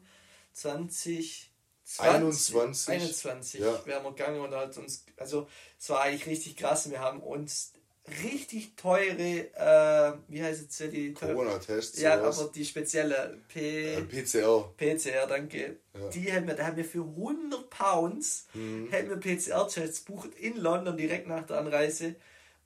[0.52, 1.50] 20,
[1.84, 3.86] 20 21, 21 ja.
[3.86, 6.90] wären wir gegangen und halt uns, also es war eigentlich richtig krass.
[6.90, 7.72] Wir haben uns
[8.22, 12.00] richtig teure, äh, wie heißt es die Corona-Tests?
[12.00, 14.72] Ja, aber die spezielle P äh, PCR.
[14.76, 15.76] PCR, danke.
[15.94, 16.08] Ja.
[16.10, 18.88] Die haben wir, da haben wir für 100 Pounds mhm.
[18.92, 22.14] haben wir PCR-Tests bucht in London direkt nach der Anreise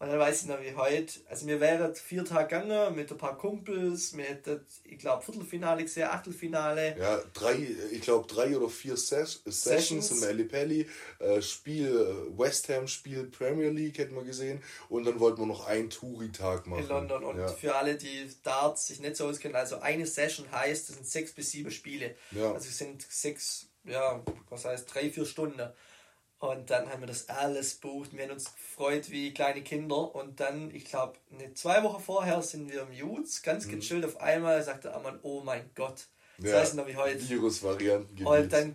[0.02, 1.20] und dann weiß ich noch wie heute.
[1.28, 4.16] Also wir wären vier Tage gegangen mit ein paar Kumpels.
[4.16, 6.98] Wir hätten, ich glaube, Viertelfinale gesehen, Achtelfinale.
[6.98, 10.88] Ja, drei, ich glaube drei oder vier Ses Sessions, im Ellipelli.
[11.20, 14.60] Äh, Spiel äh, West Ham, Spiel Premier League hätten wir gesehen.
[14.88, 16.82] Und dann wollten wir noch einen Touri-Tag machen.
[16.82, 17.22] In London.
[17.22, 17.46] Und ja.
[17.46, 21.30] für alle, die Darts sich nicht so auskennen, also eine Session heißt, das sind sechs
[21.30, 22.16] bis sieben Spiele.
[22.32, 22.52] Ja.
[22.52, 25.70] Also es sind sechs, ja, was heißt, drei, vier Stunden.
[26.42, 28.16] Und dann haben wir das alles bucht.
[28.16, 30.12] Wir haben uns gefreut wie kleine Kinder.
[30.12, 33.78] Und dann, ich glaube, eine zwei Wochen vorher sind wir im Jutz, ganz mhm.
[33.78, 34.04] gechillt.
[34.04, 36.08] Auf einmal sagte der Ammann, oh mein Gott.
[36.38, 37.28] Das ja, heißt noch wie heute.
[37.28, 38.26] Virusvarianten.
[38.26, 38.74] Und dann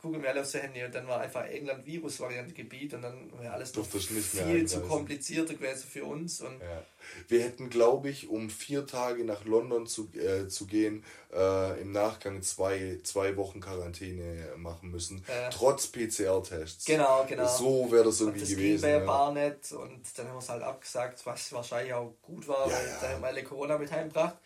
[0.00, 3.52] gucken wir alle aufs Handy und dann war einfach England Virusvariante Gebiet und dann wäre
[3.52, 6.40] alles noch viel zu komplizierter gewesen für uns.
[6.40, 6.84] Und ja.
[7.26, 11.90] Wir hätten, glaube ich, um vier Tage nach London zu, äh, zu gehen, äh, im
[11.90, 16.84] Nachgang zwei, zwei Wochen Quarantäne machen müssen, äh, trotz PCR-Tests.
[16.84, 17.48] Genau, genau.
[17.48, 18.82] So wäre das irgendwie das gewesen.
[18.82, 19.32] Ging ja.
[19.32, 22.86] nicht und dann haben wir es halt abgesagt, was wahrscheinlich auch gut war, ja, weil
[22.86, 22.98] ja.
[23.00, 24.36] da haben wir alle Corona mit heimgebracht.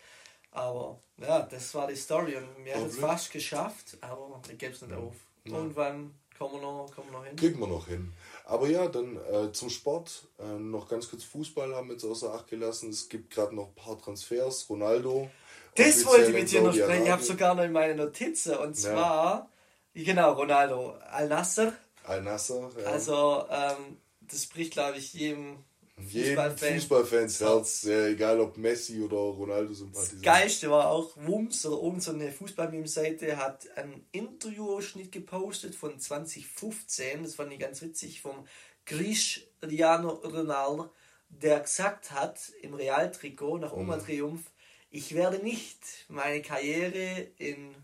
[0.49, 4.73] Aber ja, das war die Story und wir haben es fast geschafft, aber wir geben
[4.73, 5.15] es nicht auf.
[5.45, 5.57] Ja.
[5.57, 7.35] Irgendwann kommen wir, noch, kommen wir noch hin.
[7.35, 8.13] Kriegen wir noch hin.
[8.45, 10.27] Aber ja, dann äh, zum Sport.
[10.39, 12.89] Äh, noch ganz kurz Fußball haben wir jetzt außer Acht gelassen.
[12.89, 14.69] Es gibt gerade noch ein paar Transfers.
[14.69, 15.29] Ronaldo.
[15.75, 17.03] Das wollte ich mit dir noch sprechen.
[17.03, 18.55] Ich habe sogar noch in meine Notizen.
[18.57, 19.49] Und zwar,
[19.93, 20.03] ja.
[20.03, 20.97] genau, Ronaldo.
[21.09, 21.73] Al-Nasser.
[22.03, 22.85] Al-Nasser, ja.
[22.85, 25.57] Also, ähm, das spricht, glaube ich, jedem
[25.95, 26.73] Fußballfan.
[26.73, 30.15] Fußballfans Herz, ja, egal ob Messi oder Ronaldo sympathisant.
[30.15, 37.23] Das Geilste war auch, Wums oder irgendeine so Fußballmeme-Seite hat einen Interviewausschnitt gepostet von 2015,
[37.23, 38.47] das fand ich ganz witzig, vom
[38.85, 40.91] Cristiano Ronaldo,
[41.29, 44.05] der gesagt hat im Realtrikot nach Oma mhm.
[44.05, 44.51] Triumph,
[44.89, 47.75] ich werde nicht meine Karriere in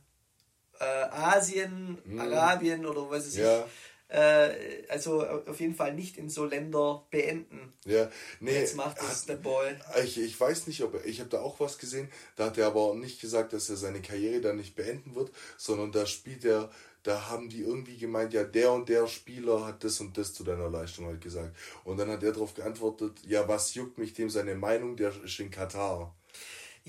[0.80, 2.20] äh, Asien, mhm.
[2.20, 3.68] Arabien oder was weiß ja.
[4.10, 4.50] Äh,
[4.90, 7.74] also auf jeden Fall nicht in so Länder beenden.
[7.86, 8.60] Ja, nee.
[8.60, 9.76] Jetzt macht es der Boy.
[10.04, 12.68] Ich, ich weiß nicht, ob er, ich habe da auch was gesehen, da hat er
[12.68, 16.70] aber nicht gesagt, dass er seine Karriere dann nicht beenden wird, sondern da spielt er
[17.04, 20.44] da haben die irgendwie gemeint, ja, der und der Spieler hat das und das zu
[20.44, 21.56] deiner Leistung halt gesagt.
[21.86, 25.40] Und dann hat er darauf geantwortet, ja, was juckt mich dem seine Meinung, der ist
[25.40, 26.14] in Katar.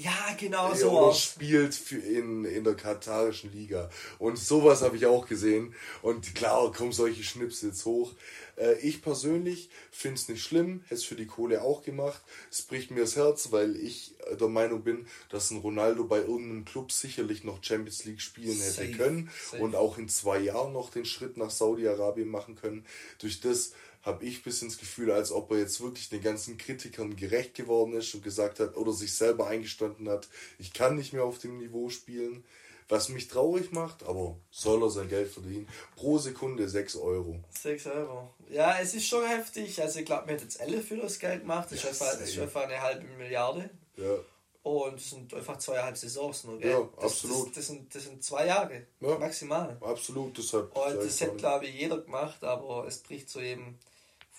[0.02, 0.90] Ja, genau so.
[0.90, 3.90] Oder spielt für in, in der katarischen Liga.
[4.18, 5.74] Und sowas habe ich auch gesehen.
[6.00, 8.14] Und klar, kommen solche Schnipsel jetzt hoch.
[8.56, 12.22] Äh, ich persönlich finde es nicht schlimm, hätte es für die Kohle auch gemacht.
[12.50, 16.64] Es bricht mir das Herz, weil ich der Meinung bin, dass ein Ronaldo bei irgendeinem
[16.64, 18.92] Club sicherlich noch Champions League spielen hätte Safe.
[18.92, 19.62] können Safe.
[19.62, 22.86] und auch in zwei Jahren noch den Schritt nach Saudi-Arabien machen können.
[23.18, 23.72] Durch das
[24.02, 27.54] habe ich ein bisschen das Gefühl, als ob er jetzt wirklich den ganzen Kritikern gerecht
[27.54, 30.28] geworden ist und gesagt hat oder sich selber eingestanden hat,
[30.58, 32.44] ich kann nicht mehr auf dem Niveau spielen.
[32.88, 35.68] Was mich traurig macht, aber soll er sein Geld verdienen.
[35.94, 37.38] Pro Sekunde 6 Euro.
[37.50, 38.34] 6 Euro.
[38.48, 39.80] Ja, es ist schon heftig.
[39.80, 41.68] Also ich glaube, man hat jetzt 11 für das Geld gemacht.
[41.70, 43.70] Das, ja, ist, einfach, das ist einfach eine halbe Milliarde.
[43.96, 44.16] Ja.
[44.62, 46.70] Und es sind einfach zweieinhalb Saisons nur, gell?
[46.72, 47.46] Ja, das, absolut.
[47.46, 49.78] Das, das, sind, das sind zwei Jahre, ja, maximal.
[49.80, 50.76] Absolut, deshalb.
[50.76, 53.78] Und das hätte, glaube ich, jeder gemacht, aber es bricht so eben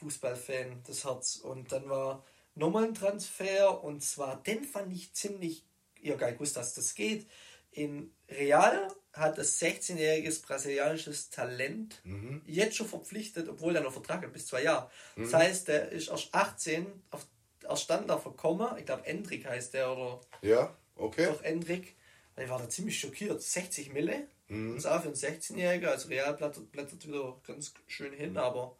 [0.01, 1.37] Fußballfan das Herz.
[1.37, 2.25] Und dann war
[2.55, 5.65] nochmal ein Transfer und zwar, den fand ich ziemlich,
[6.01, 7.27] ja geil, wusste, dass das geht.
[7.71, 12.41] In Real hat das 16-jähriges brasilianisches Talent mhm.
[12.45, 14.89] jetzt schon verpflichtet, obwohl er noch Vertrag hat bis zwei Jahre.
[15.15, 15.23] Mhm.
[15.23, 17.25] Das heißt, der ist erst 18 auf
[17.67, 18.77] erst dann da verkommen.
[18.77, 20.21] Ich glaube, Endrik heißt der oder.
[20.41, 21.27] Ja, okay.
[21.27, 21.95] Doch, Endrik.
[22.37, 23.41] Ich war da ziemlich schockiert.
[23.41, 24.27] 60 Mille.
[24.47, 24.75] Mhm.
[24.75, 25.89] Das auch für einen 16-Jährigen.
[25.89, 28.75] Also Real blättert, blättert wieder ganz schön hin, aber.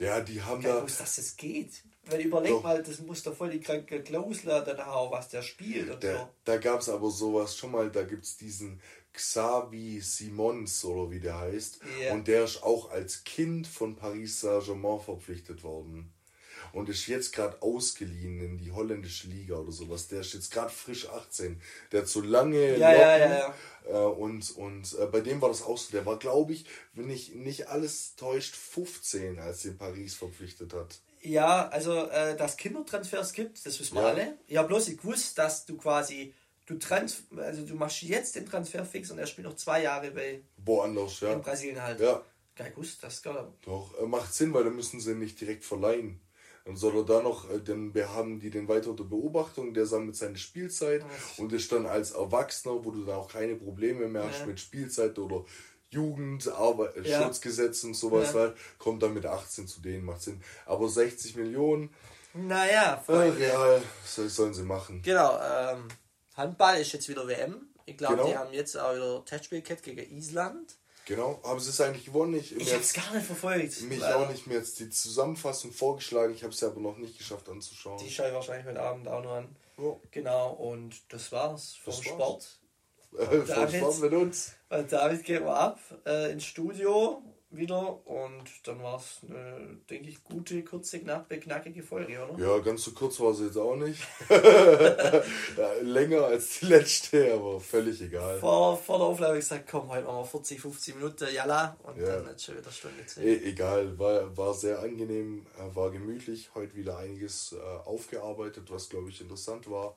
[0.00, 0.76] Ja, die haben da.
[0.76, 1.84] Gewusst, dass das geht.
[2.06, 2.62] Weil überleg doch.
[2.62, 5.90] mal, das muss doch voll die kranke Klausel dann haben, was der spielt.
[5.90, 6.28] Und da so.
[6.44, 8.80] da gab es aber sowas schon mal, da gibt es diesen
[9.12, 11.80] Xavi Simons oder wie der heißt.
[12.00, 12.14] Yeah.
[12.14, 16.12] Und der ist auch als Kind von Paris Saint-Germain verpflichtet worden
[16.72, 20.08] und ist jetzt gerade ausgeliehen in die holländische Liga oder sowas.
[20.08, 21.60] Der ist jetzt gerade frisch 18.
[21.92, 23.54] Der hat so lange ja, Locken, ja, ja, ja.
[23.88, 25.92] Äh, und, und äh, bei dem war das auch so.
[25.92, 31.00] Der war, glaube ich, wenn ich nicht alles täuscht, 15, als den Paris verpflichtet hat.
[31.22, 34.08] Ja, also äh, dass Kindertransfers gibt, das wissen wir ja.
[34.08, 34.38] alle.
[34.46, 36.32] Ja, bloß ich wusste, dass du quasi
[36.70, 40.12] du trans also du machst jetzt den Transfer fix und er spielt noch zwei Jahre
[40.12, 41.32] bei woanders, ja.
[41.32, 42.00] In Brasilien halt.
[42.00, 42.22] Ja.
[42.56, 46.20] Geil, gewusst, das gar Doch, äh, macht Sinn, weil dann müssen sie nicht direkt verleihen.
[46.70, 50.14] Dann soll er da noch, äh, dann haben die den weiter unter Beobachtung, der sammelt
[50.14, 51.38] seine Spielzeit Was?
[51.40, 54.46] und ist dann als Erwachsener, wo du dann auch keine Probleme mehr hast ja.
[54.46, 55.44] mit Spielzeit oder
[55.88, 57.24] Jugend, Arbeit, äh, ja.
[57.24, 58.40] Schutzgesetz und sowas, ja.
[58.40, 60.40] halt, kommt dann mit 18 zu denen, macht Sinn.
[60.64, 61.92] Aber 60 Millionen.
[62.34, 63.44] Naja, Freunde.
[63.44, 63.80] Ja,
[64.16, 65.02] das sollen sie machen.
[65.02, 65.88] Genau, ähm,
[66.36, 67.66] Handball ist jetzt wieder WM.
[67.84, 68.28] Ich glaube, genau.
[68.28, 70.76] die haben jetzt auch wieder Testspielkette gegen Island.
[71.06, 72.34] Genau, aber es ist eigentlich gewonnen.
[72.34, 73.82] Ich, ich habe es gar nicht verfolgt.
[73.82, 74.18] Mich leider.
[74.18, 76.32] auch nicht mehr jetzt die Zusammenfassung vorgeschlagen.
[76.34, 77.98] Ich habe es aber noch nicht geschafft anzuschauen.
[77.98, 79.56] Die schaue ich wahrscheinlich heute Abend auch noch an.
[79.76, 80.00] Oh.
[80.10, 82.58] Genau, und das war's vom das Sport.
[83.12, 83.28] War's.
[83.48, 84.52] vom Sport mit uns.
[84.68, 90.22] David geht mal ab äh, ins Studio wieder und dann war es eine, denke ich,
[90.22, 92.38] gute, kurze, knappe, knackige Folge, oder?
[92.38, 94.00] Ja, ganz so kurz war sie jetzt auch nicht.
[95.82, 98.38] Länger als die letzte, aber völlig egal.
[98.38, 101.76] Vor, vor der Aufnahme habe ich gesagt, komm, heute machen wir 40, 50 Minuten, jalla,
[101.82, 102.16] und ja.
[102.16, 103.24] dann hat schon wieder Stunde Zeit.
[103.24, 108.88] E egal, war, war sehr angenehm, äh, war gemütlich, heute wieder einiges äh, aufgearbeitet, was,
[108.88, 109.96] glaube ich, interessant war.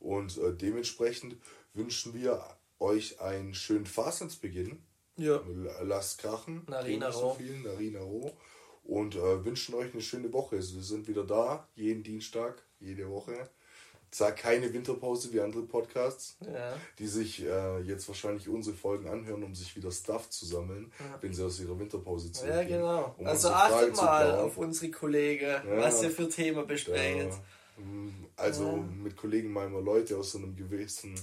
[0.00, 1.36] Und äh, dementsprechend
[1.74, 2.42] wünschen wir
[2.80, 4.82] euch einen schönen Fastensbeginn
[5.18, 5.42] ja.
[5.82, 6.62] Lasst krachen.
[6.68, 8.30] Narina so viel, Narina Roh.
[8.84, 10.56] Und äh, wünschen euch eine schöne Woche.
[10.56, 13.50] Also wir sind wieder da, jeden Dienstag, jede Woche.
[14.10, 16.74] Zwar keine Winterpause wie andere Podcasts, ja.
[16.98, 21.18] die sich äh, jetzt wahrscheinlich unsere Folgen anhören, um sich wieder Stuff zu sammeln, ja.
[21.20, 22.70] wenn sie aus ihrer Winterpause zurückgehen.
[22.70, 23.14] Ja, genau.
[23.18, 25.62] Um also achtet mal auf unsere Kollegen, ja.
[25.76, 27.30] was sie für Themen besprechen.
[28.36, 31.14] Also mit Kollegen meinen wir Leute aus so einem gewissen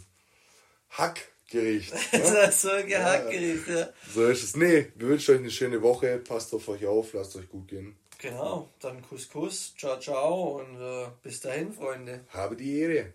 [0.90, 1.94] Hack Gericht.
[2.12, 2.52] Ne?
[2.52, 3.90] so ein Gehackgericht, ja.
[4.14, 4.56] So ist es.
[4.56, 6.18] Nee, wir wünschen euch eine schöne Woche.
[6.18, 7.96] Passt auf euch auf, lasst euch gut gehen.
[8.18, 12.22] Genau, dann Kuss, Kuss, ciao, ciao und äh, bis dahin, Freunde.
[12.30, 13.14] Habe die Ehre.